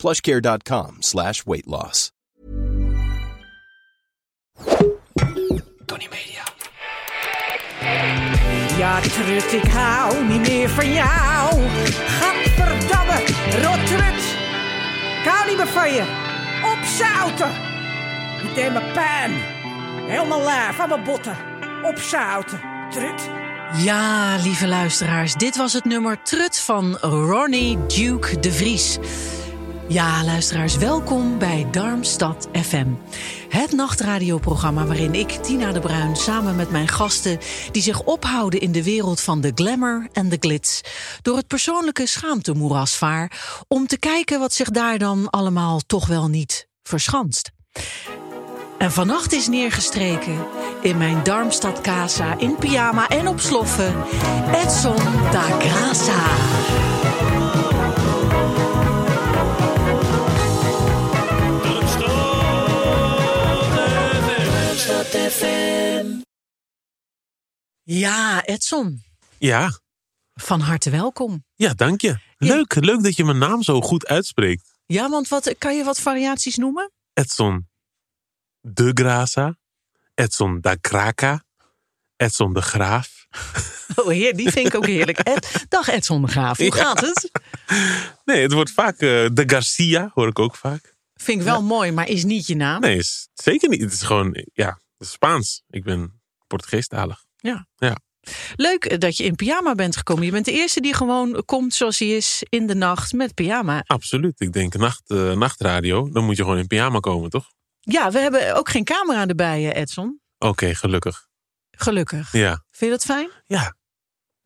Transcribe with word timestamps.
plushcare.com 0.00 1.02
slash 1.02 1.44
weight 1.44 1.66
loss. 1.66 2.10
Tony 5.86 6.08
Media. 6.10 6.44
Ja, 8.78 9.00
Trut, 9.00 9.52
ik 9.52 9.70
hou 9.72 10.24
niet 10.24 10.48
meer 10.48 10.68
van 10.68 10.92
jou. 10.92 11.62
Gadverdamme, 12.06 13.18
rottrut. 13.62 14.22
Ik 15.20 15.28
hou 15.28 15.48
niet 15.48 15.56
meer 15.56 15.66
van 15.66 15.92
je. 15.92 16.02
Opzouten. 16.78 17.50
Je 18.42 18.52
deed 18.54 18.72
me 18.72 18.90
pijn. 18.92 19.32
Helemaal 20.10 20.42
laag 20.42 20.74
van 20.74 20.88
mijn 20.88 21.04
botten. 21.04 21.36
Opzouten. 21.82 22.60
Trut. 22.90 23.30
Ja, 23.76 24.36
lieve 24.36 24.66
luisteraars, 24.68 25.34
dit 25.34 25.56
was 25.56 25.72
het 25.72 25.84
nummer 25.84 26.22
Trut 26.22 26.58
van 26.58 26.96
Ronnie 27.00 27.86
Duke 27.86 28.40
de 28.40 28.52
Vries. 28.52 28.98
Ja, 29.90 30.24
luisteraars, 30.24 30.76
welkom 30.76 31.38
bij 31.38 31.66
Darmstad 31.70 32.48
FM. 32.52 32.86
Het 33.48 33.72
nachtradioprogramma 33.72 34.86
waarin 34.86 35.14
ik, 35.14 35.30
Tina 35.30 35.72
de 35.72 35.80
Bruin, 35.80 36.16
samen 36.16 36.56
met 36.56 36.70
mijn 36.70 36.88
gasten... 36.88 37.38
die 37.72 37.82
zich 37.82 38.02
ophouden 38.02 38.60
in 38.60 38.72
de 38.72 38.84
wereld 38.84 39.20
van 39.20 39.40
de 39.40 39.52
glamour 39.54 40.08
en 40.12 40.28
de 40.28 40.36
glitz... 40.40 40.80
door 41.22 41.36
het 41.36 41.46
persoonlijke 41.46 42.06
schaamtemoeras 42.06 42.96
vaar... 42.96 43.32
om 43.68 43.86
te 43.86 43.98
kijken 43.98 44.38
wat 44.38 44.52
zich 44.52 44.70
daar 44.70 44.98
dan 44.98 45.30
allemaal 45.30 45.80
toch 45.86 46.06
wel 46.06 46.28
niet 46.28 46.68
verschanst. 46.82 47.50
En 48.78 48.92
vannacht 48.92 49.32
is 49.32 49.48
neergestreken 49.48 50.46
in 50.80 50.96
mijn 50.96 51.22
Darmstad 51.22 51.80
Casa 51.80 52.38
in 52.38 52.56
pyjama 52.56 53.08
en 53.08 53.28
op 53.28 53.40
sloffen 53.40 53.94
Edson 54.52 54.96
da 55.30 55.44
Graça. 55.60 56.99
Ja, 67.82 68.44
Edson, 68.44 69.02
Ja, 69.38 69.80
van 70.34 70.60
harte 70.60 70.90
welkom. 70.90 71.44
ja, 71.54 71.74
dank 71.74 72.00
je. 72.00 72.18
Leuk, 72.36 72.74
leuk 72.74 73.02
dat 73.02 73.16
je 73.16 73.24
mijn 73.24 73.38
naam 73.38 73.62
zo 73.62 73.80
goed 73.80 74.06
uitspreekt. 74.06 74.74
Ja, 74.86 75.08
want 75.08 75.28
wat, 75.28 75.54
kan 75.58 75.76
je 75.76 75.84
wat 75.84 76.00
variaties 76.00 76.56
noemen? 76.56 76.92
Edson 77.12 77.68
de 78.60 78.90
Graça, 79.00 79.58
Edson 80.14 80.60
da 80.60 80.74
Kraka, 80.74 81.44
Edson 82.16 82.52
de 82.52 82.62
Graaf. 82.62 83.08
Oh 83.96 84.06
heer, 84.08 84.36
die 84.36 84.50
vind 84.50 84.66
ik 84.66 84.74
ook 84.74 84.86
heerlijk. 84.86 85.18
Ed, 85.34 85.64
dag 85.68 85.88
Edson 85.88 86.22
de 86.22 86.28
Graaf, 86.28 86.56
hoe 86.58 86.66
Ja. 86.66 86.72
gaat 86.84 87.00
het? 87.00 87.30
Nee, 88.24 88.42
het 88.42 88.52
wordt 88.52 88.70
vaak 88.70 88.94
eh, 88.94 89.26
de 89.32 89.42
Garcia, 89.46 90.10
hoor 90.14 90.28
ik 90.28 90.38
ook 90.38 90.56
vaak. 90.56 90.94
Vind 91.14 91.38
ik 91.38 91.44
wel 91.44 91.62
mooi, 91.62 91.92
maar 91.92 92.08
is 92.08 92.24
niet 92.24 92.46
je 92.46 92.56
naam. 92.56 92.80
Nee, 92.80 92.96
is 92.96 93.28
zeker 93.34 93.68
niet. 93.68 93.80
Het 93.80 93.92
is 93.92 94.02
gewoon, 94.02 94.44
ja, 94.52 94.80
Spaans. 95.04 95.62
Ik 95.68 95.84
ben 95.84 96.20
Portugeestalig. 96.46 97.24
Ja. 97.36 97.66
Ja. 97.76 97.96
Leuk 98.56 98.84
eh, 98.84 98.98
dat 98.98 99.16
je 99.16 99.24
in 99.24 99.34
pyjama 99.34 99.74
bent 99.74 99.96
gekomen. 99.96 100.24
Je 100.24 100.30
bent 100.30 100.44
de 100.44 100.52
eerste 100.52 100.80
die 100.80 100.94
gewoon 100.94 101.42
komt 101.44 101.74
zoals 101.74 101.98
hij 101.98 102.08
is 102.08 102.42
in 102.48 102.66
de 102.66 102.74
nacht 102.74 103.12
met 103.12 103.34
pyjama. 103.34 103.82
Absoluut. 103.86 104.40
Ik 104.40 104.52
denk 104.52 104.74
nacht, 104.74 105.10
eh, 105.10 105.32
nachtradio, 105.32 106.10
dan 106.10 106.24
moet 106.24 106.36
je 106.36 106.42
gewoon 106.42 106.58
in 106.58 106.66
pyjama 106.66 106.98
komen, 107.00 107.30
toch? 107.30 107.50
Ja, 107.80 108.10
we 108.10 108.18
hebben 108.18 108.56
ook 108.56 108.68
geen 108.68 108.84
camera 108.84 109.26
erbij, 109.26 109.70
eh, 109.72 109.80
Edson. 109.80 110.20
Oké, 110.38 110.74
gelukkig. 110.74 111.28
Gelukkig. 111.70 112.32
Ja. 112.32 112.50
Vind 112.70 112.90
je 112.92 112.96
dat 112.98 113.04
fijn? 113.04 113.30
Ja. 113.46 113.74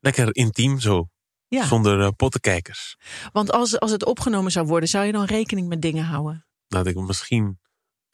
Lekker 0.00 0.37
intiem 0.37 0.81
zo, 0.81 1.09
Ja. 1.48 1.66
zonder 1.66 2.00
eh, 2.00 2.09
pottenkijkers. 2.16 2.97
Want 3.32 3.53
als, 3.53 3.78
als 3.81 3.91
het 3.91 4.04
opgenomen 4.04 4.53
zou 4.53 4.66
worden, 4.66 4.88
zou 4.88 5.04
je 5.04 5.12
dan 5.12 5.25
rekening 5.25 5.69
met 5.69 5.82
dingen 5.82 6.04
houden? 6.04 6.47
Dan 6.69 6.78
had 6.78 6.88
ik 6.88 6.97
misschien 6.97 7.59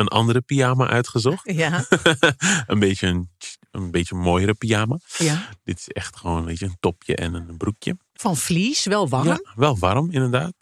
een 0.01 0.09
andere 0.09 0.41
pyjama 0.41 0.89
uitgezocht. 0.89 1.53
Ja. 1.53 1.85
een, 2.67 2.79
beetje 2.79 3.07
een, 3.07 3.31
een 3.71 3.91
beetje 3.91 4.15
mooiere 4.15 4.55
pyjama. 4.55 4.99
ja. 5.19 5.49
Dit 5.65 5.79
is 5.79 5.89
echt 5.89 6.17
gewoon 6.17 6.45
weet 6.45 6.59
je, 6.59 6.65
een 6.65 6.77
topje 6.81 7.17
en 7.17 7.35
een 7.35 7.57
broekje. 7.57 7.97
Van 8.15 8.37
vlies, 8.37 8.85
wel 8.85 9.09
warm. 9.09 9.27
Ja, 9.27 9.41
wel 9.55 9.79
warm, 9.79 10.11
inderdaad. 10.11 10.55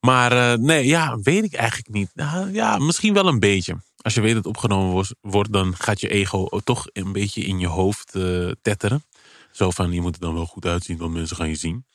Maar 0.00 0.32
eh, 0.32 0.58
nee, 0.58 0.86
ja, 0.86 1.18
weet 1.22 1.44
ik 1.44 1.54
eigenlijk 1.54 1.88
niet. 1.88 2.10
Nou, 2.14 2.52
ja, 2.52 2.78
misschien 2.78 3.14
wel 3.14 3.26
een 3.26 3.40
beetje. 3.40 3.76
Als 3.96 4.14
je 4.14 4.20
weet 4.20 4.34
dat 4.34 4.44
het 4.44 4.54
opgenomen 4.56 5.06
wordt, 5.20 5.52
dan 5.52 5.76
gaat 5.76 6.00
je 6.00 6.08
ego 6.08 6.48
toch 6.64 6.86
een 6.92 7.12
beetje 7.12 7.42
in 7.42 7.58
je 7.58 7.66
hoofd 7.66 8.14
eh, 8.14 8.50
tetteren. 8.62 9.04
Zo 9.52 9.70
van, 9.70 9.92
je 9.92 10.00
moet 10.00 10.14
er 10.14 10.20
dan 10.20 10.34
wel 10.34 10.46
goed 10.46 10.66
uitzien, 10.66 10.96
want 10.96 11.12
mensen 11.12 11.36
gaan 11.36 11.48
je 11.48 11.54
zien. 11.54 11.86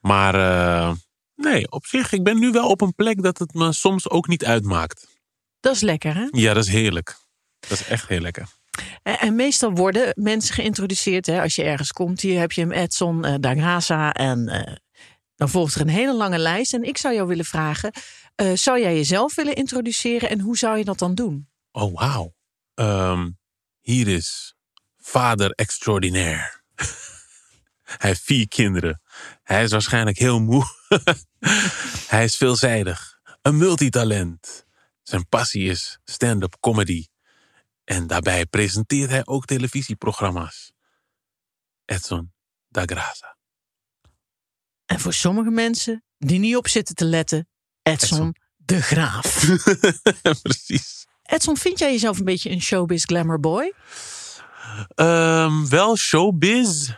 Maar 0.00 0.34
eh, 0.34 0.92
nee, 1.36 1.70
op 1.70 1.86
zich, 1.86 2.12
ik 2.12 2.22
ben 2.22 2.38
nu 2.38 2.50
wel 2.50 2.68
op 2.68 2.80
een 2.80 2.94
plek 2.94 3.22
dat 3.22 3.38
het 3.38 3.54
me 3.54 3.72
soms 3.72 4.10
ook 4.10 4.28
niet 4.28 4.44
uitmaakt. 4.44 5.06
Dat 5.64 5.74
is 5.74 5.80
lekker, 5.80 6.14
hè? 6.14 6.26
Ja, 6.30 6.54
dat 6.54 6.64
is 6.64 6.70
heerlijk. 6.70 7.16
Dat 7.58 7.70
is 7.70 7.86
echt 7.86 8.08
heel 8.08 8.20
lekker. 8.20 8.46
En, 9.02 9.34
meestal 9.34 9.72
worden 9.72 10.12
mensen 10.14 10.54
geïntroduceerd. 10.54 11.26
Hè? 11.26 11.42
Als 11.42 11.54
je 11.54 11.62
ergens 11.62 11.92
komt, 11.92 12.20
hier 12.20 12.40
heb 12.40 12.52
je 12.52 12.60
hem 12.60 12.72
Edson 12.72 13.24
Graça. 13.40 14.10
En 14.12 14.48
eh, 14.48 14.74
dan 15.36 15.48
volgt 15.48 15.74
er 15.74 15.80
een 15.80 15.88
hele 15.88 16.14
lange 16.14 16.38
lijst. 16.38 16.74
En 16.74 16.82
ik 16.82 16.98
zou 16.98 17.14
jou 17.14 17.28
willen 17.28 17.44
vragen, 17.44 17.92
eh, 18.34 18.52
zou 18.54 18.80
jij 18.80 18.94
jezelf 18.94 19.34
willen 19.34 19.54
introduceren? 19.54 20.28
En 20.28 20.40
hoe 20.40 20.56
zou 20.56 20.78
je 20.78 20.84
dat 20.84 20.98
dan 20.98 21.14
doen? 21.14 21.48
Oh, 21.72 21.94
wauw. 21.94 22.34
Ehm, 22.74 23.30
hier 23.80 24.08
is 24.08 24.56
vader 24.96 25.50
extraordinair. 25.50 26.62
Hij 28.00 28.10
heeft 28.10 28.22
vier 28.22 28.48
kinderen. 28.48 29.02
Hij 29.42 29.62
is 29.62 29.70
waarschijnlijk 29.70 30.18
heel 30.18 30.40
moe. 30.40 30.64
Hij 32.14 32.24
is 32.24 32.36
veelzijdig. 32.36 33.18
Een 33.42 33.56
multitalent. 33.56 34.64
Zijn 35.04 35.28
passie 35.28 35.70
is 35.70 35.98
stand-up 36.04 36.56
comedy. 36.60 37.06
En 37.84 38.06
daarbij 38.06 38.46
presenteert 38.46 39.10
hij 39.10 39.26
ook 39.26 39.44
televisieprogramma's. 39.44 40.72
Edson 41.84 42.32
da 42.68 42.84
Graça. 42.86 43.36
En 44.86 45.00
voor 45.00 45.12
sommige 45.12 45.50
mensen 45.50 46.04
die 46.18 46.38
niet 46.38 46.56
op 46.56 46.68
zitten 46.68 46.94
te 46.94 47.04
letten, 47.04 47.48
Edson, 47.82 48.18
Edson. 48.18 48.36
de 48.56 48.82
Graaf. 48.82 49.44
Precies. 50.42 51.06
Edson, 51.22 51.56
vind 51.56 51.78
jij 51.78 51.90
jezelf 51.92 52.18
een 52.18 52.24
beetje 52.24 52.50
een 52.50 52.62
showbiz 52.62 53.04
glamour 53.04 53.40
boy? 53.40 53.74
Ehm, 54.88 55.66
wel 55.66 55.96
showbiz. 55.96 56.90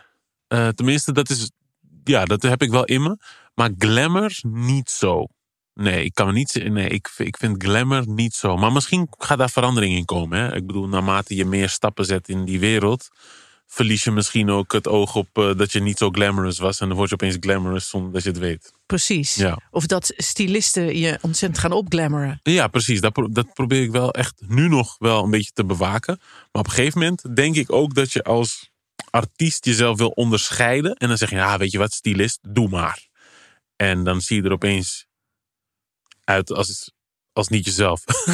Eh, 0.47 0.67
tenminste, 0.67 1.11
dat 1.11 1.29
is. 1.29 1.51
Ja, 2.03 2.25
dat 2.25 2.41
heb 2.41 2.61
ik 2.61 2.69
wel 2.69 2.85
in 2.85 3.03
me. 3.03 3.17
Maar 3.53 3.71
glamour 3.77 4.39
niet 4.41 4.89
zo. 4.89 5.27
Nee, 5.79 6.03
ik 6.03 6.13
kan 6.13 6.25
me 6.27 6.33
niet. 6.33 6.63
Nee, 6.69 6.89
ik, 6.89 7.09
ik 7.17 7.37
vind 7.37 7.63
glamour 7.63 8.07
niet 8.07 8.33
zo. 8.35 8.57
Maar 8.57 8.71
misschien 8.71 9.07
gaat 9.17 9.37
daar 9.37 9.49
verandering 9.49 9.95
in 9.95 10.05
komen. 10.05 10.39
Hè? 10.39 10.55
Ik 10.55 10.67
bedoel, 10.67 10.87
naarmate 10.87 11.35
je 11.35 11.45
meer 11.45 11.69
stappen 11.69 12.05
zet 12.05 12.27
in 12.29 12.45
die 12.45 12.59
wereld. 12.59 13.07
verlies 13.67 14.03
je 14.03 14.11
misschien 14.11 14.49
ook 14.49 14.71
het 14.71 14.87
oog 14.87 15.15
op 15.15 15.27
eh, 15.33 15.55
dat 15.57 15.71
je 15.71 15.79
niet 15.79 15.97
zo 15.97 16.09
glamorous 16.09 16.59
was. 16.59 16.79
En 16.79 16.87
dan 16.87 16.97
word 16.97 17.09
je 17.09 17.15
opeens 17.15 17.37
glamorous 17.39 17.89
zonder 17.89 18.11
dat 18.11 18.23
je 18.23 18.29
het 18.29 18.37
weet. 18.37 18.73
Precies. 18.85 19.35
Ja. 19.35 19.59
Of 19.71 19.85
dat 19.85 20.13
stylisten 20.15 20.97
je 20.97 21.17
ontzettend 21.21 21.61
gaan 21.61 21.71
opglamoren. 21.71 22.39
Ja, 22.43 22.67
precies. 22.67 23.01
Dat, 23.01 23.13
pro- 23.13 23.29
dat 23.31 23.53
probeer 23.53 23.81
ik 23.81 23.91
wel 23.91 24.11
echt 24.13 24.41
nu 24.47 24.67
nog 24.67 24.95
wel 24.99 25.23
een 25.23 25.29
beetje 25.29 25.51
te 25.53 25.65
bewaken. 25.65 26.17
Maar 26.51 26.61
op 26.61 26.65
een 26.65 26.71
gegeven 26.73 26.99
moment 26.99 27.35
denk 27.35 27.55
ik 27.55 27.71
ook 27.71 27.93
dat 27.93 28.11
je 28.13 28.23
als 28.23 28.69
artiest 29.09 29.65
jezelf 29.65 29.97
wil 29.97 30.09
onderscheiden. 30.09 30.95
En 30.95 31.07
dan 31.07 31.17
zeg 31.17 31.29
je, 31.29 31.35
ja, 31.35 31.57
weet 31.57 31.71
je 31.71 31.77
wat, 31.77 31.93
stylist, 31.93 32.39
doe 32.41 32.69
maar. 32.69 33.07
En 33.75 34.03
dan 34.03 34.21
zie 34.21 34.35
je 34.41 34.43
er 34.47 34.51
opeens 34.51 35.05
uit 36.27 36.51
als, 36.51 36.91
als 37.33 37.47
niet 37.47 37.65
jezelf. 37.65 38.03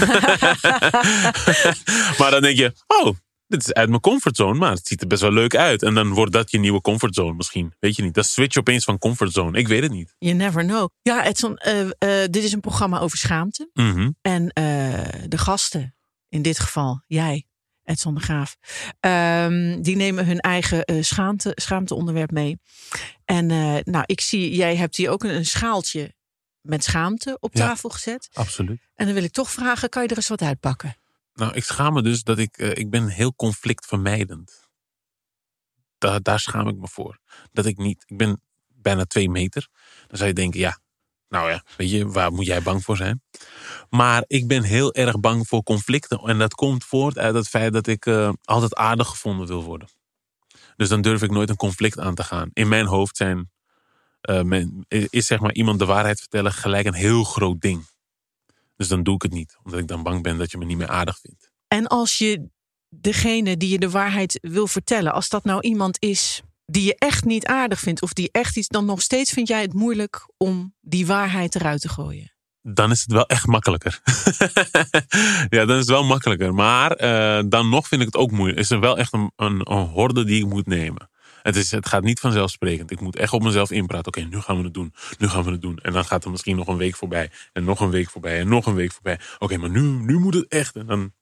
maar 2.19 2.31
dan 2.31 2.42
denk 2.42 2.57
je, 2.57 2.74
oh, 2.88 3.16
dit 3.48 3.62
is 3.62 3.74
uit 3.74 3.90
mijn 3.90 4.01
comfortzone, 4.01 4.60
maar 4.60 4.72
het 4.72 4.88
ziet 4.88 5.01
er 5.01 5.07
best 5.07 5.22
wel 5.22 5.31
leuk 5.31 5.56
uit. 5.56 5.84
En 5.84 5.94
dan 5.94 6.13
wordt 6.13 6.31
dat 6.31 6.51
je 6.51 6.60
nieuwe 6.60 6.81
comfortzone 6.81 7.34
misschien. 7.34 7.74
Weet 7.80 7.95
je 7.95 8.04
niet, 8.04 8.13
dan 8.13 8.24
switch 8.24 8.54
je 8.54 8.60
opeens 8.60 8.84
van 8.84 8.98
comfortzone. 8.98 9.57
Ik 9.57 9.68
weet 9.68 9.81
het 9.81 9.92
niet. 9.92 10.16
You 10.18 10.36
never 10.36 10.63
know. 10.63 10.90
Ja, 11.01 11.25
Edson, 11.25 11.57
eh, 11.57 11.81
eh, 11.81 11.90
dit 12.30 12.44
is 12.44 12.51
een 12.51 12.60
programma 12.60 13.00
over 13.00 13.18
schaamte. 13.18 13.69
Mhm. 13.74 14.12
En 14.22 14.50
eh, 14.50 15.04
de 15.28 15.38
gasten, 15.38 15.96
in 16.30 16.42
dit 16.42 16.60
geval 16.60 17.04
jij, 17.07 17.46
Edson 17.84 18.13
de 18.13 18.22
Graaf, 18.22 18.56
ehm, 19.00 19.81
die 19.81 19.96
nemen 19.96 20.25
hun 20.25 20.39
eigen 20.39 21.06
schaamte, 21.06 21.51
schaamteonderwerp 21.56 22.31
mee. 22.31 22.60
En 23.25 23.48
nou, 23.84 24.04
ik 24.06 24.22
zie, 24.22 24.56
jij 24.56 24.75
hebt 24.75 24.96
hier 24.96 25.10
ook 25.10 25.24
een, 25.24 25.36
een 25.36 25.46
schaaltje 25.46 26.13
met 26.63 26.83
schaamte 26.83 27.38
op 27.39 27.54
Ja. 27.54 27.68
tafel 27.68 27.89
gezet. 27.89 28.30
Absoluut. 28.33 28.81
En 28.95 29.06
dan 29.06 29.13
wil 29.15 29.24
ik 29.24 29.31
toch 29.31 29.51
vragen, 29.51 29.89
kan 29.89 30.04
je 30.04 30.07
er 30.10 30.15
eens 30.15 30.27
wat 30.27 30.42
uitpakken? 30.42 30.95
Nou, 31.33 31.54
ik 31.54 31.63
schaam 31.63 31.94
me 31.94 32.01
dus 32.01 32.24
dat 32.24 32.38
ik, 32.38 32.57
eh, 32.57 32.69
ik 32.69 32.89
ben 32.89 33.07
heel 33.07 33.36
conflictvermijdend. 33.36 34.69
Daar, 35.98 36.21
daar 36.21 36.39
schaam 36.39 36.68
ik 36.68 36.75
me 36.75 36.88
voor. 36.88 37.19
Dat 37.51 37.65
ik 37.65 37.77
niet, 37.77 38.04
ik 38.07 38.18
ben 38.18 38.42
bijna 38.68 39.06
twee 39.06 39.30
meter. 39.30 39.68
Dan 40.07 40.18
zou 40.18 40.30
je 40.30 40.36
denken, 40.36 40.60
ja, 40.60 40.80
nou 41.27 41.50
ja, 41.50 41.63
weet 41.77 41.89
je, 41.89 42.07
waar 42.07 42.31
moet 42.33 42.45
jij 42.45 42.62
bang 42.62 42.83
voor 42.83 42.98
zijn? 42.98 43.21
Maar 43.89 44.24
ik 44.27 44.48
ben 44.48 44.63
heel 44.63 44.94
erg 44.94 45.19
bang 45.19 45.48
voor 45.48 45.63
conflicten. 45.63 46.19
En 46.19 46.38
dat 46.38 46.54
komt 46.54 46.83
voort 46.83 47.18
uit 47.18 47.36
het 47.36 47.48
feit 47.48 47.74
dat 47.74 47.88
ik 47.88 48.06
eh, 48.06 48.31
altijd 48.44 48.75
aardig 48.75 49.07
gevonden 49.07 49.48
wil 49.48 49.63
worden. 49.63 49.88
Dus 50.75 50.89
dan 50.89 51.01
durf 51.01 51.21
ik 51.21 51.31
nooit 51.31 51.50
een 51.50 51.56
conflict 51.56 52.00
aan 52.00 52.15
te 52.15 52.24
gaan. 52.24 52.50
In 52.54 52.68
mijn 52.68 52.86
hoofd 52.86 53.18
zijn, 53.18 53.51
men, 54.44 54.86
is 54.88 55.25
zeg 55.25 55.40
maar 55.40 55.54
iemand 55.54 55.80
de 55.80 55.86
waarheid 55.86 56.20
vertellen 56.20 56.54
gelijk 56.54 56.86
een 56.86 56.94
heel 56.94 57.24
groot 57.24 57.62
ding. 57.62 57.86
Dus 58.75 58.88
dan 58.88 59.04
doe 59.04 59.16
ik 59.16 59.22
het 59.22 59.31
niet, 59.31 59.58
omdat 59.64 59.80
ik 59.80 59.88
dan 59.88 60.04
bang 60.04 60.24
ben 60.24 60.38
dat 60.38 60.52
je 60.52 60.58
me 60.58 60.66
niet 60.66 60.78
meer 60.78 60.88
aardig 60.88 61.20
vindt. 61.20 61.52
En 61.68 61.88
als 61.88 62.18
je 62.18 62.48
degene 62.90 63.58
die 63.58 63.70
je 63.70 63.80
de 63.80 63.90
waarheid 63.90 64.40
wil 64.42 64.68
vertellen, 64.68 65.14
als 65.14 65.30
dat 65.30 65.44
nou 65.44 65.62
iemand 65.62 65.98
is 66.00 66.42
die 66.66 66.84
je 66.84 66.96
echt 66.98 67.25
niet 67.25 67.46
aardig 67.46 67.80
vindt 67.80 68.02
of 68.02 68.14
die 68.14 68.30
echt 68.31 68.58
iets, 68.58 68.68
dan 68.68 68.86
nog 68.86 69.02
steeds 69.02 69.31
vind 69.31 69.48
jij 69.48 69.62
het 69.62 69.74
moeilijk 69.74 70.30
om 70.38 70.75
die 70.81 71.06
waarheid 71.06 71.56
eruit 71.56 71.81
te 71.81 71.90
gooien. 71.90 72.31
Dan 72.62 72.92
is 72.92 73.02
het 73.02 73.12
wel 73.12 73.25
echt 73.25 73.48
makkelijker. 73.48 74.02
ja, 75.50 75.66
dan 75.66 75.70
is 75.70 75.80
het 75.80 75.90
wel 75.90 76.04
makkelijker. 76.04 76.54
Maar 76.54 76.92
eh, 76.92 77.44
dan 77.48 77.70
nog 77.70 77.88
vind 77.88 78.02
ik 78.02 78.08
het 78.08 78.18
ook 78.18 78.31
moeilijk. 78.31 78.60
Is 78.60 78.70
er 78.70 78.80
wel 78.80 78.98
echt 78.98 79.14
een, 79.14 79.31
een, 79.36 79.72
een 79.72 79.88
horde 79.88 80.24
die 80.24 80.44
ik 80.44 80.50
moet 80.50 80.68
nemen. 80.68 81.10
Het, 81.44 81.56
is, 81.56 81.72
het 81.72 81.88
gaat 81.88 82.04
niet 82.04 82.19
vanzelfsprekend. 82.19 82.92
Ik 82.92 83.00
moet 83.00 83.16
echt 83.16 83.34
op 83.34 83.44
mezelf 83.44 83.72
inpraten. 83.72 84.07
Oké, 84.07 84.22
nu 84.22 84.40
gaan 84.42 84.57
we 84.57 84.63
het 84.63 84.74
doen. 84.74 84.94
Nu 85.18 85.28
gaan 85.28 85.44
we 85.44 85.51
het 85.51 85.62
doen. 85.62 85.78
En 85.81 85.94
dan 85.94 86.06
gaat 86.06 86.24
er 86.25 86.31
misschien 86.31 86.56
nog 86.56 86.68
een 86.68 86.78
week 86.78 86.95
voorbij. 86.95 87.30
En 87.54 87.63
nog 87.63 87.80
een 87.80 87.90
week 87.90 88.10
voorbij. 88.10 88.40
En 88.40 88.48
nog 88.48 88.66
een 88.66 88.75
week 88.75 88.92
voorbij. 88.92 89.19
Oké, 89.40 89.57
maar 89.57 89.69
nu, 89.69 89.81
nu 89.81 90.18
moet 90.19 90.34
het 90.34 90.48
echt. 90.48 90.75
En 90.75 90.86
dan 90.86 91.13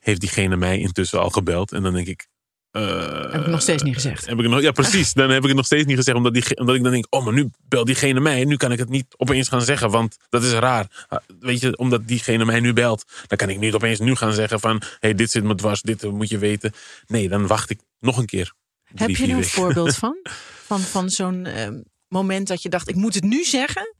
heeft 0.00 0.20
diegene 0.20 0.56
mij 0.56 0.78
intussen 0.78 1.20
al 1.20 1.30
gebeld. 1.30 1.72
En 1.72 1.82
dan 1.82 1.92
denk 1.94 2.06
ik. 2.06 2.26
eh, 2.70 3.32
Heb 3.32 3.40
ik 3.40 3.46
nog 3.46 3.62
steeds 3.62 3.82
niet 3.82 3.94
gezegd. 3.94 4.26
Heb 4.26 4.38
ik 4.40 4.48
nog, 4.48 4.60
ja, 4.60 4.72
precies. 4.72 5.12
Dan 5.12 5.30
heb 5.30 5.40
ik 5.42 5.46
het 5.46 5.56
nog 5.56 5.66
steeds 5.66 5.84
niet 5.84 5.96
gezegd. 5.96 6.16
Omdat, 6.16 6.34
die, 6.34 6.56
omdat 6.56 6.74
ik 6.74 6.82
dan 6.82 6.92
denk, 6.92 7.06
oh, 7.10 7.24
maar 7.24 7.32
nu 7.34 7.50
belt 7.68 7.86
diegene 7.86 8.20
mij. 8.20 8.40
En 8.40 8.48
nu 8.48 8.56
kan 8.56 8.72
ik 8.72 8.78
het 8.78 8.88
niet 8.88 9.06
opeens 9.16 9.48
gaan 9.48 9.62
zeggen, 9.62 9.90
want 9.90 10.16
dat 10.28 10.42
is 10.42 10.52
raar. 10.52 11.06
Ah, 11.08 11.18
Weet 11.40 11.60
je, 11.60 11.76
omdat 11.76 12.06
diegene 12.08 12.44
mij 12.44 12.60
nu 12.60 12.72
belt. 12.72 13.04
Dan 13.26 13.38
kan 13.38 13.48
ik 13.48 13.58
niet 13.58 13.74
opeens 13.74 13.98
nu 13.98 14.14
gaan 14.14 14.32
zeggen 14.32 14.60
van... 14.60 14.76
Hé, 14.80 14.86
hey, 15.00 15.14
dit 15.14 15.30
zit 15.30 15.44
me 15.44 15.54
dwars, 15.54 15.82
dit 15.82 16.02
moet 16.02 16.28
je 16.28 16.38
weten. 16.38 16.72
Nee, 17.06 17.28
dan 17.28 17.46
wacht 17.46 17.70
ik 17.70 17.80
nog 18.00 18.16
een 18.18 18.26
keer. 18.26 18.52
Heb 18.94 19.08
je 19.16 19.26
er 19.26 19.36
een 19.36 19.44
voorbeeld 19.44 19.94
van? 20.04 20.16
Van, 20.64 20.80
van 20.80 21.10
zo'n 21.10 21.46
eh, 21.46 21.68
moment 22.08 22.48
dat 22.48 22.62
je 22.62 22.68
dacht, 22.68 22.88
ik 22.88 22.94
moet 22.94 23.14
het 23.14 23.24
nu 23.24 23.44
zeggen. 23.44 23.94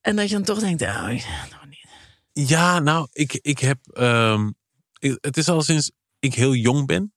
En 0.00 0.16
dat 0.16 0.28
je 0.28 0.34
dan 0.34 0.44
toch 0.44 0.58
denkt, 0.58 0.82
oh, 0.82 0.88
ja, 0.88 1.46
nou 1.50 1.66
niet. 1.68 1.86
Ja, 2.48 2.78
nou, 2.78 3.08
ik, 3.12 3.32
ik 3.34 3.58
heb... 3.58 3.78
ehm, 3.92 4.50
ik- 4.98 5.18
het 5.20 5.36
is 5.36 5.48
al 5.48 5.62
sinds 5.62 5.90
ik 6.18 6.34
heel 6.34 6.54
jong 6.54 6.86
ben... 6.86 7.14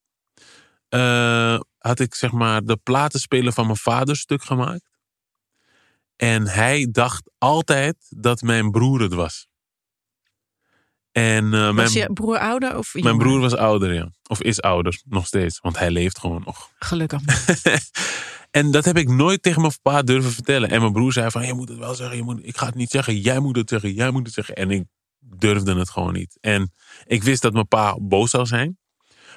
eh, 0.88 1.60
had 1.78 2.00
ik 2.00 2.14
zeg 2.14 2.32
maar 2.32 2.64
de 2.64 2.76
platenspeler 2.76 3.52
van 3.52 3.66
mijn 3.66 3.78
vader 3.78 4.16
stuk 4.16 4.42
gemaakt. 4.42 4.90
En 6.16 6.46
hij 6.46 6.88
dacht 6.90 7.30
altijd 7.38 7.96
dat 8.08 8.42
mijn 8.42 8.70
broer 8.70 9.00
het 9.00 9.12
was. 9.14 9.46
En 11.12 11.44
eh, 11.44 11.50
mijn, 11.50 11.74
Was 11.74 11.92
je 11.92 12.12
broer 12.12 12.38
ouder 12.38 12.76
of 12.76 12.94
mijn 12.94 13.18
broer 13.18 13.40
was 13.40 13.56
ouder, 13.56 13.94
ja. 13.94 14.08
Of 14.26 14.42
is 14.42 14.60
ouder, 14.60 15.00
nog 15.04 15.26
steeds. 15.26 15.60
Want 15.60 15.78
hij 15.78 15.90
leeft 15.90 16.18
gewoon 16.18 16.42
nog. 16.44 16.70
Gelukkig. 16.78 17.20
en 18.50 18.70
dat 18.70 18.84
heb 18.84 18.96
ik 18.96 19.08
nooit 19.08 19.42
tegen 19.42 19.60
mijn 19.60 19.72
pa 19.82 20.02
durven 20.02 20.32
vertellen. 20.32 20.70
En 20.70 20.80
mijn 20.80 20.92
broer 20.92 21.12
zei 21.12 21.30
van, 21.30 21.46
je 21.46 21.54
moet 21.54 21.68
het 21.68 21.78
wel 21.78 21.94
zeggen. 21.94 22.16
Je 22.16 22.22
moet, 22.22 22.38
ik 22.42 22.56
ga 22.56 22.66
het 22.66 22.74
niet 22.74 22.90
zeggen. 22.90 23.20
Jij 23.20 23.38
moet 23.38 23.56
het 23.56 23.68
zeggen. 23.68 23.92
Jij 23.92 24.10
moet 24.10 24.26
het 24.26 24.34
zeggen. 24.34 24.54
En 24.54 24.70
ik 24.70 24.84
durfde 25.20 25.74
het 25.74 25.90
gewoon 25.90 26.12
niet. 26.12 26.38
En 26.40 26.72
ik 27.04 27.22
wist 27.22 27.42
dat 27.42 27.52
mijn 27.52 27.68
pa 27.68 27.96
boos 28.00 28.30
zou 28.30 28.46
zijn. 28.46 28.78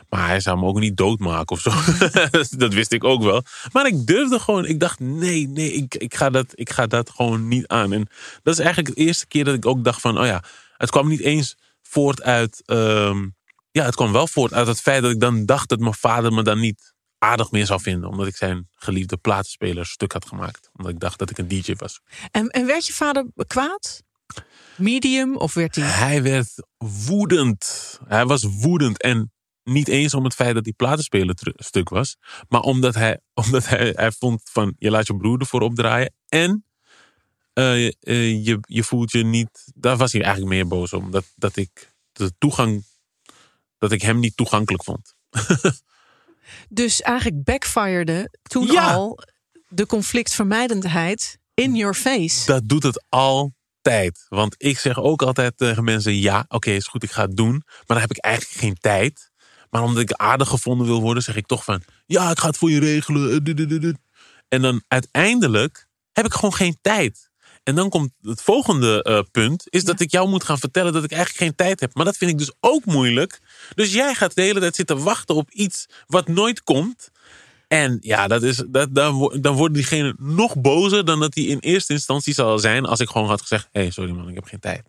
Maar 0.09 0.27
hij 0.27 0.39
zou 0.39 0.59
me 0.59 0.65
ook 0.65 0.79
niet 0.79 0.97
doodmaken 0.97 1.55
of 1.55 1.59
zo. 1.59 1.71
dat 2.57 2.73
wist 2.73 2.91
ik 2.91 3.03
ook 3.03 3.23
wel. 3.23 3.43
Maar 3.71 3.87
ik 3.87 4.07
durfde 4.07 4.39
gewoon. 4.39 4.65
Ik 4.65 4.79
dacht, 4.79 4.99
nee, 4.99 5.47
nee, 5.47 5.71
ik, 5.71 5.95
ik, 5.95 6.15
ga 6.15 6.29
dat, 6.29 6.51
ik 6.53 6.69
ga 6.69 6.87
dat 6.87 7.09
gewoon 7.09 7.47
niet 7.47 7.67
aan. 7.67 7.93
En 7.93 8.07
dat 8.43 8.53
is 8.53 8.59
eigenlijk 8.59 8.95
de 8.95 9.01
eerste 9.01 9.27
keer 9.27 9.43
dat 9.43 9.55
ik 9.55 9.65
ook 9.65 9.83
dacht 9.83 10.01
van, 10.01 10.19
oh 10.19 10.25
ja, 10.25 10.43
het 10.77 10.89
kwam 10.89 11.07
niet 11.07 11.21
eens 11.21 11.57
voort 11.95 12.21
uit. 12.21 12.61
ehm, 12.65 13.27
ja, 13.71 13.85
het 13.85 13.95
kwam 13.95 14.11
wel 14.11 14.27
voort 14.27 14.53
uit 14.53 14.67
het 14.67 14.81
feit 14.81 15.01
dat 15.01 15.11
ik 15.11 15.19
dan 15.19 15.45
dacht 15.45 15.69
dat 15.69 15.79
mijn 15.79 15.93
vader 15.93 16.33
me 16.33 16.43
dan 16.43 16.59
niet 16.59 16.93
aardig 17.17 17.51
meer 17.51 17.65
zou 17.65 17.81
vinden. 17.81 18.09
Omdat 18.09 18.27
ik 18.27 18.35
zijn 18.35 18.67
geliefde 18.71 19.17
platenspeler 19.17 19.85
stuk 19.85 20.11
had 20.11 20.25
gemaakt. 20.25 20.69
Omdat 20.73 20.91
ik 20.91 20.99
dacht 20.99 21.19
dat 21.19 21.29
ik 21.29 21.37
een 21.37 21.47
DJ 21.47 21.73
was. 21.77 22.01
En, 22.31 22.47
en 22.47 22.65
werd 22.65 22.85
je 22.85 22.93
vader 22.93 23.25
kwaad? 23.47 24.03
Medium 24.77 25.35
of 25.35 25.53
werd 25.53 25.75
hij... 25.75 25.85
Hij 25.85 26.23
werd 26.23 26.53
woedend. 27.05 27.99
Hij 28.07 28.25
was 28.25 28.43
woedend. 28.43 29.01
En 29.01 29.33
niet 29.63 29.87
eens 29.87 30.13
om 30.13 30.23
het 30.23 30.33
feit 30.35 30.55
dat 30.55 30.63
die 30.63 30.73
platenspeler 30.73 31.35
stuk 31.55 31.89
was. 31.89 32.17
Maar 32.47 32.61
omdat 32.61 32.95
hij, 32.95 33.19
omdat 33.45 33.67
hij, 33.67 33.93
hij 33.95 34.11
vond 34.11 34.41
van 34.43 34.75
je 34.77 34.91
laat 34.91 35.07
je 35.07 35.17
broer 35.17 35.39
ervoor 35.39 35.61
opdraaien. 35.61 36.13
En 36.27 36.65
eh, 37.55 37.85
eh, 37.87 38.45
je, 38.45 38.57
je 38.61 38.83
voelt 38.83 39.11
je 39.11 39.23
niet. 39.25 39.63
Daar 39.75 39.97
was 39.97 40.11
hij 40.11 40.21
eigenlijk 40.21 40.53
meer 40.53 40.67
boos 40.67 40.93
om. 40.93 41.11
Dat, 41.11 41.25
dat 41.35 41.55
ik 41.55 41.93
de 42.11 42.33
toegang. 42.37 42.83
Dat 43.77 43.91
ik 43.91 44.01
hem 44.01 44.19
niet 44.19 44.37
toegankelijk 44.37 44.83
vond. 44.83 45.15
Dus 46.69 47.01
eigenlijk 47.01 47.43
backfired 47.43 48.37
toen 48.41 48.65
Ja. 48.71 48.93
al 48.93 49.19
de 49.67 49.85
conflictvermijdendheid 49.85 51.37
in 51.53 51.75
your 51.75 51.93
face. 51.93 52.45
Dat 52.45 52.61
doet 52.65 52.83
het 52.83 53.03
altijd. 53.09 54.25
Want 54.29 54.55
ik 54.57 54.79
zeg 54.79 54.99
ook 54.99 55.21
altijd 55.21 55.57
tegen 55.57 55.83
mensen: 55.83 56.17
ja, 56.19 56.45
oké, 56.47 56.71
is 56.71 56.87
goed, 56.87 57.03
ik 57.03 57.11
ga 57.11 57.21
het 57.21 57.35
doen. 57.37 57.61
Maar 57.65 57.83
dan 57.87 57.99
heb 57.99 58.09
ik 58.11 58.17
eigenlijk 58.17 58.59
geen 58.59 58.75
tijd. 58.79 59.31
Maar 59.69 59.83
omdat 59.83 60.01
ik 60.01 60.11
aardig 60.11 60.47
gevonden 60.49 60.87
wil 60.87 61.01
worden, 61.01 61.23
zeg 61.23 61.35
ik 61.35 61.45
toch 61.45 61.63
van: 61.63 61.81
ja, 62.05 62.31
ik 62.31 62.39
ga 62.39 62.47
het 62.47 62.57
voor 62.57 62.71
je 62.71 62.79
regelen. 62.79 63.43
eh. 63.43 63.93
En 64.47 64.61
dan 64.61 64.83
uiteindelijk 64.87 65.87
heb 66.11 66.25
ik 66.25 66.33
gewoon 66.33 66.53
geen 66.53 66.77
tijd. 66.81 67.29
En 67.65 67.75
dan 67.75 67.89
komt 67.89 68.11
het 68.21 68.41
volgende 68.41 69.03
eh, 69.03 69.19
punt: 69.31 69.63
is 69.69 69.83
dat 69.83 69.99
ik 69.99 70.11
jou 70.11 70.29
moet 70.29 70.43
gaan 70.43 70.59
vertellen 70.59 70.93
dat 70.93 71.03
ik 71.03 71.11
eigenlijk 71.11 71.43
geen 71.43 71.55
tijd 71.55 71.79
heb. 71.79 71.93
Maar 71.93 72.05
dat 72.05 72.17
vind 72.17 72.31
ik 72.31 72.37
dus 72.37 72.53
ook 72.59 72.85
moeilijk. 72.85 73.39
Dus 73.75 73.93
jij 73.93 74.13
gaat 74.13 74.35
de 74.35 74.41
hele 74.41 74.59
tijd 74.59 74.75
zitten 74.75 75.03
wachten 75.03 75.35
op 75.35 75.51
iets 75.51 75.85
wat 76.07 76.27
nooit 76.27 76.63
komt. 76.63 77.11
En 77.67 77.97
ja, 78.01 78.27
dat 78.27 78.43
is, 78.43 78.63
dat, 78.67 78.95
dan, 78.95 79.37
dan 79.41 79.55
wordt 79.55 79.73
diegene 79.73 80.15
nog 80.17 80.55
bozer 80.55 81.05
dan 81.05 81.19
dat 81.19 81.35
hij 81.35 81.43
in 81.43 81.59
eerste 81.59 81.93
instantie 81.93 82.33
zal 82.33 82.59
zijn 82.59 82.85
als 82.85 82.99
ik 82.99 83.09
gewoon 83.09 83.27
had 83.27 83.41
gezegd: 83.41 83.67
hé, 83.71 83.81
hey, 83.81 83.89
sorry 83.89 84.11
man, 84.11 84.29
ik 84.29 84.35
heb 84.35 84.45
geen 84.45 84.59
tijd. 84.59 84.83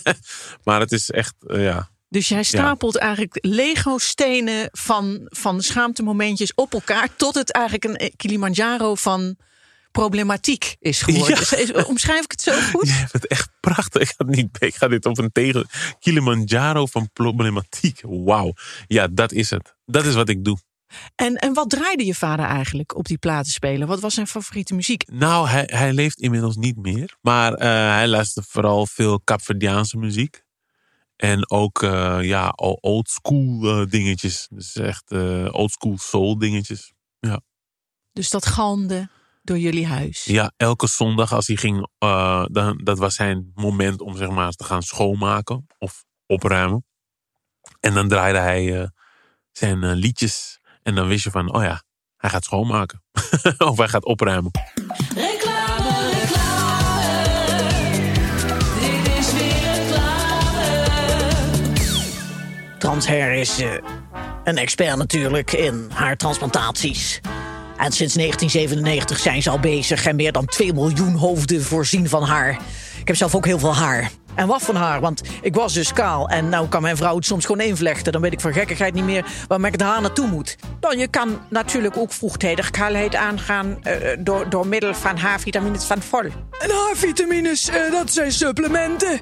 maar 0.64 0.80
het 0.80 0.92
is 0.92 1.10
echt, 1.10 1.34
eh, 1.46 1.64
ja. 1.64 1.90
Dus 2.08 2.28
jij 2.28 2.42
stapelt 2.42 2.96
eigenlijk 2.96 3.38
Lego-stenen 3.40 4.68
van, 4.72 5.20
van 5.24 5.62
schaamtemomentjes 5.62 6.54
op 6.54 6.72
elkaar... 6.72 7.16
tot 7.16 7.34
het 7.34 7.52
eigenlijk 7.52 7.84
een 7.84 8.12
Kilimanjaro 8.16 8.94
van 8.94 9.36
problematiek 10.00 10.76
is 10.78 11.02
geworden. 11.02 11.66
Ja. 11.66 11.82
Omschrijf 11.82 12.24
ik 12.24 12.30
het 12.30 12.42
zo 12.42 12.52
goed? 12.72 12.88
Je 12.88 12.92
hebt 12.94 13.12
het 13.12 13.26
echt 13.26 13.50
prachtig. 13.60 14.02
Ik 14.02 14.14
ga, 14.16 14.24
niet, 14.24 14.56
ik 14.58 14.74
ga 14.74 14.88
dit 14.88 15.06
op 15.06 15.18
een 15.18 15.32
tegen. 15.32 15.66
Kilimanjaro 15.98 16.86
van 16.86 17.10
problematiek. 17.12 18.00
Wauw. 18.02 18.52
Ja, 18.86 19.08
dat 19.10 19.32
is 19.32 19.50
het. 19.50 19.74
Dat 19.84 20.04
is 20.04 20.14
wat 20.14 20.28
ik 20.28 20.44
doe. 20.44 20.58
En, 21.14 21.34
en 21.34 21.54
wat 21.54 21.70
draaide 21.70 22.06
je 22.06 22.14
vader 22.14 22.46
eigenlijk 22.46 22.96
op 22.96 23.06
die 23.06 23.18
platen 23.18 23.52
spelen? 23.52 23.88
Wat 23.88 24.00
was 24.00 24.14
zijn 24.14 24.26
favoriete 24.26 24.74
muziek? 24.74 25.10
Nou, 25.10 25.48
hij, 25.48 25.68
hij 25.72 25.92
leeft 25.92 26.20
inmiddels 26.20 26.56
niet 26.56 26.76
meer. 26.76 27.16
Maar 27.20 27.52
eh, 27.54 27.68
hij 27.94 28.08
luistert 28.08 28.46
vooral 28.48 28.86
veel 28.86 29.20
Capverdiaanse 29.24 29.96
muziek. 29.96 30.44
En 31.16 31.50
ook 31.50 31.82
eh, 31.82 32.18
ja, 32.22 32.52
o- 32.56 32.78
old 32.80 33.08
school 33.08 33.68
eh, 33.68 33.86
dingetjes. 33.88 34.46
Dus 34.50 34.76
echt 34.76 35.10
eh 35.10 35.48
old 35.50 35.70
school 35.72 35.98
soul 35.98 36.38
dingetjes. 36.38 36.94
Dus 38.12 38.30
dat 38.30 38.46
galmde 38.46 39.08
door 39.46 39.58
jullie 39.58 39.86
huis. 39.86 40.24
Ja, 40.24 40.52
elke 40.56 40.86
zondag 40.86 41.32
als 41.32 41.46
hij 41.46 41.56
ging, 41.56 41.88
eh, 41.98 42.44
dan, 42.50 42.80
dat 42.84 42.98
was 42.98 43.14
zijn 43.14 43.50
moment 43.54 44.00
om 44.00 44.16
zeg 44.16 44.28
maar 44.28 44.52
te 44.52 44.64
gaan 44.64 44.82
schoonmaken 44.82 45.66
of 45.78 46.04
opruimen. 46.26 46.84
En 47.80 47.94
dan 47.94 48.08
draaide 48.08 48.38
hij 48.38 48.80
eh, 48.80 48.88
zijn 49.52 49.82
eh, 49.82 49.94
liedjes. 49.94 50.60
En 50.82 50.94
dan 50.94 51.08
wist 51.08 51.24
je 51.24 51.30
van, 51.30 51.54
oh 51.54 51.62
ja, 51.62 51.82
hij 52.16 52.30
gaat 52.30 52.44
schoonmaken. 52.44 53.02
of 53.70 53.78
hij 53.78 53.88
gaat 53.88 54.04
opruimen. 54.04 54.50
Reclame, 55.14 56.10
reclame. 56.12 57.04
Dit 58.80 59.16
is 59.18 59.32
weer 59.32 59.74
reclame. 59.74 60.64
Transhair 62.78 63.32
is 63.32 63.62
een 64.44 64.58
expert 64.58 64.96
natuurlijk 64.96 65.52
in 65.52 65.90
haartransplantaties. 65.92 67.20
En 67.76 67.92
sinds 67.92 68.14
1997 68.14 69.18
zijn 69.18 69.42
ze 69.42 69.50
al 69.50 69.60
bezig 69.60 70.06
en 70.06 70.16
meer 70.16 70.32
dan 70.32 70.46
2 70.46 70.72
miljoen 70.72 71.14
hoofden 71.14 71.62
voorzien 71.62 72.08
van 72.08 72.22
haar. 72.22 72.50
Ik 73.00 73.06
heb 73.06 73.16
zelf 73.16 73.34
ook 73.34 73.46
heel 73.46 73.58
veel 73.58 73.74
haar. 73.74 74.10
En 74.36 74.46
wat 74.46 74.62
van 74.62 74.76
haar, 74.76 75.00
want 75.00 75.20
ik 75.42 75.54
was 75.54 75.74
dus 75.74 75.92
kaal. 75.92 76.28
En 76.28 76.48
nou 76.48 76.68
kan 76.68 76.82
mijn 76.82 76.96
vrouw 76.96 77.16
het 77.16 77.24
soms 77.24 77.44
gewoon 77.44 77.66
invlechten. 77.66 78.12
Dan 78.12 78.20
weet 78.20 78.32
ik 78.32 78.40
van 78.40 78.52
gekkigheid 78.52 78.94
niet 78.94 79.04
meer 79.04 79.24
waar 79.48 79.60
met 79.60 79.72
het 79.72 79.80
haar 79.80 80.00
naartoe 80.00 80.26
moet. 80.26 80.56
Nou, 80.80 80.98
je 80.98 81.08
kan 81.08 81.40
natuurlijk 81.50 81.96
ook 81.96 82.12
vroegtijdig 82.12 82.70
kaalheid 82.70 83.14
aangaan... 83.14 83.78
eh, 83.82 84.16
door, 84.18 84.48
door 84.48 84.66
middel 84.66 84.94
van 84.94 85.16
H-vitamines 85.16 85.84
van 85.84 86.02
vol. 86.02 86.20
En 86.58 86.70
H-vitamines, 86.70 87.68
eh, 87.68 87.90
dat 87.90 88.12
zijn 88.12 88.32
supplementen... 88.32 89.20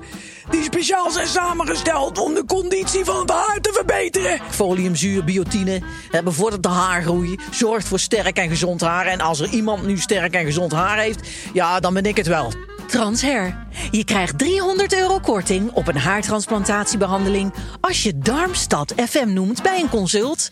die 0.50 0.62
speciaal 0.62 1.11
zijn 1.11 1.26
samengesteld 1.26 2.18
om 2.18 2.35
de 2.35 2.44
conditie 2.44 3.04
van 3.04 3.21
het 3.21 3.30
haar 3.30 3.61
te 3.61 3.73
verbeteren. 3.73 4.40
Foliumzuur, 4.50 5.25
biotine, 5.25 5.80
eh, 6.11 6.23
bevordert 6.23 6.62
de 6.62 6.68
haargroei... 6.68 7.38
zorgt 7.50 7.88
voor 7.88 7.99
sterk 7.99 8.37
en 8.37 8.49
gezond 8.49 8.80
haar. 8.80 9.06
En 9.06 9.21
als 9.21 9.40
er 9.40 9.49
iemand 9.49 9.87
nu 9.87 9.99
sterk 9.99 10.35
en 10.35 10.44
gezond 10.44 10.73
haar 10.73 10.99
heeft... 10.99 11.28
ja, 11.52 11.80
dan 11.80 11.94
ben 11.94 12.04
ik 12.04 12.16
het 12.16 12.26
wel. 12.26 12.52
Transhair. 12.86 13.66
Je 13.90 14.04
krijgt 14.04 14.38
300 14.38 14.94
euro 14.94 15.18
korting 15.18 15.70
op 15.70 15.88
een 15.88 15.96
haartransplantatiebehandeling 15.96 17.54
als 17.80 18.02
je 18.02 18.18
Darmstad 18.18 18.94
FM 18.96 19.32
noemt 19.32 19.62
bij 19.62 19.80
een 19.80 19.88
consult. 19.88 20.50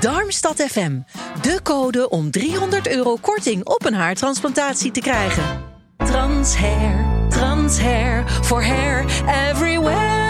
Darmstad 0.00 0.62
FM, 0.62 1.00
de 1.42 1.60
code 1.62 2.08
om 2.08 2.30
300 2.30 2.88
euro 2.88 3.16
korting 3.16 3.64
op 3.64 3.84
een 3.84 3.94
haartransplantatie 3.94 4.90
te 4.90 5.00
krijgen. 5.00 5.62
Transhair, 5.96 7.26
transhair, 7.28 8.28
for 8.42 8.64
hair 8.64 9.04
everywhere. 9.48 10.26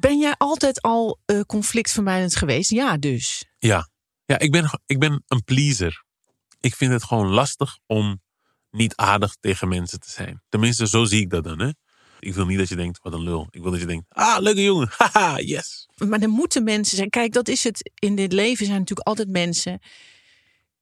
Ben 0.00 0.18
jij 0.18 0.34
altijd 0.38 0.82
al 0.82 1.18
eh, 1.24 1.40
conflictvermijdend 1.40 2.36
geweest? 2.36 2.70
Ja, 2.70 2.96
dus. 2.96 3.44
Ja, 3.58 3.88
ja 4.24 4.38
ik, 4.38 4.50
ben, 4.50 4.80
ik 4.86 4.98
ben 4.98 5.22
een 5.26 5.44
pleaser. 5.44 6.04
Ik 6.60 6.74
vind 6.74 6.92
het 6.92 7.04
gewoon 7.04 7.28
lastig 7.28 7.78
om 7.86 8.22
niet 8.70 8.96
aardig 8.96 9.36
tegen 9.40 9.68
mensen 9.68 10.00
te 10.00 10.10
zijn. 10.10 10.42
Tenminste, 10.48 10.88
zo 10.88 11.04
zie 11.04 11.20
ik 11.20 11.30
dat 11.30 11.44
dan. 11.44 11.60
Hè? 11.60 11.70
Ik 12.20 12.34
wil 12.34 12.46
niet 12.46 12.58
dat 12.58 12.68
je 12.68 12.76
denkt, 12.76 12.98
wat 13.02 13.12
een 13.12 13.22
lul. 13.22 13.46
Ik 13.50 13.62
wil 13.62 13.70
dat 13.70 13.80
je 13.80 13.86
denkt, 13.86 14.04
ah, 14.08 14.36
leuke 14.40 14.62
jongen. 14.62 14.88
Haha, 14.98 15.38
yes. 15.38 15.88
Maar 15.96 16.20
er 16.20 16.28
moeten 16.28 16.64
mensen 16.64 16.96
zijn. 16.96 17.10
Kijk, 17.10 17.32
dat 17.32 17.48
is 17.48 17.64
het. 17.64 17.90
In 17.94 18.16
dit 18.16 18.32
leven 18.32 18.66
zijn 18.66 18.78
natuurlijk 18.78 19.08
altijd 19.08 19.28
mensen. 19.28 19.78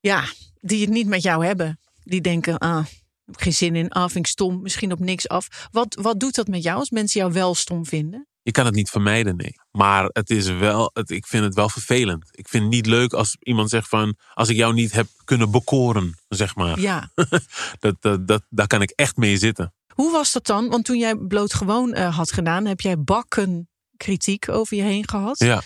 Ja, 0.01 0.25
die 0.61 0.81
het 0.81 0.91
niet 0.91 1.07
met 1.07 1.23
jou 1.23 1.47
hebben. 1.47 1.81
Die 2.03 2.21
denken, 2.21 2.59
ah, 2.59 2.87
heb 3.25 3.37
geen 3.37 3.53
zin 3.53 3.77
in. 3.77 3.91
Vind 3.93 4.17
ik 4.17 4.27
stom. 4.27 4.63
Misschien 4.63 4.93
op 4.93 4.99
niks 4.99 5.29
af. 5.29 5.69
Wat, 5.71 5.95
wat 6.01 6.21
doet 6.21 6.35
dat 6.35 6.49
met 6.49 6.63
jou 6.63 6.79
als 6.79 6.91
mensen 6.91 7.21
jou 7.21 7.33
wel 7.33 7.55
stom 7.55 7.87
vinden? 7.87 8.29
Je 8.47 8.51
kan 8.53 8.65
het 8.65 8.75
niet 8.75 8.91
vermijden, 8.91 9.37
nee. 9.37 9.53
Maar 9.71 10.05
het 10.13 10.31
is 10.31 10.49
wel, 10.49 10.91
het, 10.93 11.11
ik 11.11 11.27
vind 11.27 11.45
het 11.45 11.55
wel 11.55 11.69
vervelend. 11.69 12.29
Ik 12.31 12.49
vind 12.49 12.63
het 12.63 12.73
niet 12.73 12.87
leuk 12.87 13.13
als 13.13 13.37
iemand 13.41 13.71
zegt 13.71 13.89
van... 13.89 14.17
als 14.35 14.49
ik 14.49 14.57
jou 14.57 14.75
niet 14.75 14.93
heb 14.93 15.07
kunnen 15.25 15.51
bekoren, 15.51 16.15
zeg 16.29 16.55
maar. 16.55 16.81
Ja. 16.81 17.11
dat, 17.79 17.97
dat, 18.01 18.27
dat, 18.27 18.43
daar 18.49 18.67
kan 18.67 18.83
ik 18.83 18.91
echt 18.91 19.17
mee 19.17 19.37
zitten. 19.37 19.75
Hoe 19.95 20.13
was 20.13 20.33
dat 20.33 20.47
dan? 20.47 20.69
Want 20.69 20.85
toen 20.85 20.99
jij 20.99 21.17
bloot 21.17 21.55
gewoon 21.55 21.93
eh, 21.93 22.17
had 22.17 22.33
gedaan, 22.33 22.65
heb 22.65 22.81
jij 22.81 22.99
bakken 23.03 23.69
kritiek 23.97 24.49
over 24.49 24.77
je 24.77 24.83
heen 24.83 25.09
gehad. 25.09 25.39
Ja, 25.39 25.63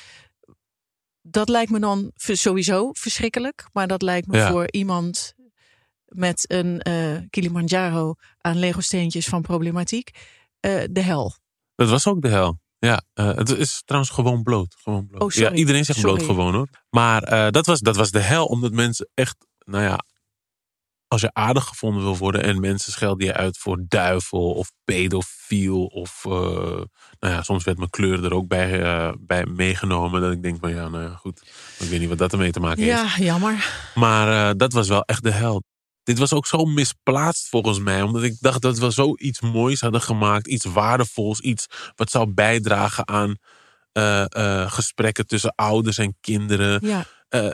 Dat 1.23 1.49
lijkt 1.49 1.70
me 1.70 1.78
dan 1.80 2.11
sowieso 2.14 2.90
verschrikkelijk. 2.92 3.68
Maar 3.73 3.87
dat 3.87 4.02
lijkt 4.02 4.26
me 4.26 4.37
Ja. 4.37 4.50
voor 4.50 4.70
iemand 4.70 5.35
met 6.04 6.44
een 6.50 6.80
eh 6.80 7.16
Kilimanjaro 7.30 8.14
aan 8.38 8.58
Lego-steentjes 8.58 9.26
van 9.26 9.42
problematiek 9.42 10.11
eh, 10.61 10.82
de 10.90 11.00
hel. 11.00 11.37
dat 11.75 11.88
was 11.88 12.06
ook 12.06 12.23
de 12.23 12.28
hel. 12.28 12.61
Ja, 12.78 13.02
eh, 13.14 13.35
het 13.35 13.49
is 13.49 13.82
trouwens 13.85 14.12
gewoon 14.12 14.42
bloot. 14.42 14.76
Gewoon 14.82 15.06
bloot. 15.06 15.23
Oh. 15.23 15.30
Ja, 15.30 15.52
iedereen 15.52 15.85
zegt 15.85 16.00
bloot 16.00 16.23
gewoon 16.23 16.54
hoor. 16.54 16.68
Maar 16.90 17.23
eh, 17.23 17.50
dat, 17.50 17.66
was, 17.66 17.80
dat 17.80 17.97
was 17.97 18.11
de 18.11 18.20
hel, 18.20 18.47
omdat 18.47 18.73
mensen 18.73 19.11
echt, 19.14 19.37
nou 19.58 19.85
ja, 19.85 20.04
als 21.06 21.20
je 21.20 21.30
aardig 21.32 21.64
gevonden 21.64 22.02
wil 22.02 22.16
worden 22.16 22.42
en 22.42 22.61
mensen 22.61 22.92
schelden 22.92 23.26
je 23.26 23.35
uit 23.35 23.58
voor 23.58 23.85
duivel 23.88 24.52
of 24.52 24.73
pedofiel 24.85 25.85
of, 25.85 26.25
eh, 26.25 26.32
nou 27.20 27.35
ja, 27.35 27.42
soms 27.42 27.64
werd 27.64 27.78
mijn 27.78 27.90
kleur 27.90 28.25
er 28.25 28.35
ook 28.35 28.49
bij, 28.49 29.14
bij 29.20 29.47
meegenomen. 29.47 30.20
Dat 30.20 30.32
ik 30.32 30.42
denk 30.42 30.58
van 30.61 30.70
ja, 30.70 30.88
nou 30.88 31.04
ja, 31.04 31.14
goed, 31.14 31.42
ik 31.78 31.88
weet 31.88 32.00
niet 32.00 32.08
wat 32.08 32.18
dat 32.18 32.32
ermee 32.32 32.52
te 32.52 32.61
maken 32.61 32.82
heeft. 32.82 33.16
Ja, 33.16 33.25
jammer. 33.25 33.90
Maar 33.94 34.56
dat 34.56 34.73
was 34.73 34.88
wel 34.88 35.02
echt 35.02 35.23
de 35.23 35.30
hel. 35.32 35.62
Dit 36.08 36.18
was 36.18 36.32
ook 36.32 36.46
zo 36.46 36.64
misplaatst 36.64 37.48
volgens 37.48 37.78
mij. 37.78 38.02
Omdat 38.02 38.22
ik 38.22 38.36
dacht 38.40 38.62
dat 38.62 38.78
we 38.78 38.90
zoiets 38.90 39.40
moois 39.40 39.80
hadden 39.80 40.00
gemaakt. 40.00 40.46
Iets 40.46 40.64
waardevols. 40.64 41.40
Iets 41.40 41.66
wat 41.96 42.10
zou 42.10 42.26
bijdragen 42.26 43.08
aan 43.08 43.36
eh, 43.92 44.24
eh, 44.28 44.72
gesprekken 44.72 45.26
tussen 45.26 45.52
ouders 45.54 45.98
en 45.98 46.16
kinderen. 46.20 46.86
Ja. 46.86 47.04
Eh, 47.28 47.50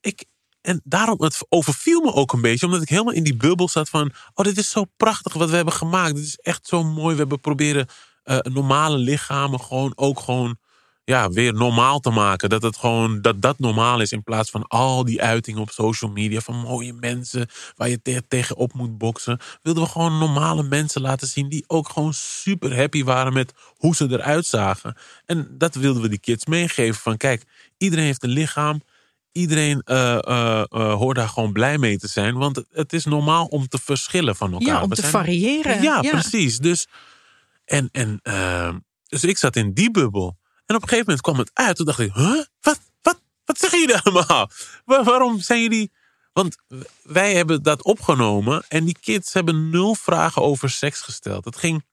ik, 0.00 0.24
en 0.60 0.80
daarom, 0.84 1.22
het 1.22 1.46
overviel 1.48 2.00
me 2.00 2.12
ook 2.12 2.32
een 2.32 2.40
beetje. 2.40 2.66
Omdat 2.66 2.82
ik 2.82 2.88
helemaal 2.88 3.12
in 3.12 3.24
die 3.24 3.36
bubbel 3.36 3.68
zat 3.68 3.88
van... 3.88 4.12
Oh, 4.34 4.44
dit 4.44 4.58
is 4.58 4.70
zo 4.70 4.84
prachtig 4.96 5.32
wat 5.32 5.50
we 5.50 5.56
hebben 5.56 5.74
gemaakt. 5.74 6.14
Dit 6.14 6.24
is 6.24 6.36
echt 6.36 6.66
zo 6.66 6.82
mooi. 6.82 7.14
We 7.14 7.20
hebben 7.20 7.40
proberen 7.40 7.86
normale 8.42 8.96
lichamen 8.96 9.60
gewoon 9.60 9.92
ook 9.96 10.20
gewoon 10.20 10.58
ja, 11.04 11.30
weer 11.30 11.52
normaal 11.54 12.00
te 12.00 12.10
maken. 12.10 12.48
Dat 12.48 12.62
het 12.62 12.76
gewoon 12.76 13.20
dat 13.22 13.42
dat 13.42 13.58
normaal 13.58 14.00
is 14.00 14.12
in 14.12 14.22
plaats 14.22 14.50
van 14.50 14.66
al 14.66 15.04
die 15.04 15.22
uitingen 15.22 15.60
op 15.60 15.70
social 15.70 16.10
media 16.10 16.40
van 16.40 16.56
mooie 16.56 16.92
mensen 16.92 17.48
waar 17.76 17.88
je 17.88 18.02
te- 18.02 18.24
tegenop 18.28 18.72
moet 18.72 18.98
boksen. 18.98 19.38
Wilden 19.62 19.82
we 19.82 19.88
gewoon 19.88 20.18
normale 20.18 20.62
mensen 20.62 21.00
laten 21.00 21.28
zien 21.28 21.48
die 21.48 21.64
ook 21.66 21.88
gewoon 21.88 22.14
super 22.14 22.76
happy 22.76 23.04
waren 23.04 23.32
met 23.32 23.52
hoe 23.76 23.94
ze 23.94 24.06
eruit 24.10 24.46
zagen. 24.46 24.96
En 25.26 25.48
dat 25.58 25.74
wilden 25.74 26.02
we 26.02 26.08
die 26.08 26.18
kids 26.20 26.46
meegeven 26.46 27.00
van 27.00 27.16
kijk, 27.16 27.44
iedereen 27.78 28.04
heeft 28.04 28.22
een 28.22 28.30
lichaam. 28.30 28.80
Iedereen 29.32 29.80
eh, 29.84 30.14
eh, 30.28 30.64
eh, 30.68 30.94
hoort 30.94 31.16
daar 31.16 31.28
gewoon 31.28 31.52
blij 31.52 31.78
mee 31.78 31.98
te 31.98 32.08
zijn. 32.08 32.34
Want 32.38 32.62
het, 32.72 32.92
is 32.92 33.04
normaal 33.04 33.46
om 33.46 33.68
te 33.68 33.78
verschillen 33.82 34.36
van 34.36 34.52
elkaar. 34.52 34.66
ja, 34.68 34.82
om 34.82 34.88
We 34.88 34.94
te 34.94 35.00
zijn- 35.00 35.12
variëren. 35.12 35.82
ja, 35.82 36.00
precies. 36.00 36.58
Dus, 36.58 36.86
en, 37.64 37.88
en, 37.92 38.20
dus 39.08 39.24
ik 39.24 39.38
zat 39.38 39.56
in 39.56 39.72
die 39.72 39.90
bubbel. 39.90 40.36
En 40.74 40.80
op 40.80 40.86
een 40.90 40.96
gegeven 40.96 41.14
moment 41.14 41.20
kwam 41.20 41.38
het 41.38 41.66
uit. 41.66 41.76
Toen 41.76 41.86
dacht 41.86 41.98
ik, 41.98 42.12
huh? 42.14 42.44
Wat, 42.60 42.80
wat, 43.02 43.20
wat 43.44 43.58
zeggen 43.58 43.80
jullie 43.80 43.96
allemaal? 43.96 44.50
Wa- 44.84 45.02
waarom 45.02 45.40
zijn 45.40 45.62
jullie... 45.62 45.92
Want 46.32 46.56
wij 47.02 47.34
hebben 47.34 47.62
dat 47.62 47.82
opgenomen. 47.82 48.64
En 48.68 48.84
die 48.84 48.96
kids 49.00 49.32
hebben 49.32 49.70
nul 49.70 49.94
vragen 49.94 50.42
over 50.42 50.70
seks 50.70 51.00
gesteld. 51.00 51.44
Het 51.44 51.56
ging 51.56 51.84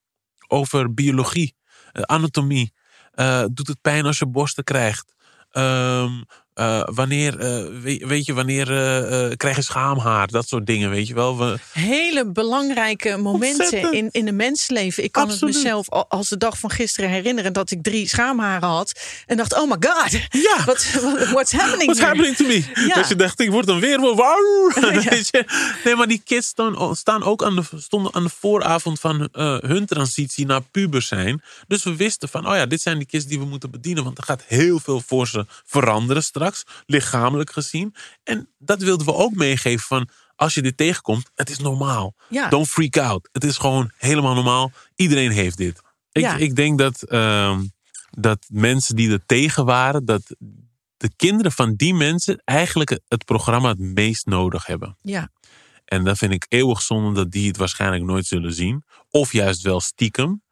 over 0.47 0.93
biologie, 0.93 1.55
eh, 1.91 2.01
anatomie. 2.01 2.73
Eh, 3.11 3.45
doet 3.51 3.67
het 3.67 3.81
pijn 3.81 4.05
als 4.05 4.17
je 4.17 4.25
borsten 4.25 4.63
krijgt? 4.63 5.15
Ehm, 5.51 6.21
eh, 6.53 6.81
wanneer, 6.85 7.39
eh, 7.39 7.63
weet, 7.81 8.03
weet 8.05 8.25
je, 8.25 8.33
wanneer 8.33 8.71
eh, 8.71 9.37
krijg 9.37 9.55
je 9.55 9.61
schaamhaar? 9.61 10.27
Dat 10.27 10.47
soort 10.47 10.65
dingen, 10.65 10.89
weet 10.89 11.07
je 11.07 11.13
wel. 11.13 11.37
We, 11.37 11.57
Hele 11.73 12.25
belangrijke 12.31 13.17
momenten 13.17 13.59
Ontzettend. 13.63 13.93
in, 13.93 14.09
in 14.11 14.27
een 14.27 14.35
mensleven. 14.35 15.03
Ik 15.03 15.11
kan 15.11 15.23
Absoluut. 15.23 15.53
het 15.53 15.63
mezelf 15.63 15.89
al- 15.89 16.05
als 16.09 16.29
de 16.29 16.37
dag 16.37 16.59
van 16.59 16.69
gisteren 16.69 17.09
herinneren 17.09 17.53
dat 17.53 17.71
ik 17.71 17.83
drie 17.83 18.07
schaamharen 18.07 18.67
had. 18.69 18.99
En 19.25 19.37
dacht, 19.37 19.53
oh 19.59 19.69
my 19.69 19.75
god, 19.79 20.11
Ja. 20.29 20.63
wat- 20.71 20.87
what's 21.31 21.51
happening 21.51 21.83
What's 21.95 21.99
here? 21.99 22.05
happening 22.05 22.35
to 22.35 22.45
me? 22.45 22.85
Ja. 22.87 22.93
Dus 22.95 23.07
je 23.07 23.15
dacht, 23.15 23.39
ik 23.39 23.49
word 23.51 23.67
een 23.67 23.79
weerwolf. 23.79 24.17
Wauw. 24.17 24.71
Ja. 25.01 25.09
Weet 25.09 25.27
je? 25.31 25.45
Nee, 25.83 25.95
maar 25.95 26.07
die 26.07 26.21
kids 26.25 26.47
staan, 26.47 26.95
staan 26.95 27.23
ook 27.23 27.43
aan 27.43 27.55
de, 27.55 27.63
stonden 27.75 28.13
aan 28.13 28.23
de 28.23 28.29
vooravond 28.39 28.99
van 28.99 29.29
hun 29.61 29.85
transitie 29.85 30.45
naar 30.45 30.61
puber 30.71 31.01
zijn. 31.01 31.41
Dus 31.67 31.83
we 31.83 31.95
wisten 31.95 32.29
van, 32.29 32.47
oh 32.47 32.55
ja, 32.55 32.65
dit 32.65 32.81
zijn 32.81 32.97
die 32.97 33.07
kids 33.07 33.25
die 33.25 33.39
we 33.39 33.45
moeten 33.45 33.71
bedienen. 33.71 34.03
Want 34.03 34.17
er 34.17 34.23
gaat 34.23 34.43
heel 34.47 34.79
veel 34.79 35.01
voor 35.07 35.27
ze 35.27 35.45
veranderen 35.65 36.23
straks, 36.41 36.83
lichamelijk 36.85 37.51
gezien. 37.51 37.95
En 38.23 38.49
dat 38.57 38.81
wilden 38.81 39.05
we 39.05 39.13
ook 39.13 39.33
meegeven 39.33 39.85
van, 39.87 40.09
als 40.35 40.53
je 40.53 40.61
dit 40.61 40.77
tegenkomt, 40.77 41.29
het 41.35 41.49
is 41.49 41.57
normaal. 41.57 42.15
Ja. 42.29 42.49
Don't 42.49 42.67
freak 42.67 42.97
out. 42.97 43.29
Het 43.31 43.43
is 43.43 43.57
gewoon 43.57 43.91
helemaal 43.97 44.33
normaal. 44.33 44.71
Iedereen 44.95 45.31
heeft 45.31 45.57
dit. 45.57 45.81
Ik, 46.11 46.21
Ja. 46.21 46.35
ik 46.35 46.55
denk 46.55 46.77
dat, 46.77 47.03
ehm, 47.03 47.63
dat 48.09 48.45
mensen 48.47 48.95
die 48.95 49.11
er 49.11 49.25
tegen 49.25 49.65
waren, 49.65 50.05
dat 50.05 50.35
de 50.97 51.11
kinderen 51.15 51.51
van 51.51 51.75
die 51.75 51.93
mensen 51.93 52.41
eigenlijk 52.45 52.99
het 53.07 53.25
programma 53.25 53.69
het 53.69 53.79
meest 53.79 54.25
nodig 54.25 54.65
hebben. 54.65 54.97
Ja, 55.01 55.29
En 55.85 56.03
dat 56.03 56.17
vind 56.17 56.31
ik 56.33 56.45
eeuwig 56.49 56.81
zonde 56.81 57.13
dat 57.13 57.31
die 57.31 57.47
het 57.47 57.57
waarschijnlijk 57.57 58.03
nooit 58.03 58.25
zullen 58.25 58.53
zien. 58.53 58.83
Of 59.09 59.31
juist 59.31 59.61
wel 59.61 59.79
stiekem. 59.79 60.43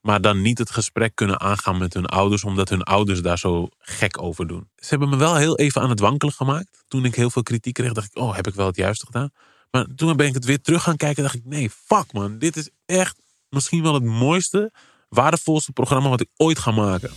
Maar 0.00 0.20
dan 0.20 0.42
niet 0.42 0.58
het 0.58 0.70
gesprek 0.70 1.14
kunnen 1.14 1.40
aangaan 1.40 1.78
met 1.78 1.94
hun 1.94 2.06
ouders, 2.06 2.44
omdat 2.44 2.68
hun 2.68 2.82
ouders 2.82 3.22
daar 3.22 3.38
zo 3.38 3.68
gek 3.78 4.22
over 4.22 4.46
doen. 4.46 4.70
Ze 4.76 4.88
hebben 4.88 5.08
me 5.08 5.16
wel 5.16 5.36
heel 5.36 5.58
even 5.58 5.82
aan 5.82 5.90
het 5.90 6.00
wankelen 6.00 6.34
gemaakt. 6.34 6.84
Toen 6.88 7.04
ik 7.04 7.14
heel 7.14 7.30
veel 7.30 7.42
kritiek 7.42 7.74
kreeg, 7.74 7.92
dacht 7.92 8.06
ik, 8.06 8.22
oh, 8.22 8.34
heb 8.34 8.46
ik 8.46 8.54
wel 8.54 8.66
het 8.66 8.76
juiste 8.76 9.06
gedaan? 9.06 9.30
Maar 9.70 9.86
toen 9.96 10.16
ben 10.16 10.26
ik 10.26 10.34
het 10.34 10.44
weer 10.44 10.60
terug 10.60 10.82
gaan 10.82 10.96
kijken, 10.96 11.22
dacht 11.22 11.34
ik, 11.34 11.44
nee, 11.44 11.70
fuck 11.70 12.12
man. 12.12 12.38
Dit 12.38 12.56
is 12.56 12.70
echt 12.86 13.20
misschien 13.48 13.82
wel 13.82 13.94
het 13.94 14.04
mooiste, 14.04 14.72
waardevolste 15.08 15.72
programma 15.72 16.08
wat 16.08 16.20
ik 16.20 16.28
ooit 16.36 16.58
ga 16.58 16.70
maken. 16.70 17.10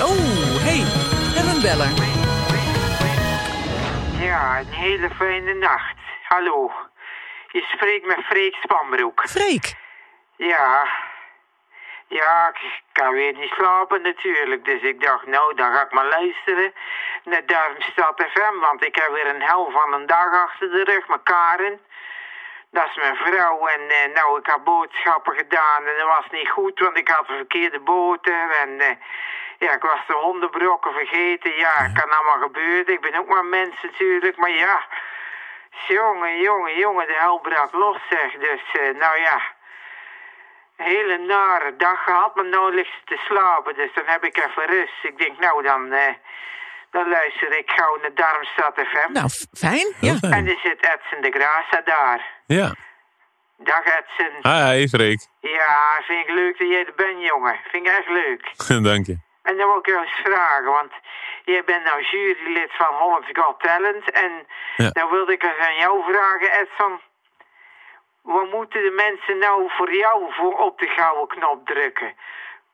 Oh, 0.00 0.10
hey, 0.66 0.82
we 0.84 1.34
hebben 1.34 1.54
een 1.54 1.62
beller. 1.62 1.92
Ja, 4.24 4.60
een 4.60 4.72
hele 4.72 5.10
fijne 5.10 5.54
nacht. 5.54 5.96
Hallo. 6.28 6.70
Je 7.52 7.62
spreekt 7.74 8.06
met 8.06 8.24
Freek 8.24 8.54
Spanbroek. 8.54 9.24
Freek. 9.28 9.76
Ja. 10.36 10.86
Ja, 12.06 12.48
ik 12.48 12.82
kan 12.92 13.12
weer 13.12 13.32
niet 13.32 13.52
slapen 13.52 14.02
natuurlijk. 14.02 14.64
Dus 14.64 14.82
ik 14.82 15.00
dacht, 15.00 15.26
nou, 15.26 15.54
dan 15.54 15.74
ga 15.74 15.84
ik 15.84 15.92
maar 15.92 16.06
luisteren 16.06 16.72
naar 17.24 17.46
Darmstad 17.46 18.24
FM. 18.32 18.58
Want 18.60 18.84
ik 18.84 18.94
heb 18.94 19.12
weer 19.12 19.26
een 19.26 19.42
hel 19.42 19.70
van 19.70 19.92
een 19.92 20.06
dag 20.06 20.32
achter 20.32 20.70
de 20.70 20.84
rug 20.84 21.08
met 21.08 21.22
Karen. 21.22 21.80
Dat 22.70 22.86
is 22.86 22.96
mijn 22.96 23.16
vrouw. 23.16 23.66
En 23.66 23.80
eh, 23.88 24.14
nou, 24.14 24.38
ik 24.38 24.46
had 24.46 24.64
boodschappen 24.64 25.36
gedaan 25.36 25.86
en 25.86 25.96
dat 25.98 26.06
was 26.06 26.30
niet 26.30 26.48
goed, 26.48 26.78
want 26.78 26.98
ik 26.98 27.08
had 27.08 27.26
de 27.26 27.34
verkeerde 27.34 27.80
boter. 27.80 28.50
En 28.50 28.80
eh, 28.80 28.96
ja, 29.58 29.72
ik 29.74 29.82
was 29.82 30.06
de 30.06 30.12
hondenbrokken 30.12 30.92
vergeten. 30.92 31.56
Ja, 31.56 31.90
kan 31.94 32.10
allemaal 32.10 32.40
gebeuren. 32.40 32.92
Ik 32.92 33.00
ben 33.00 33.18
ook 33.18 33.28
maar 33.28 33.44
mens 33.44 33.82
natuurlijk, 33.82 34.36
maar 34.36 34.50
ja. 34.50 34.86
Jongen, 35.88 36.40
jongen, 36.40 36.78
jongen, 36.78 37.06
de 37.06 37.14
hel 37.18 37.38
brak 37.38 37.72
los 37.72 37.98
zeg. 38.10 38.32
Dus, 38.32 38.62
eh, 38.72 38.94
nou 38.94 39.20
ja. 39.20 39.40
Een 40.76 40.84
hele 40.86 41.18
nare 41.18 41.76
dag 41.76 42.04
gehad, 42.04 42.34
maar 42.34 42.44
nou 42.48 42.74
ligt 42.74 42.90
ze 42.90 43.00
te 43.04 43.22
slapen. 43.28 43.74
Dus 43.74 43.90
dan 43.94 44.04
heb 44.06 44.24
ik 44.24 44.36
even 44.36 44.66
rust. 44.66 44.98
Ik 45.02 45.18
denk, 45.18 45.38
nou 45.38 45.62
dan, 45.62 45.92
eh, 45.92 46.14
dan 46.90 47.08
luister 47.08 47.58
ik 47.58 47.70
gauw 47.70 47.96
naar 48.00 48.14
Darmstad 48.14 48.74
FM. 48.74 49.12
Nou, 49.12 49.28
fijn. 49.52 49.94
Ja. 50.00 50.14
fijn. 50.14 50.32
En 50.32 50.46
er 50.46 50.58
zit 50.62 50.80
Edson 50.94 51.20
de 51.20 51.30
Grasa 51.30 51.80
daar. 51.84 52.26
Ja. 52.46 52.74
Dag 53.58 53.84
Edson. 53.84 54.52
Hi, 54.52 54.88
Freek. 54.88 55.26
Ja, 55.40 56.00
vind 56.06 56.28
ik 56.28 56.34
leuk 56.34 56.58
dat 56.58 56.68
jij 56.68 56.84
er 56.86 56.92
bent, 56.96 57.20
jongen. 57.22 57.56
Vind 57.70 57.86
ik 57.86 57.92
echt 57.92 58.08
leuk. 58.08 58.52
Dank 58.90 59.06
je. 59.06 59.16
En 59.42 59.56
dan 59.56 59.68
wil 59.68 59.78
ik 59.78 59.86
jou 59.86 60.02
eens 60.02 60.20
vragen, 60.24 60.64
want 60.64 60.92
jij 61.44 61.64
bent 61.64 61.84
nou 61.84 62.02
jurylid 62.02 62.70
van 62.72 62.94
Holland's 62.94 63.28
Got 63.32 63.60
Talent. 63.60 64.10
En 64.10 64.46
Ja. 64.76 64.90
dan 64.90 65.10
wilde 65.10 65.32
ik 65.32 65.42
eens 65.42 65.58
aan 65.68 65.76
jou 65.76 66.02
vragen, 66.12 66.52
Edson. 66.60 67.00
Wat 68.32 68.50
moeten 68.56 68.82
de 68.82 68.94
mensen 69.06 69.38
nou 69.38 69.70
voor 69.76 69.94
jou 69.94 70.32
voor 70.38 70.54
op 70.66 70.78
de 70.78 70.86
gouden 70.96 71.36
knop 71.36 71.66
drukken? 71.66 72.12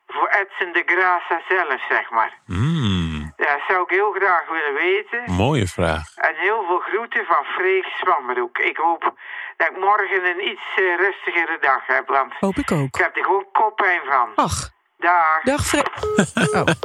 Voor 0.06 0.28
Edson 0.28 0.72
de 0.72 0.82
Grasa 0.86 1.36
zelf, 1.48 1.80
zeg 1.88 2.10
maar. 2.10 2.32
Mm, 2.46 3.32
Ja, 3.36 3.52
dat 3.52 3.62
zou 3.68 3.82
ik 3.82 3.90
heel 3.90 4.12
graag 4.12 4.44
willen 4.48 4.74
weten. 4.74 5.32
mooie 5.34 5.66
vraag. 5.66 6.06
En 6.16 6.34
heel 6.36 6.62
veel 6.66 6.78
groeten 6.78 7.24
van 7.24 7.44
Freek 7.44 7.84
Swammeroek. 7.84 8.58
Ik 8.58 8.76
hoop 8.76 9.14
dat 9.56 9.68
ik 9.70 9.76
morgen 9.78 10.24
een 10.24 10.48
iets 10.48 10.66
eh, 10.76 10.96
rustigere 10.96 11.58
dag 11.60 11.86
heb, 11.86 12.08
want 12.08 12.32
Hoop 12.40 12.56
ik 12.56 12.70
ook. 12.72 12.86
ik 12.86 12.94
heb 13.04 13.16
er 13.16 13.24
gewoon 13.24 13.46
koppijn 13.52 14.00
van. 14.04 14.28
Ach, 14.34 14.70
Dag. 14.96 15.42
dag 15.42 15.66
Fred. 15.66 15.90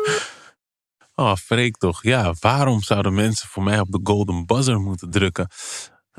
Oh, 1.17 1.25
Oh, 1.29 1.35
Freek 1.35 1.75
toch. 1.77 2.03
Ja, 2.03 2.33
waarom 2.39 2.81
zouden 2.81 3.13
mensen 3.13 3.49
voor 3.49 3.63
mij 3.63 3.79
op 3.79 3.91
de 3.91 3.99
golden 4.03 4.45
buzzer 4.45 4.79
moeten 4.79 5.11
drukken? 5.11 5.47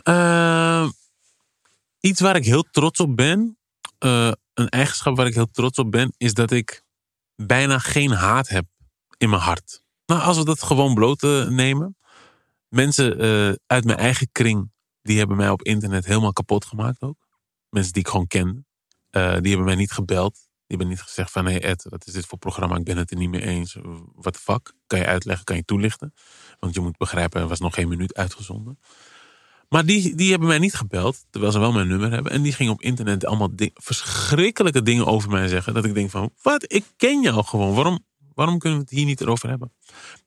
Eh, 0.03 0.85
iets 2.07 2.21
waar 2.21 2.37
ik 2.37 2.45
heel 2.45 2.63
trots 2.63 3.01
op 3.01 3.17
ben, 3.17 3.59
eh, 3.99 4.33
een 4.55 4.69
eigenschap 4.69 5.17
waar 5.17 5.27
ik 5.27 5.35
heel 5.35 5.51
trots 5.51 5.79
op 5.79 5.91
ben, 5.91 6.15
is 6.17 6.35
dat 6.35 6.51
ik 6.51 6.85
bijna 7.35 7.79
geen 7.79 8.11
haat 8.11 8.49
heb 8.49 8.67
in 9.17 9.31
mijn 9.31 9.43
hart. 9.43 9.85
Nou, 10.07 10.23
als 10.23 10.39
we 10.39 10.45
dat 10.45 10.63
gewoon 10.63 10.95
bloot 10.95 11.23
eh, 11.23 11.49
nemen. 11.49 11.97
Mensen 12.69 13.19
eh, 13.19 13.55
uit 13.67 13.85
mijn 13.85 13.99
eigen 13.99 14.29
kring, 14.33 14.73
die 15.03 15.19
hebben 15.19 15.37
mij 15.37 15.51
op 15.51 15.63
internet 15.63 16.07
helemaal 16.07 16.33
kapot 16.33 16.65
gemaakt 16.65 17.03
ook. 17.03 17.19
Mensen 17.69 17.93
die 17.93 18.03
ik 18.03 18.09
gewoon 18.09 18.27
kende. 18.27 18.65
Die 19.11 19.49
hebben 19.49 19.65
mij 19.65 19.75
niet 19.75 19.93
gebeld. 19.93 20.35
Die 20.35 20.77
hebben 20.77 20.89
niet 20.89 21.03
gezegd 21.03 21.31
van, 21.31 21.45
hé 21.45 21.51
hey 21.51 21.63
Ed, 21.63 21.87
wat 21.89 22.07
is 22.07 22.13
dit 22.13 22.27
voor 22.27 22.39
programma? 22.39 22.77
Ik 22.77 22.85
ben 22.85 22.97
het 22.97 23.11
er 23.11 23.17
niet 23.17 23.31
mee 23.31 23.43
eens. 23.43 23.77
Wat 24.15 24.33
de 24.33 24.39
fuck? 24.39 24.73
Kan 24.87 24.99
je 24.99 25.07
uitleggen? 25.07 25.45
Kan 25.45 25.57
je 25.57 25.65
toelichten? 25.65 26.15
Want 26.59 26.75
je 26.75 26.81
moet 26.81 26.97
begrijpen, 26.97 27.41
er 27.41 27.49
was 27.49 27.61
nog 27.61 27.75
geen 27.75 27.89
minuut 27.89 28.15
uitgezonden. 28.15 28.79
Maar 29.69 29.85
die, 29.85 30.15
die 30.15 30.31
hebben 30.31 30.49
mij 30.49 30.59
niet 30.59 30.75
gebeld, 30.75 31.25
terwijl 31.31 31.53
ze 31.53 31.59
wel 31.59 31.73
mijn 31.73 31.89
nummer 31.89 32.11
hebben. 32.11 32.33
En 32.33 32.43
die 32.43 32.53
gingen 32.53 32.73
op 32.73 32.83
internet 32.83 33.25
allemaal 33.25 33.51
verschrikkelijke 33.75 34.83
dingen 34.83 35.07
over 35.07 35.31
mij 35.31 35.49
zeggen. 35.49 35.75
Dat 35.75 35.85
ik 35.85 35.95
denk 35.95 36.11
van, 36.11 36.33
wat? 36.43 36.73
Ik 36.73 36.85
ken 36.97 37.23
jou 37.23 37.45
gewoon. 37.45 37.75
Waarom, 37.75 38.05
waarom 38.35 38.59
kunnen 38.59 38.79
we 38.79 38.85
het 38.85 38.95
hier 38.95 39.05
niet 39.05 39.21
erover 39.21 39.49
hebben? 39.49 39.73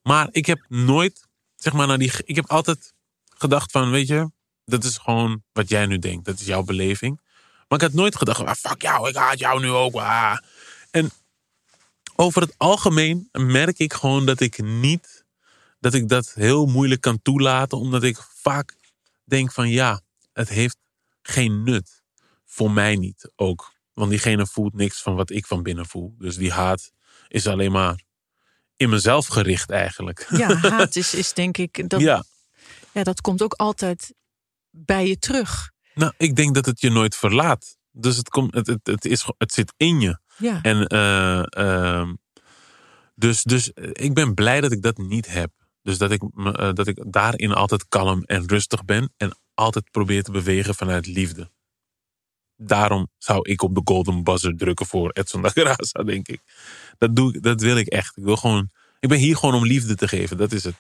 Maar 0.04 0.28
ik 0.32 0.46
heb 0.46 0.66
nooit, 0.68 1.28
zeg 1.56 1.74
maar, 1.74 1.88
naar 1.88 1.98
die, 1.98 2.12
ik 2.24 2.36
heb 2.36 2.50
altijd 2.50 2.94
gedacht 3.38 3.72
van, 3.72 3.92
weet 3.92 4.08
je, 4.08 4.32
dat 4.66 4.84
is 4.84 4.98
gewoon 4.98 5.44
wat 5.52 5.70
jij 5.70 5.86
nu 5.86 6.00
denkt. 6.00 6.26
Dat 6.26 6.40
is 6.40 6.46
jouw 6.46 6.64
beleving. 6.64 7.22
Maar 7.68 7.78
ik 7.78 7.86
had 7.86 7.94
nooit 7.94 8.16
gedacht, 8.16 8.40
ah, 8.40 8.56
fuck 8.56 8.82
jou, 8.82 9.10
ik 9.10 9.16
haat 9.16 9.40
jou 9.40 9.62
nu 9.62 9.70
ook. 9.70 9.96
Ah. 9.96 10.38
En 10.92 11.12
over 12.16 12.42
het 12.42 12.54
algemeen 12.58 13.30
merk 13.32 13.80
ik 13.80 13.94
gewoon 13.94 14.26
dat 14.26 14.40
ik 14.40 14.64
niet, 14.64 15.26
dat 15.80 15.94
ik 15.94 16.10
dat 16.10 16.34
heel 16.34 16.66
moeilijk 16.66 17.02
kan 17.02 17.22
toelaten. 17.22 17.78
Omdat 17.78 18.04
ik 18.04 18.18
vaak 18.42 18.76
denk 19.30 19.52
van 19.52 19.70
ja, 19.70 20.02
het 20.34 20.50
heeft 20.50 20.78
geen 21.22 21.64
nut. 21.64 22.04
Voor 22.46 22.72
mij 22.72 22.96
niet 22.96 23.32
ook. 23.36 23.74
Want 23.94 24.10
diegene 24.10 24.48
voelt 24.48 24.74
niks 24.74 25.02
van 25.02 25.16
wat 25.16 25.30
ik 25.30 25.46
van 25.46 25.64
binnen 25.64 25.86
voel. 25.86 26.16
Dus 26.18 26.36
die 26.36 26.52
haat 26.52 26.92
is 27.28 27.48
alleen 27.48 27.72
maar 27.72 28.04
in 28.76 28.90
mezelf 28.90 29.28
gericht 29.28 29.70
eigenlijk. 29.70 30.28
ja, 30.30 30.56
haat 30.78 30.96
is, 30.96 31.14
is 31.14 31.34
denk 31.34 31.58
ik... 31.58 31.90
Dat, 31.90 32.00
ja. 32.00 32.24
ja, 32.92 33.04
dat 33.04 33.22
komt 33.22 33.42
ook 33.42 33.54
altijd 33.54 34.14
bij 34.70 35.08
je 35.08 35.18
terug. 35.18 35.72
nou, 35.94 36.14
ik 36.18 36.36
denk 36.36 36.56
dat 36.56 36.66
het 36.66 36.82
je 36.82 36.90
nooit 36.90 37.16
verlaat. 37.16 37.78
Dus 37.92 38.18
het, 38.18 38.30
komt, 38.30 38.54
het, 38.54 38.68
het, 38.68 38.88
het, 38.88 39.06
is, 39.06 39.26
het 39.38 39.54
zit 39.54 39.74
in 39.78 40.00
je. 40.00 40.20
Ja. 40.38 40.62
En 40.62 40.88
eh, 40.88 41.44
ehm, 41.50 42.14
dus, 43.16 43.44
dus 43.44 43.74
eh, 43.74 43.90
ik 43.94 44.14
ben 44.14 44.34
blij 44.34 44.62
dat 44.62 44.72
ik 44.72 44.82
dat 44.82 44.98
niet 44.98 45.28
heb. 45.28 45.52
Dus 45.90 45.98
dat 45.98 46.12
ik, 46.12 46.22
eh, 46.36 46.74
dat 46.74 46.88
ik 46.88 47.04
daarin 47.08 47.52
altijd 47.54 47.88
kalm 47.88 48.24
en 48.24 48.48
rustig 48.48 48.86
ben. 48.86 49.14
En 49.18 49.38
altijd 49.54 49.92
probeer 49.92 50.24
te 50.24 50.32
bewegen 50.32 50.76
vanuit 50.76 51.08
liefde. 51.08 51.50
Daarom 52.56 53.08
zou 53.18 53.50
ik 53.50 53.62
op 53.62 53.76
de 53.76 53.82
golden 53.84 54.24
buzzer 54.24 54.56
drukken 54.58 54.86
voor 54.86 55.10
Edson 55.12 55.42
da 55.42 55.50
Graça, 55.50 56.06
denk 56.06 56.28
ik. 56.28 56.42
Dat, 56.98 57.16
doe 57.16 57.34
ik. 57.34 57.44
dat 57.44 57.62
wil 57.62 57.78
ik 57.78 57.88
echt. 57.88 58.18
Ik, 58.18 58.24
wil 58.24 58.36
gewoon, 58.36 58.70
ik 59.00 59.10
ben 59.10 59.18
hier 59.18 59.36
gewoon 59.38 59.56
om 59.56 59.66
liefde 59.66 59.96
te 59.96 60.08
geven. 60.08 60.38
Dat 60.38 60.52
is 60.52 60.64
het. 60.64 60.76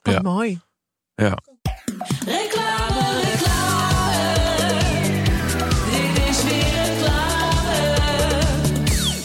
Wat 0.00 0.14
Ja. 0.14 0.20
mooi. 0.20 0.60
Ja. 1.14 1.38
Reclame, 2.26 3.20
reclame. 3.22 4.82
Dit 5.90 6.28
is 6.28 6.42
weer 6.42 6.84
reclame. 6.84 7.82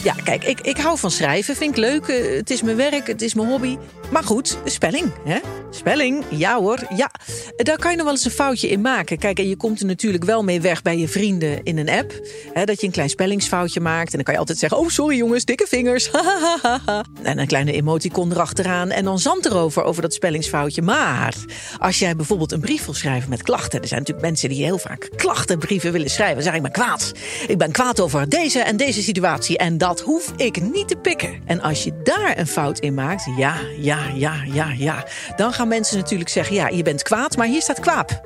Ja, 0.04 0.14
kijk, 0.14 0.44
ik, 0.44 0.60
ik 0.60 0.76
hou 0.76 0.98
van 0.98 1.10
schrijven. 1.10 1.56
Vind 1.56 1.70
ik 1.70 1.76
leuk. 1.76 2.06
Eh, 2.08 2.36
Het 2.36 2.50
is 2.50 2.62
mijn 2.62 2.76
werk, 2.76 3.06
het 3.06 3.22
is 3.22 3.34
mijn 3.34 3.48
hobby. 3.48 3.78
Maar 4.10 4.24
goed, 4.24 4.58
spelling, 4.64 5.12
hè? 5.24 5.38
Spelling, 5.70 6.24
ja 6.28 6.58
hoor, 6.58 6.78
ja. 6.96 7.10
Daar 7.56 7.78
kan 7.78 7.90
je 7.90 7.96
nog 7.96 8.04
wel 8.06 8.14
eens 8.14 8.24
een 8.24 8.30
foutje 8.30 8.68
in 8.68 8.80
maken. 8.80 9.18
Kijk, 9.18 9.38
en 9.38 9.48
je 9.48 9.56
komt 9.56 9.80
er 9.80 9.86
natuurlijk 9.86 10.24
wel 10.24 10.44
mee 10.44 10.60
weg 10.60 10.82
bij 10.82 10.98
je 10.98 11.08
vrienden 11.08 11.62
in 11.62 11.78
een 11.78 11.88
app. 11.88 12.20
Hè, 12.52 12.64
dat 12.64 12.80
je 12.80 12.86
een 12.86 12.92
klein 12.92 13.08
spellingsfoutje 13.08 13.80
maakt. 13.80 14.10
En 14.10 14.14
dan 14.14 14.22
kan 14.22 14.34
je 14.34 14.40
altijd 14.40 14.58
zeggen, 14.58 14.78
oh 14.78 14.88
sorry 14.88 15.16
jongens, 15.16 15.44
dikke 15.44 15.66
vingers. 15.68 16.10
en 17.22 17.38
een 17.38 17.46
kleine 17.46 17.72
emoticon 17.72 18.32
erachteraan. 18.32 18.90
En 18.90 19.04
dan 19.04 19.18
zand 19.18 19.46
erover, 19.46 19.82
over 19.82 20.02
dat 20.02 20.14
spellingsfoutje. 20.14 20.82
Maar 20.82 21.34
als 21.78 21.98
jij 21.98 22.16
bijvoorbeeld 22.16 22.52
een 22.52 22.60
brief 22.60 22.84
wil 22.84 22.94
schrijven 22.94 23.30
met 23.30 23.42
klachten. 23.42 23.80
Er 23.80 23.88
zijn 23.88 24.00
natuurlijk 24.00 24.26
mensen 24.26 24.48
die 24.48 24.64
heel 24.64 24.78
vaak 24.78 25.08
klachtenbrieven 25.16 25.92
willen 25.92 26.10
schrijven. 26.10 26.34
Dan 26.34 26.44
zeg 26.44 26.54
ik, 26.54 26.62
ben 26.62 26.72
kwaad. 26.72 27.12
Ik 27.46 27.58
ben 27.58 27.72
kwaad 27.72 28.00
over 28.00 28.28
deze 28.28 28.60
en 28.60 28.76
deze 28.76 29.02
situatie. 29.02 29.58
En 29.58 29.78
dat 29.78 30.00
hoef 30.00 30.32
ik 30.36 30.60
niet 30.60 30.88
te 30.88 30.96
pikken. 30.96 31.42
En 31.46 31.60
als 31.60 31.84
je 31.84 32.00
daar 32.02 32.38
een 32.38 32.46
fout 32.46 32.78
in 32.78 32.94
maakt, 32.94 33.24
ja, 33.36 33.54
ja, 33.78 33.99
ja, 34.14 34.42
ja, 34.52 34.72
ja. 34.76 35.04
Dan 35.36 35.52
gaan 35.52 35.68
mensen 35.68 35.98
natuurlijk 35.98 36.30
zeggen, 36.30 36.54
ja, 36.54 36.68
je 36.68 36.82
bent 36.82 37.02
kwaad, 37.02 37.36
maar 37.36 37.46
hier 37.46 37.62
staat 37.62 37.80
kwaap. 37.80 38.22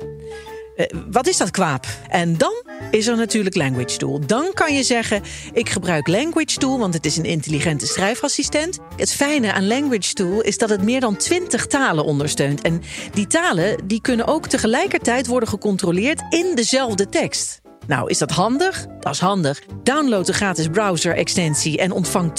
Eh, 0.75 0.85
wat 1.11 1.27
is 1.27 1.37
dat 1.37 1.51
kwaap? 1.51 1.85
En 2.09 2.37
dan 2.37 2.63
is 2.91 3.07
er 3.07 3.17
natuurlijk 3.17 3.55
Language 3.55 3.97
Tool. 3.97 4.19
Dan 4.25 4.53
kan 4.53 4.75
je 4.75 4.83
zeggen, 4.83 5.21
ik 5.53 5.69
gebruik 5.69 6.07
Language 6.07 6.57
Tool... 6.57 6.79
want 6.79 6.93
het 6.93 7.05
is 7.05 7.17
een 7.17 7.25
intelligente 7.25 7.85
schrijfassistent. 7.85 8.79
Het 8.95 9.11
fijne 9.11 9.53
aan 9.53 9.67
Language 9.67 10.13
Tool 10.13 10.41
is 10.41 10.57
dat 10.57 10.69
het 10.69 10.81
meer 10.81 10.99
dan 10.99 11.17
20 11.17 11.67
talen 11.67 12.05
ondersteunt. 12.05 12.61
En 12.61 12.81
die 13.13 13.27
talen 13.27 13.87
die 13.87 14.01
kunnen 14.01 14.27
ook 14.27 14.47
tegelijkertijd 14.47 15.27
worden 15.27 15.49
gecontroleerd... 15.49 16.21
in 16.29 16.55
dezelfde 16.55 17.09
tekst. 17.09 17.63
Nou, 17.87 18.09
is 18.09 18.17
dat 18.17 18.31
handig? 18.31 18.85
Dat 18.99 19.13
is 19.13 19.19
handig. 19.19 19.61
Download 19.83 20.25
de 20.25 20.33
gratis 20.33 20.67
browser-extensie 20.67 21.77
en 21.77 21.91
ontvang 21.91 22.31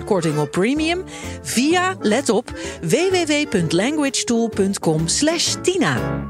20% 0.00 0.04
korting 0.04 0.38
op 0.38 0.50
premium 0.50 1.04
via, 1.42 1.96
let 2.00 2.28
op, 2.28 2.52
www.languagetool.com 2.82 5.08
slash 5.08 5.54
Tina. 5.62 6.24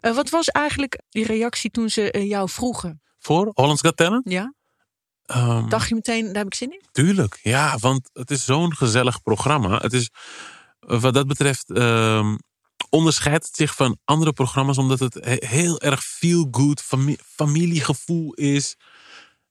Eh, 0.00 0.14
wat 0.14 0.30
was 0.30 0.48
eigenlijk 0.48 1.00
die 1.08 1.26
reactie 1.26 1.70
toen 1.70 1.90
ze 1.90 2.10
eh, 2.10 2.28
jou 2.28 2.48
vroegen? 2.48 3.02
Voor 3.18 3.50
Hollands 3.54 3.80
Got 3.80 3.96
Talent? 3.96 4.30
Ja? 4.30 4.54
Ehm, 5.22 5.68
Dacht 5.68 5.88
je 5.88 5.94
meteen, 5.94 6.24
daar 6.24 6.34
heb 6.34 6.46
ik 6.46 6.54
zin 6.54 6.72
in? 6.72 6.82
Tuurlijk, 6.92 7.38
ja, 7.42 7.76
want 7.78 8.10
het 8.12 8.30
is 8.30 8.44
zo'n 8.44 8.76
gezellig 8.76 9.22
programma. 9.22 9.78
Het 9.78 9.92
is, 9.92 10.10
eh, 10.80 11.00
wat 11.00 11.14
dat 11.14 11.26
betreft, 11.26 11.70
ehm, 11.70 12.36
onderscheidt 12.88 13.46
het 13.46 13.56
zich 13.56 13.74
van 13.74 13.98
andere 14.04 14.32
programma's 14.32 14.78
omdat 14.78 14.98
het 14.98 15.14
he- 15.14 15.46
heel 15.46 15.80
erg 15.80 16.04
feel-good 16.04 16.80
fami- 16.82 17.18
familiegevoel 17.24 18.32
is. 18.34 18.76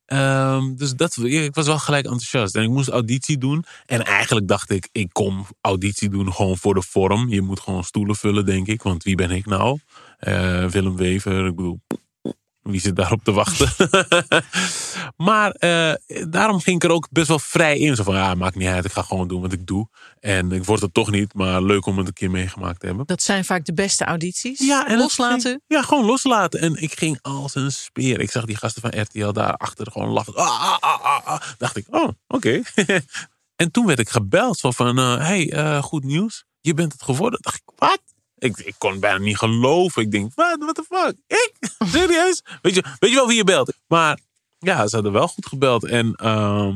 Ehm, 0.05 0.75
dus 0.75 0.93
dat, 0.93 1.17
ik 1.17 1.55
was 1.55 1.65
wel 1.65 1.79
gelijk 1.79 2.03
enthousiast. 2.05 2.55
En 2.55 2.63
ik 2.63 2.69
moest 2.69 2.89
auditie 2.89 3.37
doen. 3.37 3.65
En 3.85 4.05
eigenlijk 4.05 4.47
dacht 4.47 4.69
ik, 4.69 4.89
ik 4.91 5.09
kom 5.11 5.45
auditie 5.61 6.09
doen 6.09 6.33
gewoon 6.33 6.57
voor 6.57 6.73
de 6.73 6.81
vorm. 6.81 7.29
Je 7.29 7.41
moet 7.41 7.59
gewoon 7.59 7.83
stoelen 7.83 8.15
vullen, 8.15 8.45
denk 8.45 8.67
ik. 8.67 8.81
Want 8.81 9.03
wie 9.03 9.15
ben 9.15 9.31
ik 9.31 9.45
nou? 9.45 9.79
Eh, 10.17 10.65
Willem 10.65 10.95
Wever, 10.95 11.45
ik 11.45 11.55
bedoel, 11.55 11.79
wie 12.71 12.79
zit 12.81 12.95
daarop 12.95 13.23
te 13.23 13.31
wachten? 13.31 13.69
maar 15.27 15.51
eh, 15.51 15.93
daarom 16.29 16.59
ging 16.59 16.75
ik 16.75 16.83
er 16.83 16.91
ook 16.95 17.07
best 17.11 17.27
wel 17.27 17.39
vrij 17.39 17.77
in. 17.77 17.95
Zo 17.95 18.03
van, 18.03 18.15
ja, 18.15 18.33
maakt 18.35 18.55
niet 18.55 18.67
uit, 18.67 18.85
ik 18.85 18.91
ga 18.91 19.01
gewoon 19.01 19.27
doen 19.27 19.41
wat 19.41 19.51
ik 19.53 19.65
doe. 19.67 19.87
En 20.19 20.51
ik 20.51 20.63
word 20.65 20.81
het 20.81 20.93
toch 20.93 21.11
niet, 21.11 21.33
maar 21.33 21.61
leuk 21.61 21.85
om 21.85 21.97
het 21.97 22.07
een 22.07 22.13
keer 22.13 22.31
meegemaakt 22.31 22.79
te 22.79 22.85
hebben. 22.85 23.05
Dat 23.05 23.21
zijn 23.21 23.45
vaak 23.45 23.65
de 23.65 23.73
beste 23.73 24.05
audities. 24.05 24.59
Ja, 24.59 24.87
en 24.87 24.97
Loslaten. 24.97 25.41
ging- 25.41 25.61
ja, 25.67 25.81
gewoon 25.81 26.05
loslaten. 26.05 26.59
En 26.59 26.81
ik 26.81 26.97
ging 26.97 27.19
als 27.21 27.55
een 27.55 27.71
speer. 27.71 28.19
Ik 28.19 28.31
zag 28.31 28.45
die 28.45 28.55
gasten 28.57 28.81
van 28.81 29.01
RTL 29.01 29.31
daar 29.31 29.53
achter 29.53 29.91
gewoon 29.91 30.09
lachen. 30.09 30.35
Ah, 30.35 30.61
ah, 30.61 30.77
ah, 30.79 31.05
ah, 31.05 31.25
ah. 31.27 31.41
Dacht 31.57 31.77
ik, 31.77 31.85
oh, 31.89 32.09
oké. 32.27 32.61
en 33.55 33.71
toen 33.71 33.85
werd 33.85 33.99
ik 33.99 34.09
gebeld. 34.09 34.57
Zo 34.57 34.71
van, 34.71 34.97
eh, 34.97 35.17
hey, 35.17 35.51
eh, 35.51 35.83
goed 35.83 36.03
nieuws. 36.03 36.45
Je 36.61 36.73
bent 36.73 36.91
het 36.91 37.01
geworden. 37.03 37.39
Dacht 37.41 37.55
ik, 37.55 37.63
wat? 37.75 38.01
Ik, 38.39 38.57
ik 38.57 38.75
kon 38.77 38.99
bijna 38.99 39.17
niet 39.17 39.37
geloven. 39.37 40.01
Ik 40.01 40.11
denk, 40.11 40.31
wat, 40.35 40.57
what 40.59 40.75
the 40.75 40.83
fuck? 40.89 41.15
Ik? 41.27 41.53
Serieus? 41.93 42.43
Weet 42.61 42.75
je, 42.75 42.83
weet 42.99 43.09
je 43.09 43.15
wel 43.15 43.27
wie 43.27 43.37
je 43.37 43.43
belt? 43.43 43.73
Maar 43.87 44.19
ja, 44.59 44.87
ze 44.87 44.95
hadden 44.95 45.13
wel 45.13 45.27
goed 45.27 45.45
gebeld. 45.45 45.85
En 45.85 46.13
ehm, 46.15 46.75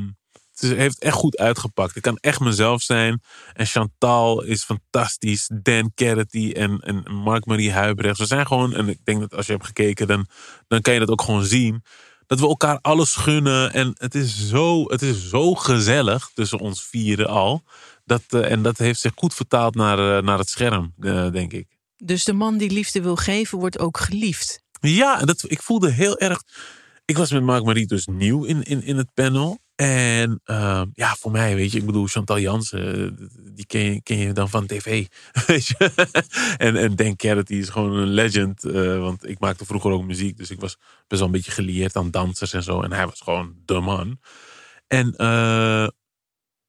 het 0.56 0.78
heeft 0.78 0.99
echt 0.99 1.15
goed 1.15 1.38
uitgepakt. 1.38 1.95
Ik 1.95 2.02
kan 2.02 2.17
echt 2.17 2.39
mezelf 2.39 2.82
zijn. 2.82 3.21
En 3.54 3.65
Chantal 3.65 4.43
is 4.43 4.63
fantastisch. 4.63 5.49
Dan 5.54 5.91
Carity 5.95 6.52
en, 6.56 6.80
en 6.80 7.04
Mark-Marie 7.12 7.71
Huibrecht. 7.71 8.17
We 8.17 8.26
zijn 8.26 8.47
gewoon, 8.47 8.73
en 8.73 8.89
ik 8.89 8.99
denk 9.04 9.19
dat 9.19 9.36
als 9.36 9.45
je 9.45 9.52
hebt 9.52 9.65
gekeken, 9.65 10.08
dan, 10.08 10.28
dan 10.67 10.82
kan 10.82 10.93
je 10.93 10.99
dat 10.99 11.10
ook 11.10 11.21
gewoon 11.21 11.43
zien. 11.43 11.84
Dat 12.28 12.39
we 12.39 12.47
elkaar 12.47 12.80
alles 12.82 13.15
gunnen. 13.15 13.73
En 13.73 13.95
het 13.97 14.15
is 14.15 14.47
zo, 14.47 14.89
het 14.89 15.02
is 15.02 15.30
zo 15.30 15.56
gezellig 15.56 16.32
tussen 16.34 16.60
ons 16.60 16.84
vieren 16.84 17.28
al. 17.28 17.63
Dat, 18.06 18.24
eh, 18.28 18.52
en 18.52 18.62
dat 18.62 18.78
heeft 18.78 19.00
zich 19.00 19.12
goed 19.16 19.34
vertaald 19.34 19.76
naar, 19.76 20.18
eh, 20.18 20.24
naar 20.24 20.38
het 20.38 20.50
scherm, 20.50 20.94
eh, 21.00 21.32
denk 21.32 21.54
ik. 21.54 21.68
Dus 21.98 22.24
de 22.24 22.34
man 22.34 22.58
die 22.58 22.72
liefde 22.72 23.02
wil 23.02 23.16
geven, 23.16 23.58
wordt 23.58 23.80
ook 23.80 23.98
geliefd. 23.98 24.62
Ja, 24.80 25.20
dat, 25.20 25.44
ik 25.48 25.62
voelde 25.62 25.92
heel 25.92 26.18
erg. 26.18 26.44
Ik 27.06 27.18
was 27.18 27.32
met 27.32 27.44
Mark 27.44 27.63
Marie 27.63 27.88
dus 27.88 28.06
nieuw 28.06 28.44
in, 28.44 28.63
in, 28.63 28.84
in 28.84 28.98
het 28.98 29.13
panel. 29.13 29.62
En 29.76 30.42
ehm, 30.44 30.88
ja, 30.94 31.16
voor 31.20 31.32
mij, 31.32 31.56
weet 31.56 31.72
je, 31.72 31.78
ik 31.78 31.86
bedoel, 31.86 32.08
Chantal 32.08 32.39
Jansen, 32.39 33.16
die 33.54 33.66
ken 33.66 33.82
je, 33.82 34.02
ken 34.02 34.18
je 34.18 34.34
dan 34.34 34.50
van 34.50 34.66
tv. 34.66 35.08
Weet 35.48 35.68
je? 35.68 35.92
en, 36.58 36.76
en 36.76 36.96
Dan 36.96 37.16
Carrot, 37.16 37.48
die 37.48 37.60
is 37.60 37.70
gewoon 37.70 37.94
een 37.94 38.08
legend. 38.08 38.62
want 39.00 39.30
ik 39.30 39.39
maakte 39.39 39.66
vroeger 39.66 39.92
ook 39.92 40.04
muziek, 40.04 40.38
dus 40.38 40.52
ik 40.52 40.60
was 40.60 40.78
best 41.08 41.22
wel 41.22 41.26
een 41.26 41.32
beetje 41.32 41.52
gelieerd 41.52 41.96
aan 41.96 42.12
dansers 42.12 42.54
en 42.54 42.63
zo. 42.63 42.82
En 42.82 42.92
hij 42.92 43.06
was 43.06 43.22
gewoon 43.22 43.56
de 43.66 43.80
man. 43.80 44.20
En 44.88 45.16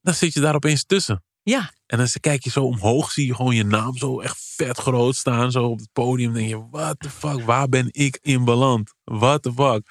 dan 0.05 0.14
zit 0.14 0.33
je 0.33 0.40
daar 0.40 0.55
opeens 0.55 0.85
tussen. 0.85 1.25
Ja, 1.43 1.73
En 1.87 1.99
dan 1.99 2.09
kijk 2.21 2.45
je 2.45 2.51
zo 2.51 2.64
omhoog, 2.64 3.11
zie 3.11 3.27
je 3.27 3.35
gewoon 3.35 3.55
je 3.55 3.64
naam 3.64 3.97
zo 3.97 4.21
echt 4.21 4.53
vet 4.57 4.79
groot 4.79 5.17
staan. 5.17 5.51
Zo 5.51 5.64
op 5.64 5.79
het 5.79 5.93
podium. 5.93 6.33
denk 6.33 6.49
je, 6.49 6.69
what 6.71 7.01
the 7.01 7.11
fuck, 7.11 7.40
waar 7.40 7.69
ben 7.69 7.88
ik 7.90 8.19
in 8.23 8.45
beland? 8.45 8.95
What 9.05 9.43
the 9.43 9.53
fuck? 9.53 9.90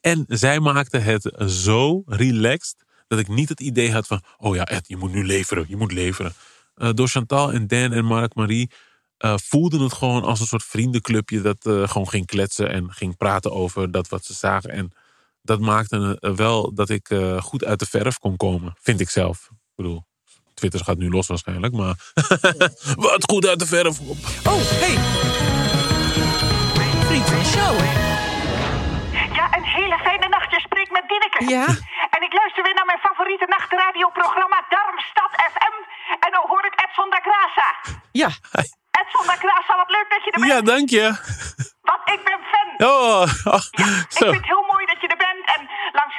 En 0.00 0.24
zij 0.28 0.60
maakte 0.60 0.98
het 0.98 1.32
zo 1.46 2.02
relaxed. 2.06 2.84
Dat 3.06 3.18
ik 3.18 3.28
niet 3.28 3.48
het 3.48 3.60
idee 3.60 3.92
had 3.92 4.06
van, 4.06 4.22
oh 4.36 4.54
ja 4.54 4.64
Ed, 4.64 4.88
je 4.88 4.96
moet 4.96 5.12
nu 5.12 5.26
leveren. 5.26 5.64
Je 5.68 5.76
moet 5.76 5.92
leveren. 5.92 6.32
Eh, 6.74 6.90
door 6.94 7.08
Chantal 7.08 7.52
en 7.52 7.66
Dan 7.66 7.92
en 7.92 8.04
Mark 8.04 8.34
Marie 8.34 8.70
eh, 9.16 9.34
voelden 9.36 9.80
het 9.80 9.92
gewoon 9.92 10.22
als 10.22 10.40
een 10.40 10.46
soort 10.46 10.64
vriendenclubje. 10.64 11.40
Dat 11.40 11.66
eh, 11.66 11.88
gewoon 11.88 12.08
ging 12.08 12.26
kletsen 12.26 12.70
en 12.70 12.92
ging 12.92 13.16
praten 13.16 13.52
over 13.52 13.90
dat 13.90 14.08
wat 14.08 14.24
ze 14.24 14.34
zagen. 14.34 14.70
En 14.70 14.92
dat 15.42 15.60
maakte 15.60 16.16
eh, 16.20 16.30
wel 16.30 16.74
dat 16.74 16.88
ik 16.88 17.10
eh, 17.10 17.42
goed 17.42 17.64
uit 17.64 17.78
de 17.78 17.86
verf 17.86 18.18
kon 18.18 18.36
komen. 18.36 18.74
Vind 18.80 19.00
ik 19.00 19.10
zelf. 19.10 19.48
Ik 19.50 19.76
bedoel, 19.76 20.04
Twitter 20.54 20.80
gaat 20.84 20.98
nu 20.98 21.10
los 21.10 21.26
waarschijnlijk, 21.26 21.74
maar 21.74 21.94
wat 23.08 23.30
goed 23.30 23.46
uit 23.46 23.58
de 23.58 23.66
verf. 23.66 24.00
Oh, 24.00 24.62
hey. 24.82 24.96
Vriend 27.06 27.26
van 27.28 27.38
de 27.38 27.44
show. 27.44 27.74
Ja, 29.38 29.56
een 29.56 29.64
hele 29.64 29.98
fijne 29.98 30.28
nacht. 30.28 30.50
Je 30.50 30.60
spreekt 30.60 30.90
met 30.90 31.04
Dineke. 31.08 31.40
Ja? 31.54 31.66
En 32.14 32.22
ik 32.28 32.32
luister 32.40 32.62
weer 32.62 32.74
naar 32.74 32.90
mijn 32.92 33.02
favoriete 33.08 33.46
nachtradioprogramma 33.48 34.58
Darmstad 34.68 35.32
FM. 35.52 35.76
En 36.24 36.30
dan 36.34 36.44
hoor 36.50 36.64
ik 36.70 36.74
Edson 36.84 37.10
da 37.14 37.20
Graça. 37.28 37.68
Ja. 38.12 38.30
Edson 39.00 39.26
da 39.26 39.36
Graça, 39.44 39.72
wat 39.82 39.90
leuk 39.96 40.06
dat 40.14 40.24
je 40.24 40.30
er 40.30 40.40
bent. 40.40 40.52
Ja, 40.52 40.60
dank 40.72 40.88
je. 40.88 41.04
Want 41.88 42.02
ik 42.14 42.20
ben 42.24 42.40
fan. 42.52 42.88
Oh, 42.88 43.22
oh, 43.54 43.64
Ik 43.70 44.12
vind 44.18 44.34
het 44.40 44.46
heel 44.52 44.64
mooi 44.72 44.84
dat 44.86 45.00
je 45.00 45.08
er 45.08 45.16
bent. 45.16 45.31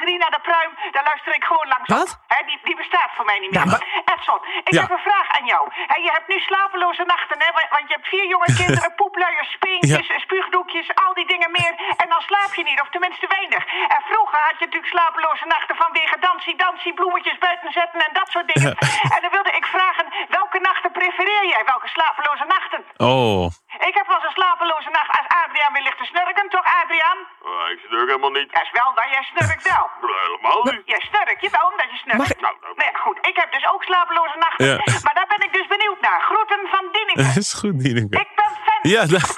Rina 0.09 0.27
de 0.35 0.39
Pruim, 0.47 0.71
daar 0.91 1.03
luister 1.03 1.35
ik 1.35 1.43
gewoon 1.43 1.67
langs. 1.73 1.89
Wat? 1.97 2.11
Die, 2.45 2.59
die 2.63 2.75
bestaat 2.75 3.11
voor 3.15 3.25
mij 3.25 3.39
niet 3.39 3.51
meer. 3.51 3.63
Ja, 3.65 3.71
maar- 3.71 3.87
Edson, 4.13 4.39
ik 4.69 4.73
Ja. 4.73 4.81
heb 4.81 4.91
een 4.91 5.07
vraag 5.09 5.27
aan 5.37 5.45
jou. 5.45 5.63
Hè, 5.91 5.95
je 6.07 6.11
hebt 6.17 6.27
nu 6.27 6.39
slapeloze 6.39 7.03
nachten, 7.13 7.37
hè? 7.43 7.49
Want, 7.75 7.87
je 7.89 7.93
hebt 7.97 8.07
vier 8.07 8.27
jonge 8.33 8.49
kinderen, 8.61 8.95
poepluiers, 8.95 9.51
speentjes, 9.51 10.07
spuugdoekjes, 10.25 10.87
al 11.05 11.13
die 11.13 11.27
dingen 11.33 11.51
meer. 11.51 11.73
En 12.01 12.07
dan 12.09 12.21
slaap 12.21 12.53
je 12.53 12.63
niet, 12.63 12.81
of 12.81 12.89
tenminste 12.89 13.27
weinig. 13.27 13.63
En 13.95 14.01
vroeger 14.11 14.39
had 14.47 14.55
je 14.59 14.65
natuurlijk 14.65 14.93
slapeloze 14.95 15.45
nachten 15.45 15.75
vanwege 15.75 16.17
dansie, 16.19 16.55
dansie, 16.55 16.93
bloemetjes 16.93 17.37
buiten 17.37 17.71
zetten 17.71 17.99
en 18.07 18.13
dat 18.13 18.29
soort 18.33 18.47
dingen. 18.53 18.71
En 19.15 19.19
dan 19.21 19.31
wilde 19.37 19.51
ik 19.59 19.65
vragen, 19.65 20.05
welke 20.29 20.59
nachten 20.59 20.91
prefereer 20.91 21.45
jij? 21.53 21.63
Welke 21.65 21.87
slapeloze 21.87 22.45
nachten? 22.55 22.81
Oh, 22.97 23.45
Ik 23.89 23.95
heb 23.99 24.07
wel 24.07 24.15
eens 24.15 24.25
een 24.25 24.39
slapeloze 24.41 24.89
nacht 24.89 25.09
als 25.19 25.27
Adriaan 25.53 25.73
weer 25.77 25.85
ligt 25.87 25.99
te 26.03 26.07
snurken, 26.13 26.45
toch 26.55 26.67
Adriaan? 26.81 27.19
Ah, 27.49 27.65
ik 27.73 27.79
snurk 27.87 28.07
helemaal 28.11 28.35
niet. 28.39 28.49
Dat 28.55 28.63
is 28.67 28.73
wel 28.79 28.89
waar, 28.97 29.09
jij 29.15 29.25
snurkt 29.33 29.63
wel. 29.73 29.85
Helemaal 30.23 30.61
niet. 30.71 30.83
Jij 30.93 31.01
snurkt, 31.09 31.39
je 31.45 31.49
wel 31.57 31.65
omdat 31.71 31.87
je 31.93 31.97
snurkt. 32.03 32.21
Mag 32.23 32.31
ik- 32.35 32.41
Nou, 32.45 32.55
nou. 32.63 32.73
Nee, 32.81 32.93
goed, 33.03 33.17
ik 33.31 33.35
heb 33.41 33.49
dus 33.57 33.65
ook 33.71 33.83
slapeloze 33.89 34.37
nachten. 34.45 34.65
Ja. 34.71 34.77
Maar 35.05 35.15
daar 35.19 35.29
ben 35.33 35.41
ik 35.47 35.51
dus 35.57 35.67
benieuwd 35.75 35.99
naar. 36.07 36.19
Groeten 36.29 36.61
van 36.73 36.83
Dineke. 36.95 37.23
dat 37.27 37.37
is 37.45 37.51
goed, 37.61 37.75
Dieneke. 37.85 38.15
Ik 38.25 38.31
ben 38.39 38.51
fan. 38.65 38.81
Ja, 38.95 39.01
dank 39.13 39.29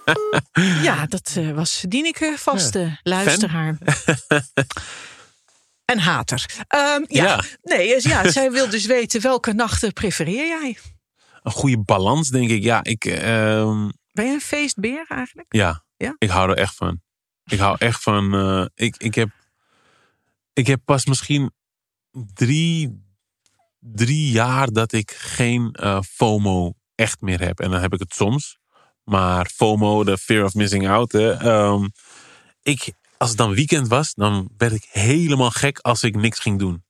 Ja, 0.88 0.96
dat 1.14 1.26
eh, 1.38 1.50
was 1.60 1.72
Dieneke, 1.94 2.28
vaste 2.48 2.82
luisteraar. 3.02 3.72
En 5.84 5.98
hater. 5.98 6.44
Ehm, 6.68 7.02
ja. 7.06 7.24
Ja. 7.24 7.40
Nee, 7.62 7.88
dus 7.94 8.04
ja, 8.04 8.30
zij 8.30 8.50
wil 8.50 8.70
dus 8.70 8.86
weten 8.86 9.20
welke 9.20 9.52
nachten 9.52 9.92
prefereer 9.92 10.46
jij? 10.46 10.78
Een 11.42 11.52
goede 11.52 11.78
balans, 11.84 12.28
denk 12.28 12.50
ik. 12.50 12.62
Ja, 12.62 12.80
ik, 12.82 13.04
ehm, 13.04 13.88
Ben 14.12 14.26
je 14.26 14.32
een 14.32 14.40
feestbeer 14.40 15.04
eigenlijk? 15.08 15.54
ja, 15.54 15.84
Ja? 15.96 16.14
ik 16.18 16.28
hou 16.30 16.50
er 16.50 16.56
echt 16.56 16.74
van. 16.74 17.00
Ik 17.44 17.58
hou 17.58 17.76
echt 17.78 18.02
van. 18.02 18.34
eh, 18.34 18.66
ik, 18.74 18.96
ik, 18.96 19.14
heb, 19.14 19.28
ik 20.52 20.66
heb 20.66 20.80
pas 20.84 21.06
misschien 21.06 21.52
drie, 22.34 23.04
drie 23.78 24.30
jaar 24.30 24.72
dat 24.72 24.92
ik 24.92 25.10
geen 25.10 25.72
eh, 25.72 26.00
FOMO 26.02 26.72
echt 26.94 27.20
meer 27.20 27.40
heb. 27.40 27.60
En 27.60 27.70
dan 27.70 27.80
heb 27.80 27.92
ik 27.92 27.98
het 28.00 28.14
soms. 28.14 28.58
Maar 29.04 29.46
FOMO, 29.54 30.04
de 30.04 30.18
fear 30.18 30.44
of 30.44 30.54
missing 30.54 30.88
out. 30.88 31.12
Hè, 31.12 31.30
ehm, 31.32 31.88
ik, 32.62 32.92
als 33.16 33.28
het 33.28 33.38
dan 33.38 33.54
weekend 33.54 33.88
was, 33.88 34.14
dan 34.14 34.50
werd 34.56 34.72
ik 34.72 34.84
helemaal 34.90 35.50
gek 35.50 35.78
als 35.78 36.02
ik 36.02 36.16
niks 36.16 36.38
ging 36.38 36.58
doen. 36.58 36.84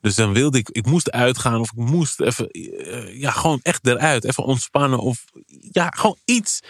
Dus 0.00 0.14
dan 0.14 0.32
wilde 0.32 0.58
ik, 0.58 0.68
ik 0.68 0.86
moest 0.86 1.10
uitgaan 1.10 1.60
of 1.60 1.70
ik 1.72 1.78
moest 1.78 2.20
even, 2.20 2.48
eh, 2.50 3.20
ja, 3.20 3.30
gewoon 3.30 3.60
echt 3.62 3.86
eruit. 3.86 4.24
Even 4.24 4.44
ontspannen 4.44 4.98
of 4.98 5.24
ja, 5.72 5.90
gewoon 5.96 6.16
iets. 6.24 6.60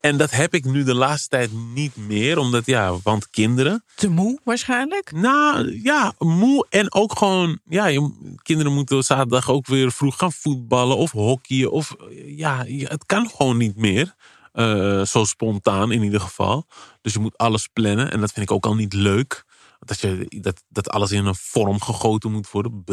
En 0.00 0.16
dat 0.16 0.30
heb 0.30 0.54
ik 0.54 0.64
nu 0.64 0.84
de 0.84 0.94
laatste 0.94 1.28
tijd 1.28 1.50
niet 1.74 1.96
meer, 1.96 2.38
omdat 2.38 2.66
ja, 2.66 2.96
want 3.02 3.30
kinderen. 3.30 3.84
Te 3.94 4.08
moe 4.08 4.40
waarschijnlijk? 4.44 5.12
Nou 5.12 5.80
ja, 5.82 6.12
moe 6.18 6.66
en 6.68 6.92
ook 6.94 7.18
gewoon, 7.18 7.58
ja, 7.68 7.86
je, 7.86 8.34
kinderen 8.42 8.72
moeten 8.72 9.02
zaterdag 9.04 9.50
ook 9.50 9.66
weer 9.66 9.92
vroeg 9.92 10.16
gaan 10.18 10.32
voetballen 10.32 10.96
of 10.96 11.10
hockeyen. 11.10 11.70
Of 11.72 11.94
ja, 12.26 12.62
je- 12.62 12.86
het 12.86 13.06
kan 13.06 13.28
gewoon 13.30 13.56
niet 13.56 13.76
meer. 13.76 14.14
Eh, 14.52 15.04
zo 15.04 15.24
spontaan 15.24 15.92
in 15.92 16.02
ieder 16.02 16.20
geval. 16.20 16.66
Dus 17.02 17.12
je 17.12 17.18
moet 17.18 17.38
alles 17.38 17.66
plannen 17.72 18.10
en 18.10 18.20
dat 18.20 18.32
vind 18.32 18.50
ik 18.50 18.56
ook 18.56 18.66
al 18.66 18.74
niet 18.74 18.92
leuk. 18.92 19.44
Dat, 19.80 20.00
je, 20.00 20.26
dat, 20.40 20.62
dat 20.68 20.90
alles 20.90 21.10
in 21.10 21.26
een 21.26 21.34
vorm 21.34 21.80
gegoten 21.80 22.32
moet 22.32 22.50
worden. 22.50 22.84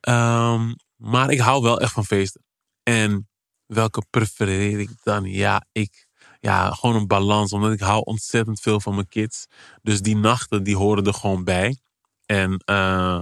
Ehm, 0.00 0.74
maar 0.96 1.30
ik 1.30 1.38
hou 1.38 1.62
wel 1.62 1.80
echt 1.80 1.92
van 1.92 2.04
feesten. 2.04 2.44
En 2.82 3.28
welke 3.66 4.02
prefereer 4.10 4.80
ik 4.80 4.90
dan? 5.02 5.24
Ja, 5.24 5.66
ik, 5.72 6.06
ja, 6.40 6.70
gewoon 6.70 6.96
een 6.96 7.06
balans. 7.06 7.52
Omdat 7.52 7.72
ik 7.72 7.80
hou 7.80 8.02
ontzettend 8.04 8.60
veel 8.60 8.80
van 8.80 8.94
mijn 8.94 9.08
kids. 9.08 9.46
Dus 9.82 10.00
die 10.00 10.16
nachten, 10.16 10.62
die 10.62 10.76
horen 10.76 11.04
er 11.04 11.14
gewoon 11.14 11.44
bij. 11.44 11.78
En 12.26 12.62
eh, 12.64 13.20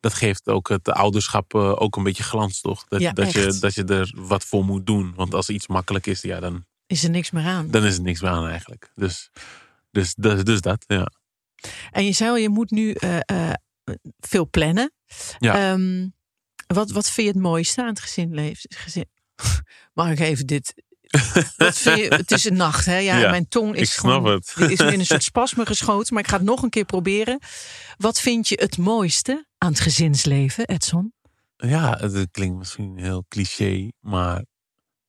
dat 0.00 0.14
geeft 0.14 0.48
ook 0.48 0.68
het 0.68 0.88
ouderschap 0.88 1.54
eh, 1.54 1.80
ook 1.82 1.96
een 1.96 2.02
beetje 2.02 2.22
glans, 2.22 2.60
toch? 2.60 2.84
Dat, 2.88 3.00
Ja, 3.00 3.12
dat, 3.12 3.32
je, 3.32 3.56
dat 3.60 3.74
je 3.74 3.84
er 3.84 4.12
wat 4.14 4.44
voor 4.44 4.64
moet 4.64 4.86
doen. 4.86 5.12
Want 5.14 5.34
als 5.34 5.48
iets 5.48 5.66
makkelijk 5.66 6.06
is, 6.06 6.20
ja, 6.20 6.40
dan, 6.40 6.64
Is 6.86 7.04
er 7.04 7.10
niks 7.10 7.30
meer 7.30 7.44
aan. 7.44 7.70
dan 7.70 7.84
is 7.84 7.94
het 7.94 8.02
niks 8.02 8.20
meer 8.20 8.30
aan 8.30 8.46
eigenlijk. 8.46 8.90
Dus, 8.94 9.30
dus, 9.90 10.14
dus, 10.14 10.44
dus 10.44 10.60
dat, 10.60 10.84
ja. 10.86 11.10
En 11.90 12.04
je 12.04 12.12
zei 12.12 12.30
al, 12.30 12.36
je 12.36 12.48
moet 12.48 12.70
nu 12.70 12.92
eh, 12.92 13.18
eh, 13.24 13.52
veel 14.18 14.48
plannen. 14.50 14.92
Ja. 15.38 15.72
Ehm, 15.72 16.08
wat, 16.66 16.90
wat 16.90 17.10
vind 17.10 17.26
je 17.26 17.32
het 17.32 17.42
mooiste 17.42 17.80
aan 17.80 17.88
het 17.88 18.00
gezinleven? 18.00 18.70
Gezin... 18.76 19.08
Mag 19.94 20.10
ik 20.10 20.18
even 20.18 20.46
dit... 20.46 20.74
Wat 21.56 21.78
vind 21.78 21.98
je... 21.98 22.06
Het 22.08 22.30
is 22.30 22.44
een 22.44 22.56
nacht, 22.56 22.84
hè? 22.84 22.96
Ja, 22.96 23.18
Ja, 23.18 23.30
mijn 23.30 23.48
tong 23.48 23.76
is 23.76 23.96
gewoon... 23.96 24.42
is 24.56 24.80
in 24.80 24.98
een 24.98 25.06
soort 25.06 25.22
spasme 25.22 25.66
geschoten, 25.66 26.14
maar 26.14 26.22
ik 26.22 26.28
ga 26.28 26.36
het 26.36 26.46
nog 26.46 26.62
een 26.62 26.70
keer 26.70 26.84
proberen. 26.84 27.38
Wat 27.96 28.20
vind 28.20 28.48
je 28.48 28.56
het 28.60 28.78
mooiste 28.78 29.46
aan 29.58 29.70
het 29.70 29.80
gezinsleven, 29.80 30.66
Edson? 30.66 31.14
Ja, 31.56 31.98
het 32.00 32.28
klinkt 32.30 32.58
misschien 32.58 32.98
heel 32.98 33.24
cliché, 33.28 33.90
maar 34.00 34.44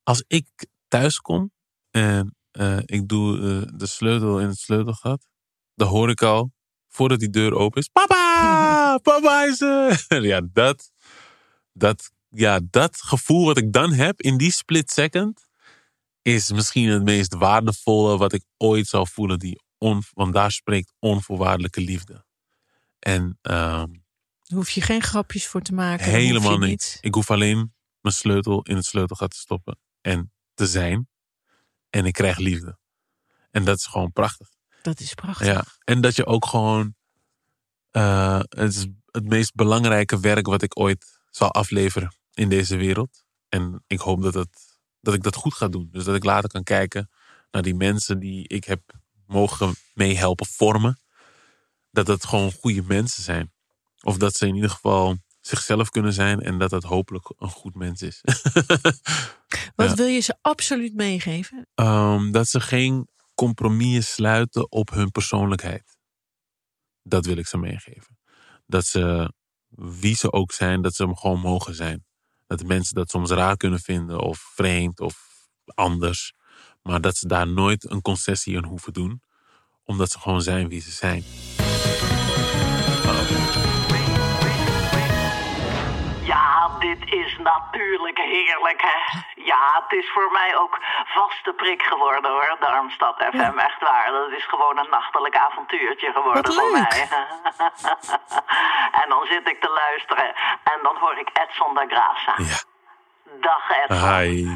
als 0.04 0.24
ik 0.28 0.48
thuis 0.88 1.20
kom 1.20 1.52
en 1.92 2.36
eh, 2.52 2.78
ik 2.86 3.08
doe 3.08 3.38
de 3.76 3.88
sleutel 3.88 4.40
in 4.40 4.48
het 4.48 4.58
sleutelgat. 4.58 5.28
Dan 5.78 5.88
hoor 5.88 6.10
ik 6.10 6.22
al, 6.22 6.52
voordat 6.88 7.20
die 7.20 7.30
deur 7.30 7.54
open 7.54 7.82
is... 7.82 7.88
Papa! 7.88 8.98
Papa 9.04 9.44
is 9.44 9.62
er! 9.62 10.06
ja, 10.32 10.42
dat, 10.52 10.92
dat, 11.74 12.12
ja, 12.30 12.60
dat 12.70 13.02
gevoel 13.02 13.46
wat 13.46 13.58
ik 13.58 13.74
dan 13.74 13.94
heb 13.94 14.22
in 14.22 14.38
die 14.38 14.52
split 14.52 14.92
second... 14.92 15.48
is 16.22 16.52
misschien 16.52 16.90
het 16.90 17.04
meest 17.04 17.34
waardevolle 17.34 18.18
wat 18.18 18.34
ik 18.34 18.44
ooit 18.58 18.88
zal 18.88 19.06
voelen. 19.06 19.40
Die 19.40 19.62
on, 19.78 20.04
want 20.14 20.34
daar 20.34 20.52
spreekt 20.52 20.94
onvoorwaardelijke 21.00 21.82
liefde. 21.82 22.26
En 23.00 23.40
ehm, 23.42 23.92
Daar 24.44 24.58
hoef 24.58 24.70
je 24.70 24.82
geen 24.82 25.02
grapjes 25.02 25.48
voor 25.48 25.62
te 25.62 25.74
maken. 25.74 26.06
helemaal 26.06 26.58
niet. 26.58 26.98
Ik 27.02 27.14
hoef 27.14 27.32
alleen 27.32 27.74
mijn 28.02 28.16
sleutel 28.16 28.62
in 28.62 28.76
het 28.76 28.86
sleutelgat 28.86 29.32
te 29.32 29.38
stoppen. 29.38 29.80
En 30.02 30.34
te 30.54 30.68
zijn. 30.68 31.10
En 31.90 32.06
ik 32.06 32.14
krijg 32.14 32.38
liefde. 32.38 32.78
En 33.52 33.64
dat 33.66 33.78
is 33.78 33.86
gewoon 33.86 34.12
prachtig. 34.12 34.57
Dat 34.88 35.00
is 35.00 35.14
prachtig. 35.14 35.48
Ja, 35.48 35.64
en 35.84 36.02
dat 36.02 36.16
je 36.16 36.26
ook 36.26 36.46
gewoon. 36.46 36.96
eh, 37.92 38.40
het 38.50 38.74
is 38.76 38.86
het 39.12 39.26
meest 39.26 39.56
belangrijke 39.56 40.20
werk 40.20 40.46
wat 40.48 40.62
ik 40.62 40.80
ooit 40.80 41.20
zal 41.30 41.52
afleveren 41.52 42.16
in 42.34 42.50
deze 42.50 42.76
wereld. 42.76 43.24
En 43.50 43.84
ik 43.88 44.00
hoop 44.00 44.22
dat, 44.22 44.34
het, 44.34 44.80
dat 45.02 45.14
ik 45.14 45.24
dat 45.24 45.36
goed 45.36 45.54
ga 45.54 45.68
doen. 45.68 45.90
Dus 45.92 46.04
dat 46.04 46.16
ik 46.16 46.24
later 46.24 46.50
kan 46.50 46.64
kijken 46.64 47.10
naar 47.52 47.62
die 47.62 47.76
mensen 47.76 48.20
die 48.20 48.48
ik 48.48 48.64
heb 48.64 48.82
mogen 49.26 49.76
meehelpen 49.94 50.46
vormen. 50.46 51.00
Dat 51.92 52.06
dat 52.06 52.26
gewoon 52.26 52.52
goede 52.52 52.84
mensen 52.84 53.24
zijn. 53.24 53.52
Of 54.02 54.18
dat 54.18 54.36
ze 54.36 54.48
in 54.48 54.56
ieder 54.56 54.70
geval 54.70 55.18
zichzelf 55.42 55.90
kunnen 55.90 56.14
zijn 56.14 56.40
en 56.42 56.58
dat 56.58 56.70
dat 56.70 56.84
hopelijk 56.84 57.34
een 57.38 57.50
goed 57.50 57.76
mens 57.76 58.02
is. 58.02 58.22
Wat 59.76 59.90
Ja. 59.90 59.96
wil 59.96 60.06
je 60.08 60.20
ze 60.20 60.36
absoluut 60.42 60.94
meegeven? 60.96 61.68
Ehm, 61.76 62.32
dat 62.32 62.48
ze 62.48 62.60
geen 62.60 63.08
compromissen 63.38 64.14
sluiten 64.14 64.72
op 64.72 64.90
hun 64.90 65.12
persoonlijkheid. 65.12 65.98
Dat 67.04 67.26
wil 67.26 67.38
ik 67.38 67.48
ze 67.48 67.58
meegeven. 67.58 68.18
Dat 68.66 68.86
ze, 68.86 69.34
wie 69.70 70.16
ze 70.16 70.32
ook 70.32 70.52
zijn, 70.52 70.82
dat 70.82 70.96
ze 70.96 71.04
hem 71.04 71.16
gewoon 71.16 71.40
mogen 71.40 71.76
zijn. 71.76 72.06
Dat 72.48 72.64
mensen 72.64 72.96
dat 72.96 73.10
soms 73.10 73.30
raar 73.30 73.58
kunnen 73.58 73.80
vinden 73.80 74.20
of 74.20 74.38
vreemd 74.56 75.00
of 75.00 75.28
anders. 75.66 76.34
Maar 76.82 77.02
dat 77.02 77.18
ze 77.18 77.28
daar 77.28 77.48
nooit 77.48 77.90
een 77.90 78.02
concessie 78.02 78.56
in 78.56 78.64
hoeven 78.64 78.94
doen. 78.94 79.22
Omdat 79.84 80.12
ze 80.12 80.20
gewoon 80.20 80.42
zijn 80.42 80.68
wie 80.68 80.82
ze 80.82 80.92
zijn. 80.92 81.24
Natuurlijk 87.52 88.18
heerlijk, 88.18 88.82
hè? 88.82 88.98
Ja, 89.36 89.84
het 89.84 90.00
is 90.00 90.10
voor 90.14 90.32
mij 90.32 90.58
ook 90.58 90.80
vaste 91.06 91.54
prik 91.54 91.82
geworden, 91.84 92.32
hoor, 92.32 92.58
Darmstad 92.60 93.16
FM. 93.34 93.58
Echt 93.58 93.82
waar, 93.82 94.12
dat 94.12 94.32
is 94.32 94.46
gewoon 94.46 94.78
een 94.78 94.90
nachtelijk 94.90 95.36
avontuurtje 95.38 96.12
geworden 96.12 96.44
Wat 96.44 96.54
voor 96.56 96.72
leuk. 96.72 96.90
mij. 96.90 97.08
en 99.02 99.10
dan 99.10 99.26
zit 99.26 99.48
ik 99.50 99.62
te 99.62 99.70
luisteren 99.70 100.26
en 100.74 100.80
dan 100.84 100.96
hoor 100.98 101.18
ik 101.18 101.30
Edson 101.34 101.74
da 101.74 101.86
Graça. 101.94 102.34
Ja. 102.50 102.58
Dag, 103.42 103.70
Edson. 103.70 104.10
Hi. 104.10 104.56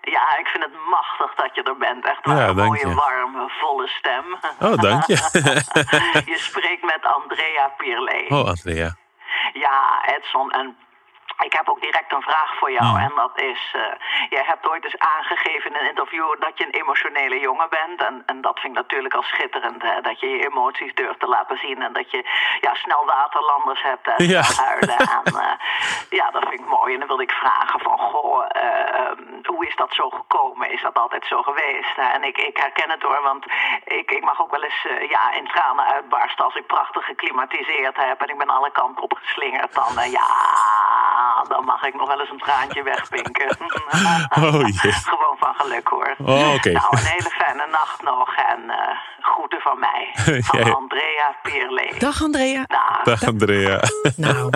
Ja, 0.00 0.36
ik 0.38 0.46
vind 0.46 0.64
het 0.64 0.72
machtig 0.90 1.34
dat 1.34 1.54
je 1.54 1.62
er 1.62 1.76
bent. 1.76 2.04
Echt 2.06 2.24
waar, 2.26 2.36
Ja, 2.36 2.48
een 2.48 2.56
mooie, 2.56 2.94
warme, 2.94 3.48
volle 3.48 3.88
stem. 3.88 4.24
Oh, 4.60 4.76
dank 4.76 5.06
je. 5.06 5.14
je 6.32 6.38
spreekt 6.38 6.82
met 6.84 7.04
Andrea 7.04 7.68
Pierlet. 7.76 8.30
oh, 8.30 8.44
Andrea. 8.46 8.96
Ja, 9.52 10.04
Edson. 10.04 10.50
En 10.50 10.76
ik 11.44 11.52
heb 11.52 11.68
ook 11.68 11.80
direct 11.80 12.12
een 12.12 12.22
vraag 12.22 12.56
voor 12.58 12.70
jou. 12.72 12.86
Hmm. 12.86 12.96
En 12.96 13.12
dat 13.16 13.40
is, 13.40 13.72
eh, 13.72 13.80
jij 14.28 14.42
hebt 14.46 14.68
ooit 14.68 14.84
eens 14.84 14.98
aangegeven 14.98 15.70
in 15.70 15.80
een 15.80 15.88
interview 15.88 16.40
dat 16.40 16.58
je 16.58 16.64
een 16.64 16.80
emotionele 16.80 17.38
jongen 17.40 17.68
bent. 17.68 18.00
En, 18.02 18.22
en 18.26 18.40
dat 18.40 18.60
vind 18.60 18.72
ik 18.72 18.82
natuurlijk 18.82 19.14
al 19.14 19.22
schitterend. 19.22 19.82
Hè? 19.82 20.00
Dat 20.00 20.20
je 20.20 20.28
je 20.28 20.46
emoties 20.46 20.94
durft 20.94 21.20
te 21.20 21.26
laten 21.26 21.58
zien. 21.58 21.82
En 21.82 21.92
dat 21.92 22.10
je 22.10 22.24
ja, 22.60 22.74
snel 22.74 23.04
waterlanders 23.06 23.82
hebt 23.82 24.06
en 24.16 24.26
Ja. 24.26 24.42
huilen. 24.56 24.98
en, 24.98 25.58
ja, 26.10 26.30
dat 26.30 26.48
vind 26.48 26.60
ik 26.60 26.66
mooi. 26.66 26.92
En 26.92 26.98
dan 26.98 27.08
wilde 27.08 27.22
ik 27.22 27.30
vragen 27.30 27.80
van, 27.80 27.98
goh, 27.98 28.44
eh, 28.48 28.94
ehm, 29.00 29.22
hoe 29.42 29.66
is 29.66 29.76
dat 29.76 29.94
zo 29.94 30.10
gekomen? 30.10 30.70
Is 30.70 30.82
dat 30.82 30.98
altijd 30.98 31.24
zo 31.26 31.42
geweest? 31.42 31.96
En 31.96 32.22
ik, 32.24 32.38
ik 32.38 32.56
herken 32.56 32.90
het 32.90 33.02
hoor, 33.02 33.22
want 33.22 33.44
ik, 33.84 34.10
ik 34.10 34.24
mag 34.24 34.40
ook 34.40 34.50
wel 34.50 34.62
eens 34.62 34.86
eh, 34.86 35.08
ja, 35.08 35.32
in 35.32 35.46
tranen 35.46 35.84
uitbarsten 35.84 36.44
als 36.44 36.54
ik 36.54 36.66
prachtig 36.66 37.04
geklimatiseerd 37.04 37.96
heb. 37.96 38.20
En 38.22 38.28
ik 38.28 38.38
ben 38.38 38.48
alle 38.48 38.70
kanten 38.70 39.02
op 39.02 39.12
geslingerd. 39.22 39.74
Dan, 39.74 39.98
eh, 39.98 40.10
ja, 41.16 41.44
dan 41.48 41.64
mag 41.64 41.82
ik 41.82 41.94
nog 41.94 42.08
wel 42.08 42.20
eens 42.20 42.30
een 42.30 42.38
traantje 42.38 42.82
wegpinken. 42.82 43.56
Oh, 44.40 44.60
jee. 44.82 44.92
Gewoon 44.92 45.36
van 45.38 45.54
geluk 45.54 45.88
hoor. 45.88 46.14
Oh, 46.18 46.54
oké. 46.54 46.70
Nou, 46.72 46.86
een 46.98 47.04
hele 47.04 47.30
fijne 47.30 47.66
nacht 47.70 48.02
nog. 48.02 48.34
En 48.36 48.70
eh, 48.70 48.96
groeten 49.20 49.60
van 49.60 49.78
mij. 49.78 50.10
Van 50.42 50.74
Andrea 50.74 51.36
Pierlet. 51.42 52.00
Dag 52.00 52.22
Andrea. 52.22 52.64
Dag. 52.66 53.02
Dag 53.02 53.24
Andrea. 53.24 53.80
Nou, 54.16 54.50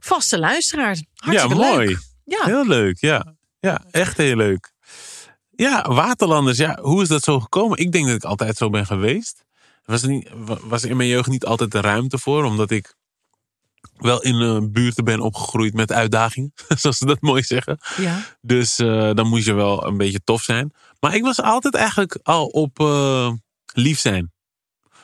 vaste 0.00 0.38
luisteraar. 0.38 0.94
Ja, 0.94 1.04
Hartstikke 1.14 1.54
mooi. 1.56 1.86
leuk. 1.86 1.98
Ja, 2.24 2.44
Heel 2.44 2.66
leuk, 2.66 2.96
ja. 3.00 3.24
Ja, 3.60 3.80
echt 3.90 4.16
heel 4.16 4.36
leuk. 4.36 4.72
Ja, 5.50 5.82
Waterlanders, 5.88 6.58
ja, 6.58 6.78
hoe 6.80 7.02
is 7.02 7.08
dat 7.08 7.22
zo 7.22 7.40
gekomen? 7.40 7.78
Ik 7.78 7.92
denk 7.92 8.06
dat 8.06 8.14
ik 8.14 8.24
altijd 8.24 8.56
zo 8.56 8.70
ben 8.70 8.86
geweest. 8.86 9.44
Was 9.84 10.02
er, 10.02 10.08
niet, 10.08 10.30
wa- 10.34 10.58
was 10.62 10.82
er 10.82 10.90
in 10.90 10.96
mijn 10.96 11.08
jeugd 11.08 11.28
niet 11.28 11.44
altijd 11.46 11.70
de 11.70 11.80
ruimte 11.80 12.18
voor, 12.18 12.44
omdat 12.44 12.70
ik 12.70 12.94
wel 13.96 14.22
in 14.22 14.34
een 14.34 14.72
buurten 14.72 15.04
ben 15.04 15.20
opgegroeid 15.20 15.74
met 15.74 15.92
uitdagingen, 15.92 16.52
zoals 16.80 16.98
ze 16.98 17.06
dat 17.06 17.20
mooi 17.20 17.42
zeggen. 17.42 17.78
ja. 17.96 18.24
Dus 18.40 18.78
eh, 18.78 19.14
dan 19.14 19.28
moest 19.28 19.46
je 19.46 19.52
wel 19.52 19.86
een 19.86 19.96
beetje 19.96 20.20
tof 20.24 20.42
zijn. 20.42 20.72
Maar 21.00 21.14
ik 21.14 21.22
was 21.22 21.40
altijd 21.42 21.74
eigenlijk 21.74 22.18
al 22.22 22.46
op 22.46 22.80
eh, 22.80 23.32
lief 23.72 23.98
zijn. 23.98 24.32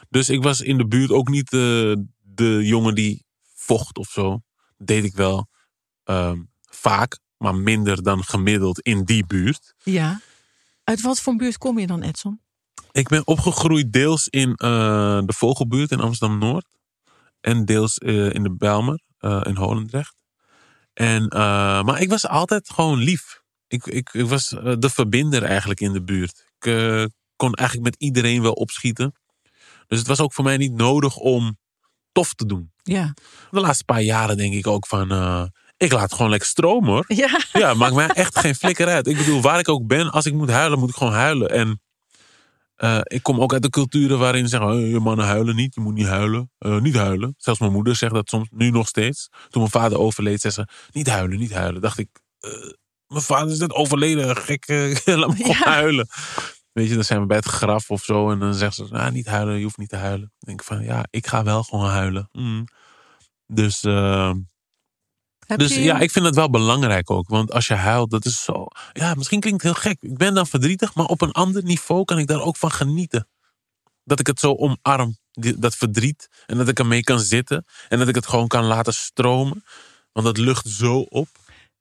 Dus 0.09 0.29
ik 0.29 0.43
was 0.43 0.61
in 0.61 0.79
de 0.79 0.87
buurt 0.87 1.11
ook 1.11 1.29
niet 1.29 1.53
eh, 1.53 1.93
de 2.23 2.61
jongen 2.63 2.95
die 2.95 3.25
vocht 3.55 3.99
of 3.99 4.09
zo. 4.09 4.41
Deed 4.77 5.05
ik 5.05 5.15
wel 5.15 5.49
ehm, 6.05 6.39
vaak, 6.71 7.19
maar 7.37 7.55
minder 7.55 8.03
dan 8.03 8.25
gemiddeld 8.25 8.81
in 8.81 9.05
die 9.05 9.27
buurt. 9.27 9.75
ja. 9.83 10.21
Uit 10.85 11.01
wat 11.01 11.21
voor 11.21 11.37
buurt 11.37 11.59
kom 11.59 11.79
je 11.79 11.87
dan, 11.87 12.03
Edson? 12.03 12.41
Ik 12.93 13.09
ben 13.09 13.27
opgegroeid 13.27 13.93
deels 13.93 14.29
in 14.29 14.55
eh, 14.55 15.21
de 15.25 15.33
Vogelbuurt 15.33 15.91
in 15.91 16.01
Amsterdam-Noord. 16.01 16.67
En 17.45 17.65
deels 17.65 17.99
eh, 17.99 18.33
in 18.33 18.43
de 18.43 18.55
Bijlmer 18.55 19.01
eh, 19.19 19.41
in 19.43 19.57
Holendrecht. 19.57 20.17
En, 20.93 21.29
eh, 21.29 21.83
maar 21.83 22.01
ik 22.01 22.09
was 22.09 22.27
altijd 22.27 22.71
gewoon 22.71 22.99
lief. 22.99 23.43
Ik, 23.67 23.87
ik, 23.87 24.09
ik 24.13 24.27
was 24.27 24.49
de 24.79 24.91
verbinder 24.91 25.43
eigenlijk 25.43 25.81
in 25.81 25.93
de 25.93 26.03
buurt. 26.03 26.45
Ik 26.59 27.09
kon 27.37 27.55
eigenlijk 27.55 27.89
met 27.91 28.03
iedereen 28.03 28.43
wel 28.43 28.53
opschieten. 28.53 29.15
Dus 29.87 29.99
het 29.99 30.07
was 30.07 30.21
ook 30.21 30.33
voor 30.33 30.45
mij 30.45 30.57
niet 30.57 30.73
nodig 30.73 31.17
om 31.17 31.59
tof 32.13 32.35
te 32.35 32.47
doen. 32.47 32.73
Ja. 32.83 33.15
De 33.51 33.61
laatste 33.61 33.85
paar 33.85 34.03
jaren 34.03 34.37
denk 34.37 34.55
ik 34.55 34.67
ook 34.67 34.87
van... 34.87 35.11
ik 35.77 35.93
laat 35.93 36.13
gewoon 36.13 36.31
lekker 36.31 36.49
stromen 36.49 36.91
hoor. 36.91 37.05
Ja. 37.07 37.41
Ja, 37.53 37.75
maakt 37.75 37.95
mij 37.95 38.09
echt 38.09 38.39
geen 38.39 38.55
flikker 38.55 38.87
uit. 38.87 39.07
Ik 39.07 39.17
bedoel, 39.17 39.41
waar 39.41 39.59
ik 39.59 39.69
ook 39.69 39.87
ben, 39.87 40.11
als 40.11 40.27
ik 40.27 40.35
moet 40.35 40.51
huilen, 40.51 40.79
moet 40.79 40.89
ik 40.89 40.97
gewoon 40.97 41.13
huilen. 41.13 41.51
En 41.51 41.81
eh, 42.85 43.01
ik 43.03 43.23
kom 43.23 43.41
ook 43.41 43.53
uit 43.53 43.63
de 43.63 43.71
culturen 43.71 44.19
waarin 44.19 44.43
ze 44.43 44.49
zeggen: 44.49 44.71
"Eh, 44.71 44.91
je 44.91 45.01
mannen 45.01 45.27
huilen 45.27 45.57
niet, 45.57 45.75
je 45.75 45.81
moet 45.81 45.95
niet 45.95 46.07
huilen. 46.07 46.51
Eh, 46.59 46.81
niet 46.81 46.95
huilen. 46.97 47.35
Zelfs 47.39 47.61
mijn 47.61 47.73
moeder 47.73 47.97
zegt 47.97 48.15
dat 48.15 48.29
soms, 48.29 48.49
nu 48.51 48.71
nog 48.71 48.89
steeds. 48.89 49.29
Toen 49.49 49.61
mijn 49.61 49.71
vader 49.71 49.99
overleed, 49.99 50.41
zei 50.41 50.53
ze: 50.53 50.67
niet 50.93 51.09
huilen, 51.09 51.39
niet 51.39 51.53
huilen. 51.53 51.81
Dacht 51.81 51.99
ik: 51.99 52.09
eh, 52.41 52.51
mijn 53.07 53.23
vader 53.23 53.53
is 53.53 53.59
net 53.59 53.73
overleden, 53.73 54.37
gek, 54.37 54.69
laat 55.05 55.29
me 55.29 55.37
gewoon 55.37 55.47
Ja. 55.47 55.71
huilen. 55.71 56.09
Weet 56.73 56.89
je, 56.89 56.95
dan 56.95 57.05
zijn 57.05 57.21
we 57.21 57.27
bij 57.27 57.37
het 57.37 57.47
graf 57.47 57.91
of 57.91 58.03
zo. 58.03 58.31
En 58.31 58.39
dan 58.39 58.55
zegt 58.55 58.75
ze: 58.75 58.87
ah, 58.91 59.13
niet 59.13 59.27
huilen, 59.27 59.57
je 59.57 59.63
hoeft 59.63 59.79
niet 59.79 59.89
te 59.89 59.97
huilen. 59.97 60.33
Dan 60.39 60.55
denk 60.57 60.61
ik 60.61 60.67
van 60.67 60.83
ja, 60.85 61.05
ik 61.11 61.27
ga 61.27 61.43
wel 61.45 61.63
gewoon 61.63 61.89
huilen. 61.89 62.29
Mm. 62.33 62.65
Dus. 63.47 63.83
Heb 65.47 65.59
dus 65.59 65.75
je- 65.75 65.83
ja, 65.83 65.99
ik 66.01 66.11
vind 66.11 66.25
het 66.25 66.35
wel 66.35 66.51
belangrijk 66.51 67.11
ook. 67.11 67.29
Want 67.29 67.53
als 67.53 67.67
je 67.67 67.75
huilt, 67.75 68.11
dat 68.11 68.25
is 68.25 68.43
zo. 68.45 68.67
Ja, 68.93 69.15
misschien 69.15 69.41
klinkt 69.41 69.63
het 69.63 69.73
heel 69.73 69.83
gek. 69.83 69.97
Ik 70.01 70.17
ben 70.17 70.35
dan 70.35 70.47
verdrietig, 70.47 70.95
maar 70.95 71.07
op 71.07 71.21
een 71.21 71.33
ander 71.33 71.63
niveau 71.65 72.05
kan 72.05 72.19
ik 72.19 72.27
daar 72.27 72.41
ook 72.43 72.57
van 72.57 72.71
genieten. 72.73 73.29
Dat 74.05 74.21
ik 74.21 74.27
het 74.27 74.41
zo 74.41 74.55
omarm, 74.55 75.17
dat 75.57 75.75
verdriet. 75.77 76.29
En 76.47 76.57
dat 76.57 76.69
ik 76.69 76.79
ermee 76.79 77.03
kan 77.03 77.21
zitten. 77.21 77.65
En 77.89 77.99
dat 77.99 78.09
ik 78.09 78.15
het 78.15 78.27
gewoon 78.27 78.49
kan 78.49 78.65
laten 78.65 78.95
stromen. 78.95 79.65
Want 80.13 80.27
dat 80.27 80.37
lucht 80.39 80.69
zo 80.69 80.99
op. 81.01 81.29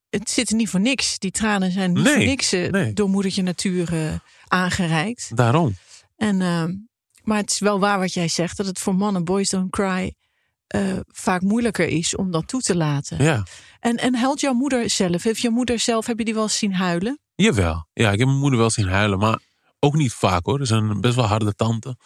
Het 0.09 0.29
zit 0.29 0.49
er 0.49 0.55
niet 0.55 0.69
voor 0.69 0.79
niks. 0.79 1.19
Die 1.19 1.31
tranen 1.31 1.71
zijn 1.71 1.93
niet 1.93 2.03
Nee, 2.03 2.13
voor 2.15 2.23
niks 2.25 2.51
eh, 2.51 2.71
nee. 2.71 2.93
door 2.93 3.09
moedertje 3.09 3.41
natuur 3.41 3.93
eh, 3.93 4.13
aangereikt. 4.47 5.35
Daarom. 5.37 5.75
En, 6.17 6.41
ehm, 6.41 6.73
maar 7.23 7.37
het 7.37 7.51
is 7.51 7.59
wel 7.59 7.79
waar 7.79 7.99
wat 7.99 8.13
jij 8.13 8.27
zegt. 8.27 8.57
Dat 8.57 8.65
het 8.65 8.79
voor 8.79 8.95
mannen, 8.95 9.23
boys 9.23 9.49
don't 9.49 9.71
cry, 9.71 10.13
eh, 10.67 10.97
vaak 11.07 11.41
moeilijker 11.41 11.87
is 11.87 12.15
om 12.15 12.31
dat 12.31 12.47
toe 12.47 12.61
te 12.61 12.75
laten. 12.75 13.23
Ja, 13.23 13.43
En, 13.79 13.97
en 13.97 14.15
huilt 14.15 14.39
jouw 14.39 14.53
moeder 14.53 14.89
zelf? 14.89 15.23
Heeft 15.23 15.41
jouw 15.41 15.51
moeder 15.51 15.79
zelf, 15.79 16.05
heb 16.05 16.17
je 16.17 16.25
die 16.25 16.33
wel 16.33 16.43
eens 16.43 16.57
zien 16.57 16.73
huilen? 16.73 17.19
jawel. 17.35 17.87
Ja, 17.93 18.11
ik 18.11 18.19
heb 18.19 18.27
mijn 18.27 18.39
moeder 18.39 18.59
wel 18.59 18.69
zien 18.69 18.87
huilen. 18.87 19.19
Maar 19.19 19.39
ook 19.79 19.95
niet 19.95 20.13
vaak 20.13 20.45
hoor. 20.45 20.57
Ze 20.57 20.63
is 20.63 20.69
een 20.69 21.01
best 21.01 21.15
wel 21.15 21.25
harde 21.25 21.55
tante. 21.55 21.97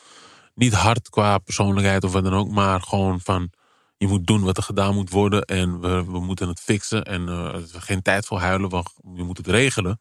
Niet 0.55 0.73
hard 0.73 1.09
qua 1.09 1.37
persoonlijkheid 1.37 2.03
of 2.03 2.11
wat 2.11 2.23
dan 2.23 2.33
ook. 2.33 2.49
Maar 2.49 2.81
gewoon 2.81 3.19
van. 3.19 3.51
Je 3.97 4.07
moet 4.07 4.27
doen 4.27 4.43
wat 4.43 4.57
er 4.57 4.63
gedaan 4.63 4.93
moet 4.93 5.09
worden. 5.09 5.41
En 5.41 5.79
we, 5.79 6.05
we 6.05 6.19
moeten 6.19 6.47
het 6.47 6.59
fixen. 6.59 7.03
En 7.03 7.29
is 7.63 7.71
geen 7.73 8.01
tijd 8.01 8.25
voor 8.25 8.39
huilen. 8.39 8.69
Want 8.69 8.89
je 9.15 9.23
moet 9.23 9.37
het 9.37 9.47
regelen. 9.47 9.99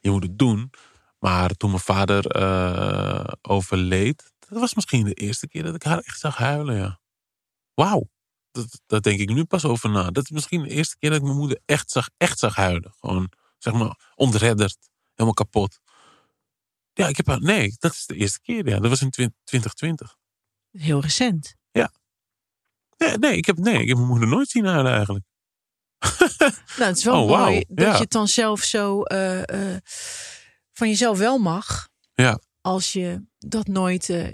Je 0.00 0.10
moet 0.10 0.22
het 0.22 0.38
doen. 0.38 0.70
Maar 1.18 1.50
toen 1.50 1.70
mijn 1.70 1.82
vader 1.82 2.26
eh, 2.26 3.24
overleed, 3.42 4.32
dat 4.48 4.60
was 4.60 4.74
misschien 4.74 5.04
de 5.04 5.14
eerste 5.14 5.48
keer 5.48 5.62
dat 5.62 5.74
ik 5.74 5.82
haar 5.82 5.98
echt 5.98 6.18
zag 6.18 6.36
huilen, 6.36 6.76
ja. 6.76 6.98
Wauw. 7.78 8.08
Dat, 8.50 8.80
dat 8.86 9.02
denk 9.02 9.20
ik 9.20 9.28
nu 9.28 9.44
pas 9.44 9.64
over 9.64 9.90
na. 9.90 10.10
Dat 10.10 10.24
is 10.24 10.30
misschien 10.30 10.62
de 10.62 10.68
eerste 10.68 10.96
keer 10.98 11.10
dat 11.10 11.18
ik 11.18 11.24
mijn 11.24 11.36
moeder 11.36 11.60
echt 11.64 11.90
zag, 11.90 12.08
echt 12.16 12.38
zag 12.38 12.54
huilen. 12.54 12.94
Gewoon, 12.98 13.32
zeg 13.58 13.72
maar, 13.74 14.12
ontredderd. 14.14 14.76
Helemaal 15.10 15.34
kapot. 15.34 15.78
Ja, 16.92 17.08
ik 17.08 17.16
heb 17.16 17.26
haar... 17.26 17.40
Nee, 17.40 17.76
dat 17.78 17.92
is 17.92 18.06
de 18.06 18.14
eerste 18.14 18.40
keer, 18.40 18.68
ja. 18.68 18.78
Dat 18.78 18.90
was 18.90 19.02
in 19.02 19.10
2020. 19.10 20.16
Heel 20.70 21.00
recent. 21.00 21.56
Nee, 22.96 23.16
nee, 23.18 23.36
ik 23.36 23.46
heb, 23.46 23.58
nee, 23.58 23.80
ik 23.82 23.88
heb 23.88 23.96
mijn 23.96 24.08
moeder 24.08 24.28
nooit 24.28 24.48
zien 24.48 24.64
huilen 24.64 24.92
eigenlijk. 24.92 25.24
Nou, 26.78 26.88
het 26.90 26.96
is 26.96 27.04
wel 27.04 27.22
Oh, 27.22 27.28
mooi 27.38 27.64
dat 27.68 27.86
Ja. 27.86 27.92
je 27.92 27.98
het 27.98 28.10
dan 28.10 28.28
zelf 28.28 28.62
zo 28.62 29.02
eh, 29.02 29.72
eh, 29.74 29.80
van 30.72 30.88
jezelf 30.88 31.18
wel 31.18 31.38
mag. 31.38 31.88
Ja. 32.14 32.40
Als 32.60 32.92
je 32.92 33.24
dat 33.38 33.66
nooit 33.66 34.08
eh, 34.10 34.28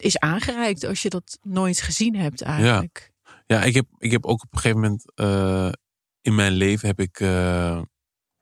is 0.00 0.18
aangereikt. 0.18 0.84
Als 0.84 1.02
je 1.02 1.08
dat 1.08 1.38
nooit 1.42 1.80
gezien 1.80 2.16
hebt 2.16 2.42
eigenlijk. 2.42 3.12
Ja, 3.46 3.62
ik 3.62 3.74
heb, 3.74 3.86
ik 3.98 4.10
heb 4.10 4.26
ook 4.26 4.42
op 4.42 4.52
een 4.52 4.58
gegeven 4.58 4.80
moment 4.80 5.12
eh, 5.14 5.72
in 6.20 6.34
mijn 6.34 6.52
leven 6.52 6.88
heb 6.88 7.00
ik 7.00 7.20
eh, 7.20 7.80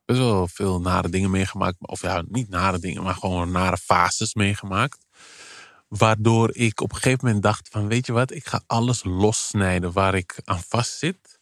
best 0.05 0.19
wel 0.19 0.47
veel 0.47 0.81
nare 0.81 1.09
dingen 1.09 1.31
meegemaakt. 1.31 1.75
Of 1.79 2.01
ja, 2.01 2.23
niet 2.27 2.49
nare 2.49 2.79
dingen, 2.79 3.03
maar 3.03 3.15
gewoon 3.15 3.51
nare 3.51 3.77
fases 3.77 4.33
meegemaakt. 4.33 5.05
Waardoor 5.87 6.55
ik 6.55 6.81
op 6.81 6.91
een 6.91 6.97
gegeven 6.97 7.25
moment 7.25 7.43
dacht 7.43 7.67
van, 7.67 7.87
weet 7.87 8.05
je 8.05 8.11
wat, 8.11 8.31
ik 8.31 8.47
ga 8.47 8.61
alles 8.65 9.03
lossnijden 9.03 9.91
waar 9.91 10.15
ik 10.15 10.41
aan 10.43 10.61
vastzit. 10.67 11.39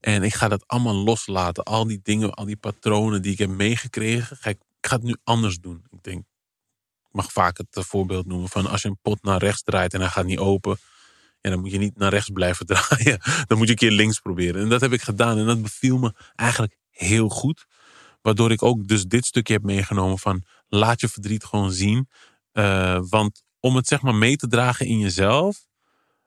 En 0.00 0.22
ik 0.22 0.34
ga 0.34 0.48
dat 0.48 0.66
allemaal 0.66 0.94
loslaten. 0.94 1.64
Al 1.64 1.86
die 1.86 2.00
dingen, 2.02 2.34
al 2.34 2.44
die 2.44 2.56
patronen 2.56 3.22
die 3.22 3.32
ik 3.32 3.38
heb 3.38 3.50
meegekregen, 3.50 4.36
ga 4.36 4.50
ik, 4.50 4.58
ik 4.80 4.86
ga 4.86 4.96
het 4.96 5.04
nu 5.04 5.16
anders 5.24 5.58
doen. 5.58 5.84
Ik 5.90 6.02
denk, 6.02 6.24
mag 7.12 7.32
vaak 7.32 7.58
het 7.58 7.76
eh, 7.76 7.82
voorbeeld 7.82 8.26
noemen 8.26 8.48
van 8.48 8.66
als 8.66 8.82
je 8.82 8.88
een 8.88 8.98
pot 9.02 9.22
naar 9.22 9.38
rechts 9.38 9.62
draait 9.62 9.94
en 9.94 10.00
hij 10.00 10.08
gaat 10.08 10.24
niet 10.24 10.38
open. 10.38 10.78
Ja, 11.40 11.50
dan 11.50 11.60
moet 11.60 11.70
je 11.70 11.78
niet 11.78 11.96
naar 11.96 12.10
rechts 12.10 12.30
blijven 12.30 12.66
draaien. 12.72 13.20
Dan 13.46 13.58
moet 13.58 13.66
je 13.66 13.72
een 13.72 13.78
keer 13.78 13.90
links 13.90 14.20
proberen. 14.20 14.62
En 14.62 14.68
dat 14.68 14.80
heb 14.80 14.92
ik 14.92 15.02
gedaan. 15.02 15.38
En 15.38 15.46
dat 15.46 15.62
beviel 15.62 15.98
me 15.98 16.14
eigenlijk 16.34 16.76
heel 16.90 17.28
goed. 17.28 17.66
Waardoor 18.22 18.50
ik 18.50 18.62
ook 18.62 18.86
dus 18.86 19.04
dit 19.04 19.26
stukje 19.26 19.52
heb 19.52 19.62
meegenomen 19.62 20.18
van 20.18 20.42
laat 20.68 21.00
je 21.00 21.08
verdriet 21.08 21.44
gewoon 21.44 21.72
zien. 21.72 22.08
Eh, 22.52 23.00
want 23.08 23.42
om 23.60 23.76
het 23.76 23.86
zeg 23.86 24.02
maar 24.02 24.14
mee 24.14 24.36
te 24.36 24.46
dragen 24.46 24.86
in 24.86 24.98
jezelf. 24.98 25.66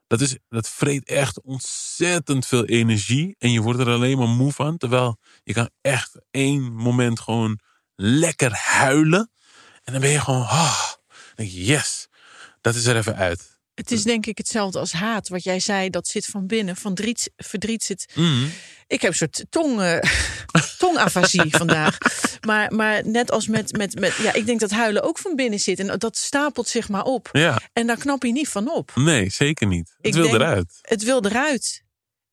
Dat, 0.06 0.20
is, 0.20 0.38
dat 0.48 0.68
vreet 0.68 1.04
echt 1.04 1.40
ontzettend 1.40 2.46
veel 2.46 2.64
energie. 2.64 3.34
En 3.38 3.50
je 3.50 3.60
wordt 3.60 3.80
er 3.80 3.88
alleen 3.88 4.18
maar 4.18 4.28
moe 4.28 4.52
van. 4.52 4.76
Terwijl 4.76 5.18
je 5.42 5.52
kan 5.52 5.70
echt 5.80 6.20
één 6.30 6.72
moment 6.74 7.20
gewoon 7.20 7.58
lekker 7.94 8.50
huilen. 8.52 9.30
En 9.86 9.92
dan 9.92 10.00
ben 10.00 10.10
je 10.10 10.20
gewoon, 10.20 10.46
dan 10.48 11.34
denk 11.34 11.50
je, 11.50 11.64
yes, 11.64 12.06
dat 12.60 12.74
is 12.74 12.84
er 12.86 12.96
even 12.96 13.16
uit. 13.16 13.54
Het 13.74 13.90
is 13.90 14.02
denk 14.02 14.26
ik 14.26 14.38
hetzelfde 14.38 14.78
als 14.78 14.92
haat. 14.92 15.28
Wat 15.28 15.44
jij 15.44 15.60
zei, 15.60 15.90
dat 15.90 16.08
zit 16.08 16.26
van 16.26 16.46
binnen. 16.46 16.76
Van 16.76 16.96
verdriet, 16.96 17.30
verdriet 17.36 17.84
zit... 17.84 18.12
Mhm. 18.14 18.46
Ik 18.86 19.00
heb 19.00 19.10
een 19.10 19.16
soort 19.16 19.44
tong, 19.50 19.80
tongafasie 20.78 21.56
vandaag. 21.56 21.98
Maar, 22.46 22.72
maar 22.74 23.06
net 23.08 23.30
als 23.30 23.46
met, 23.46 23.72
met, 23.76 24.00
met... 24.00 24.14
Ja, 24.14 24.32
ik 24.32 24.46
denk 24.46 24.60
dat 24.60 24.70
huilen 24.70 25.02
ook 25.02 25.18
van 25.18 25.36
binnen 25.36 25.60
zit. 25.60 25.78
En 25.78 25.98
dat 25.98 26.16
stapelt 26.16 26.68
zich 26.68 26.88
maar 26.88 27.02
op. 27.02 27.28
Ja, 27.32 27.60
En 27.72 27.86
daar 27.86 27.96
knap 27.98 28.22
je 28.22 28.32
niet 28.32 28.48
van 28.48 28.70
op. 28.70 28.92
nee, 28.94 29.30
zeker 29.30 29.66
niet. 29.66 29.94
Het 29.96 30.06
Ik 30.06 30.12
wil 30.14 30.22
denk- 30.22 30.34
eruit. 30.34 30.78
Het 30.82 31.02
wil 31.02 31.24
eruit. 31.24 31.82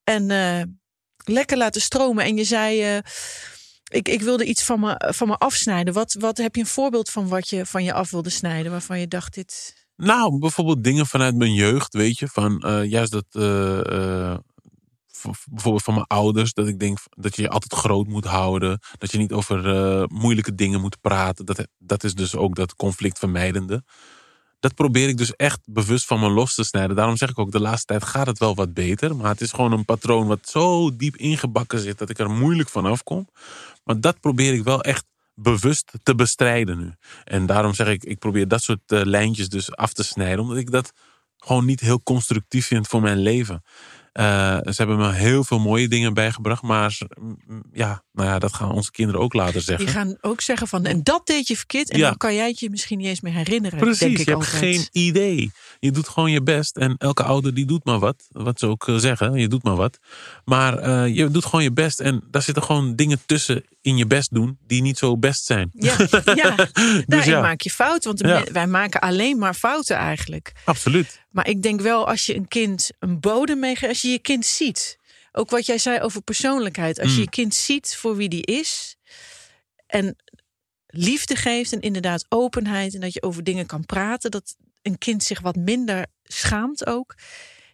En 0.03 0.31
eh, 0.31 0.61
lekker 1.25 1.57
laten 1.57 1.81
stromen. 1.81 2.25
En 2.25 2.37
je 2.37 2.43
zei... 2.43 2.95
eh, 2.95 3.01
ik, 3.93 4.07
ik 4.07 4.21
wilde 4.21 4.45
iets 4.45 4.63
van 4.63 4.79
me, 4.79 5.11
van 5.15 5.27
me 5.27 5.37
afsnijden. 5.37 5.93
Wat, 5.93 6.15
wat 6.19 6.37
heb 6.37 6.55
je 6.55 6.61
een 6.61 6.67
voorbeeld 6.67 7.09
van 7.09 7.27
wat 7.27 7.49
je 7.49 7.65
van 7.65 7.83
je 7.83 7.93
af 7.93 8.11
wilde 8.11 8.29
snijden? 8.29 8.71
Waarvan 8.71 8.99
je 8.99 9.07
dacht, 9.07 9.33
dit... 9.33 9.81
Nou, 9.95 10.39
bijvoorbeeld 10.39 10.83
dingen 10.83 11.05
vanuit 11.05 11.35
mijn 11.35 11.53
jeugd, 11.53 11.93
weet 11.93 12.19
je. 12.19 12.27
Van 12.27 12.59
eh, 12.59 12.83
juist 12.83 13.11
dat, 13.11 13.25
eh, 13.31 14.31
eh, 14.31 14.37
bijvoorbeeld 15.49 15.83
van 15.83 15.93
mijn 15.93 16.07
ouders, 16.07 16.53
dat 16.53 16.67
ik 16.67 16.79
denk 16.79 16.97
dat 17.09 17.35
je 17.35 17.41
je 17.41 17.49
altijd 17.49 17.73
groot 17.73 18.07
moet 18.07 18.25
houden. 18.25 18.79
Dat 18.97 19.11
je 19.11 19.17
niet 19.17 19.31
over 19.31 19.63
moeilijke 20.11 20.55
dingen 20.55 20.81
moet 20.81 21.01
praten. 21.01 21.45
Dat, 21.45 21.67
dat 21.77 22.03
is 22.03 22.13
dus 22.13 22.35
ook 22.35 22.55
dat 22.55 22.75
conflictvermijdende. 22.75 23.83
Dat 24.63 24.75
probeer 24.75 25.07
ik 25.07 25.17
dus 25.17 25.35
echt 25.35 25.59
bewust 25.65 26.05
van 26.05 26.19
me 26.19 26.29
los 26.29 26.55
te 26.55 26.63
snijden. 26.63 26.95
Daarom 26.95 27.17
zeg 27.17 27.29
ik 27.29 27.39
ook, 27.39 27.51
de 27.51 27.59
laatste 27.59 27.85
tijd 27.85 28.03
gaat 28.03 28.27
het 28.27 28.39
wel 28.39 28.55
wat 28.55 28.73
beter. 28.73 29.15
Maar 29.15 29.29
het 29.29 29.41
is 29.41 29.51
gewoon 29.51 29.71
een 29.71 29.85
patroon 29.85 30.27
wat 30.27 30.49
zo 30.49 30.95
diep 30.95 31.15
ingebakken 31.15 31.79
zit 31.79 31.97
dat 31.97 32.09
ik 32.09 32.19
er 32.19 32.29
moeilijk 32.29 32.69
van 32.69 32.85
afkom. 32.85 33.27
Maar 33.83 33.99
dat 33.99 34.19
probeer 34.19 34.53
ik 34.53 34.63
wel 34.63 34.81
echt 34.81 35.05
bewust 35.33 35.91
te 36.03 36.15
bestrijden 36.15 36.77
nu. 36.77 36.91
En 37.23 37.45
daarom 37.45 37.73
zeg 37.73 37.87
ik, 37.87 38.03
ik 38.03 38.19
probeer 38.19 38.47
dat 38.47 38.61
soort 38.61 38.91
eh, 38.91 39.01
lijntjes 39.03 39.49
dus 39.49 39.75
af 39.75 39.93
te 39.93 40.03
snijden. 40.03 40.39
Omdat 40.39 40.57
ik 40.57 40.71
dat 40.71 40.93
gewoon 41.37 41.65
niet 41.65 41.79
heel 41.79 42.03
constructief 42.03 42.67
vind 42.67 42.87
voor 42.87 43.01
mijn 43.01 43.19
leven. 43.19 43.63
Eh, 44.13 44.57
ze 44.63 44.73
hebben 44.75 44.97
me 44.97 45.11
heel 45.11 45.43
veel 45.43 45.59
mooie 45.59 45.87
dingen 45.87 46.13
bijgebracht. 46.13 46.61
Maar 46.61 46.97
ja, 47.71 48.03
nou 48.11 48.29
ja, 48.29 48.39
dat 48.39 48.53
gaan 48.53 48.71
onze 48.71 48.91
kinderen 48.91 49.21
ook 49.21 49.33
later 49.33 49.61
zeggen. 49.61 49.85
Die 49.85 49.95
gaan 49.95 50.17
ook 50.21 50.41
zeggen 50.41 50.67
van, 50.67 50.85
en 50.85 51.03
dat 51.03 51.27
deed 51.27 51.47
je 51.47 51.57
verkeerd. 51.57 51.89
En 51.89 51.97
Ja. 51.99 52.07
dan 52.07 52.17
kan 52.17 52.35
jij 52.35 52.47
het 52.47 52.59
je 52.59 52.69
misschien 52.69 52.97
niet 52.97 53.07
eens 53.07 53.21
meer 53.21 53.33
herinneren. 53.33 53.79
denk 53.79 53.97
Precies, 53.97 54.19
ik 54.19 54.25
je 54.25 54.31
hebt 54.31 54.45
geen 54.45 54.87
idee. 54.91 55.51
Je 55.79 55.91
doet 55.91 56.07
gewoon 56.07 56.31
je 56.31 56.43
best. 56.43 56.77
En 56.77 56.95
elke 56.97 57.23
ouder 57.23 57.53
die 57.53 57.65
doet 57.65 57.85
maar 57.85 57.99
wat. 57.99 58.23
Wat 58.31 58.59
ze 58.59 58.67
ook 58.67 58.87
eh, 58.87 58.95
zeggen, 58.95 59.33
je 59.33 59.47
doet 59.47 59.63
maar 59.63 59.75
wat. 59.75 59.99
Maar 60.45 60.77
eh, 60.77 61.15
je 61.15 61.29
doet 61.29 61.45
gewoon 61.45 61.63
je 61.63 61.71
best. 61.73 61.99
En 61.99 62.23
daar 62.31 62.41
zitten 62.41 62.63
gewoon 62.63 62.95
dingen 62.95 63.19
tussen 63.25 63.63
in 63.81 63.97
je 63.97 64.07
best 64.07 64.33
doen 64.33 64.57
die 64.67 64.81
niet 64.81 64.97
zo 64.97 65.17
best 65.17 65.45
zijn. 65.45 65.69
Ja, 65.73 65.95
ja. 66.35 66.55
Dus 66.55 67.03
daarin 67.05 67.31
ja. 67.31 67.41
maak 67.41 67.61
je 67.61 67.69
fouten. 67.69 68.17
Want 68.17 68.45
Ja. 68.47 68.51
wij 68.53 68.67
maken 68.67 69.01
alleen 69.01 69.37
maar 69.37 69.53
fouten 69.53 69.95
eigenlijk. 69.95 70.53
Absoluut. 70.65 71.21
Maar 71.33 71.47
ik 71.47 71.61
denk 71.61 71.81
wel 71.81 72.07
als 72.07 72.25
je 72.25 72.35
een 72.35 72.47
kind 72.47 72.89
een 72.99 73.19
bodem 73.19 73.59
meegeeft, 73.59 73.91
als 73.91 74.01
je 74.01 74.09
je 74.09 74.19
kind 74.19 74.45
ziet. 74.45 74.97
Ook 75.31 75.49
wat 75.49 75.65
jij 75.65 75.77
zei 75.77 75.99
over 75.99 76.21
persoonlijkheid. 76.21 76.99
Als 76.99 77.09
je 77.09 77.15
Mm. 77.17 77.23
je 77.23 77.29
kind 77.29 77.55
ziet 77.55 77.95
voor 77.95 78.15
wie 78.15 78.29
die 78.29 78.45
is. 78.45 78.95
En 79.87 80.15
liefde 80.87 81.35
geeft 81.35 81.73
en 81.73 81.81
inderdaad 81.81 82.25
openheid. 82.29 82.93
En 82.93 82.99
dat 83.01 83.13
je 83.13 83.21
over 83.21 83.43
dingen 83.43 83.65
kan 83.65 83.85
praten. 83.85 84.31
Dat 84.31 84.55
een 84.81 84.97
kind 84.97 85.23
zich 85.23 85.41
wat 85.41 85.55
minder 85.55 86.05
schaamt 86.23 86.85
ook. 86.87 87.15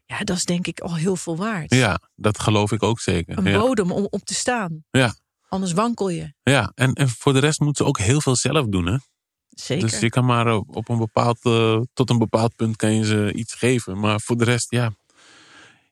Ja, 0.05 0.19
dat 0.19 0.37
is 0.37 0.45
denk 0.45 0.67
ik 0.67 0.79
al 0.79 0.95
heel 0.95 1.15
veel 1.15 1.37
waard. 1.37 1.73
Ja, 1.73 2.01
dat 2.15 2.39
geloof 2.39 2.71
ik 2.71 2.83
ook 2.83 2.99
zeker. 2.99 3.37
Een 3.37 3.43
ja. 3.45 3.59
bodem 3.59 3.91
om 3.91 4.07
op 4.09 4.25
te 4.25 4.33
staan. 4.33 4.83
Ja. 4.91 5.15
Anders 5.47 5.71
wankel 5.71 6.09
je. 6.09 6.33
Ja, 6.43 6.71
en, 6.75 6.93
en 6.93 7.09
voor 7.09 7.33
de 7.33 7.39
rest 7.39 7.59
moeten 7.59 7.83
ze 7.83 7.89
ook 7.89 7.99
heel 7.99 8.21
veel 8.21 8.35
zelf 8.35 8.65
doen. 8.67 8.85
Hè? 8.85 8.97
Zeker. 9.59 9.89
Dus 9.89 9.99
je 9.99 10.09
kan 10.09 10.25
maar 10.25 10.53
op 10.55 10.75
op 10.75 10.89
een 10.89 10.97
bepaald, 10.97 11.39
eh, 11.45 11.81
tot 11.93 12.09
een 12.09 12.17
bepaald 12.17 12.55
punt 12.55 12.75
kan 12.75 12.95
je 12.95 13.05
ze 13.05 13.33
iets 13.33 13.53
geven. 13.53 13.99
Maar 13.99 14.21
voor 14.21 14.37
de 14.37 14.43
rest, 14.43 14.71
ja, 14.71 14.91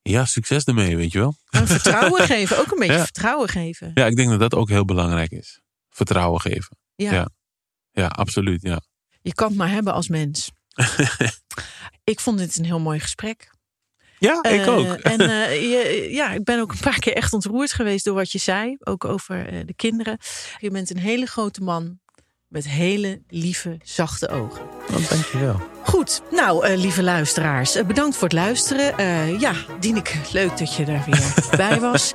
ja 0.01 0.25
succes 0.25 0.63
ermee, 0.63 0.95
weet 0.97 1.11
je 1.11 1.19
wel. 1.19 1.35
En 1.49 1.67
vertrouwen 1.67 2.21
geven. 2.35 2.57
Ook 2.57 2.71
een 2.71 2.79
beetje 2.79 2.93
Ja. 2.93 3.03
vertrouwen 3.03 3.49
geven. 3.49 3.91
Ja, 3.93 4.05
ik 4.05 4.15
denk 4.15 4.29
dat 4.29 4.39
dat 4.39 4.53
ook 4.55 4.69
heel 4.69 4.85
belangrijk 4.85 5.31
is. 5.31 5.59
Vertrouwen 5.89 6.41
geven. 6.41 6.77
Ja. 6.95 7.11
Ja. 7.13 7.29
Ja, 7.91 8.07
absoluut, 8.07 8.61
ja. 8.61 8.81
Je 9.21 9.33
kan 9.33 9.47
het 9.47 9.57
maar 9.57 9.69
hebben 9.69 9.93
als 9.93 10.07
mens. 10.07 10.51
ik 12.03 12.19
vond 12.19 12.37
dit 12.37 12.57
een 12.57 12.65
heel 12.65 12.79
mooi 12.79 12.99
gesprek. 12.99 13.55
Ja, 14.19 14.43
ik 14.43 14.61
Eh, 14.61 14.67
ook. 14.67 14.85
En 14.87 15.19
eh, 15.29 15.51
je, 15.61 16.07
ja, 16.11 16.31
ik 16.31 16.43
ben 16.43 16.59
ook 16.59 16.71
een 16.71 16.79
paar 16.79 16.99
keer 16.99 17.13
echt 17.13 17.33
ontroerd 17.33 17.73
geweest 17.73 18.05
door 18.05 18.15
wat 18.15 18.31
je 18.31 18.37
zei. 18.37 18.75
Ook 18.79 19.05
over 19.05 19.47
eh, 19.47 19.59
de 19.65 19.73
kinderen. 19.75 20.17
Je 20.57 20.71
bent 20.71 20.89
een 20.89 20.97
hele 20.99 21.25
grote 21.25 21.61
man 21.63 21.99
met 22.47 22.67
hele 22.67 23.21
lieve, 23.27 23.77
zachte 23.83 24.29
ogen. 24.29 24.61
Oh, 24.89 25.09
dankjewel. 25.09 25.61
Goed, 25.83 26.21
nou, 26.31 26.65
eh, 26.65 26.77
lieve 26.77 27.03
luisteraars, 27.03 27.75
eh, 27.75 27.85
bedankt 27.85 28.15
voor 28.15 28.27
het 28.27 28.37
luisteren. 28.37 28.97
Eh, 28.97 29.39
ja, 29.39 29.53
Dieneke, 29.79 30.17
leuk 30.31 30.57
dat 30.57 30.75
je 30.75 30.85
er 30.85 31.03
weer 31.05 31.33
bij 31.67 31.79
was. 31.79 32.11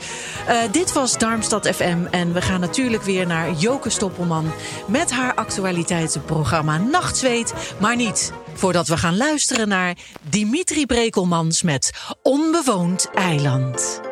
Dit 0.71 0.93
was 0.93 1.19
Darmstad 1.19 1.69
FM 1.69 2.05
en 2.11 2.33
we 2.33 2.43
gaan 2.43 2.61
natuurlijk 2.61 3.03
weer 3.03 3.27
naar 3.27 3.53
Joke 3.53 3.91
Stoppelman... 3.91 4.53
met 4.87 5.11
haar 5.11 5.35
actualiteitenprogramma 5.35 6.79
Nachtzweet. 6.79 7.55
Maar 7.81 7.97
niet 7.97 8.33
voordat 8.55 8.89
we 8.89 8.97
gaan 8.97 9.17
luisteren 9.17 9.69
naar 9.69 9.97
Dimitri 10.23 10.87
Brekelmans 10.87 11.63
met 11.63 11.93
Onbewoond 12.23 13.11
Eiland. 13.15 14.12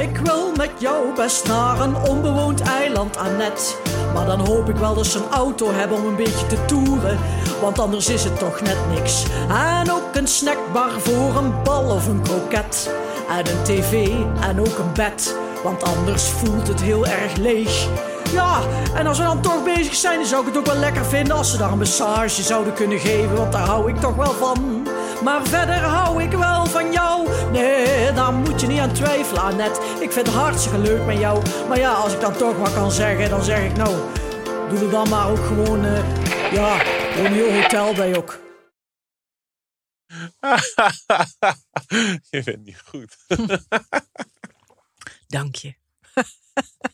Ik 0.00 0.16
wil 0.16 0.52
met 0.56 0.70
jou 0.78 1.14
best 1.14 1.46
naar 1.46 1.80
een 1.80 1.96
onbewoond 1.96 2.60
eiland, 2.60 3.16
Annette. 3.16 3.74
Maar 4.14 4.26
dan 4.26 4.46
hoop 4.46 4.68
ik 4.68 4.76
wel 4.76 4.94
dat 4.94 5.06
ze 5.06 5.18
een 5.18 5.30
auto 5.30 5.72
hebben 5.72 5.96
om 5.96 6.06
een 6.06 6.16
beetje 6.16 6.46
te 6.46 6.64
toeren. 6.64 7.18
Want 7.60 7.78
anders 7.78 8.08
is 8.08 8.24
het 8.24 8.38
toch 8.38 8.60
net 8.60 8.76
niks. 8.94 9.26
En 9.48 9.90
ook 9.90 10.14
een 10.14 10.26
snackbar 10.26 10.90
voor 11.00 11.36
een 11.36 11.62
bal 11.62 11.90
of 11.90 12.08
een 12.08 12.22
kroket. 12.22 12.90
En 13.28 13.38
een 13.38 13.62
tv 13.62 14.08
en 14.40 14.60
ook 14.60 14.78
een 14.78 14.92
bed. 14.94 15.36
Want 15.62 15.82
anders 15.82 16.28
voelt 16.28 16.68
het 16.68 16.80
heel 16.80 17.06
erg 17.06 17.36
leeg. 17.36 17.88
Ja, 18.32 18.62
en 18.94 19.06
als 19.06 19.18
we 19.18 19.24
dan 19.24 19.42
toch 19.42 19.64
bezig 19.64 19.94
zijn, 19.94 20.18
dan 20.18 20.26
zou 20.26 20.40
ik 20.40 20.48
het 20.48 20.56
ook 20.56 20.66
wel 20.66 20.76
lekker 20.76 21.04
vinden 21.04 21.36
als 21.36 21.50
ze 21.50 21.56
daar 21.56 21.72
een 21.72 21.78
massage 21.78 22.42
zouden 22.42 22.74
kunnen 22.74 22.98
geven. 22.98 23.36
Want 23.36 23.52
daar 23.52 23.66
hou 23.66 23.90
ik 23.90 24.00
toch 24.00 24.14
wel 24.14 24.32
van. 24.32 24.88
Maar 25.22 25.46
verder 25.46 25.74
hou 25.74 26.22
ik 26.22 26.30
wel 26.30 26.66
van 26.66 26.92
jou. 26.92 27.28
Nee, 27.52 28.12
daar 28.12 28.32
moet 28.32 28.60
je 28.60 28.66
niet 28.66 28.80
aan 28.80 28.92
twijfelen, 28.92 29.42
Annette. 29.42 29.80
Ik 30.00 30.12
vind 30.12 30.26
het 30.26 30.36
hartstikke 30.36 30.78
leuk 30.78 31.06
met 31.06 31.18
jou. 31.18 31.42
Maar 31.68 31.78
ja, 31.78 31.92
als 31.92 32.12
ik 32.12 32.20
dan 32.20 32.36
toch 32.36 32.56
wat 32.56 32.74
kan 32.74 32.90
zeggen, 32.90 33.30
dan 33.30 33.42
zeg 33.42 33.64
ik 33.64 33.76
nou. 33.76 33.94
Doe 34.68 34.78
er 34.78 34.90
dan 34.90 35.08
maar 35.08 35.30
ook 35.30 35.44
gewoon, 35.46 35.84
eh, 35.84 36.52
Ja, 36.52 36.82
Romeo 37.16 37.60
Hotel 37.60 37.94
ben 37.94 38.08
je 38.08 38.16
ook. 38.16 38.42
je 42.30 42.42
bent 42.44 42.64
niet 42.64 42.82
goed. 42.84 43.16
Dank 45.26 45.54
je. 45.54 45.74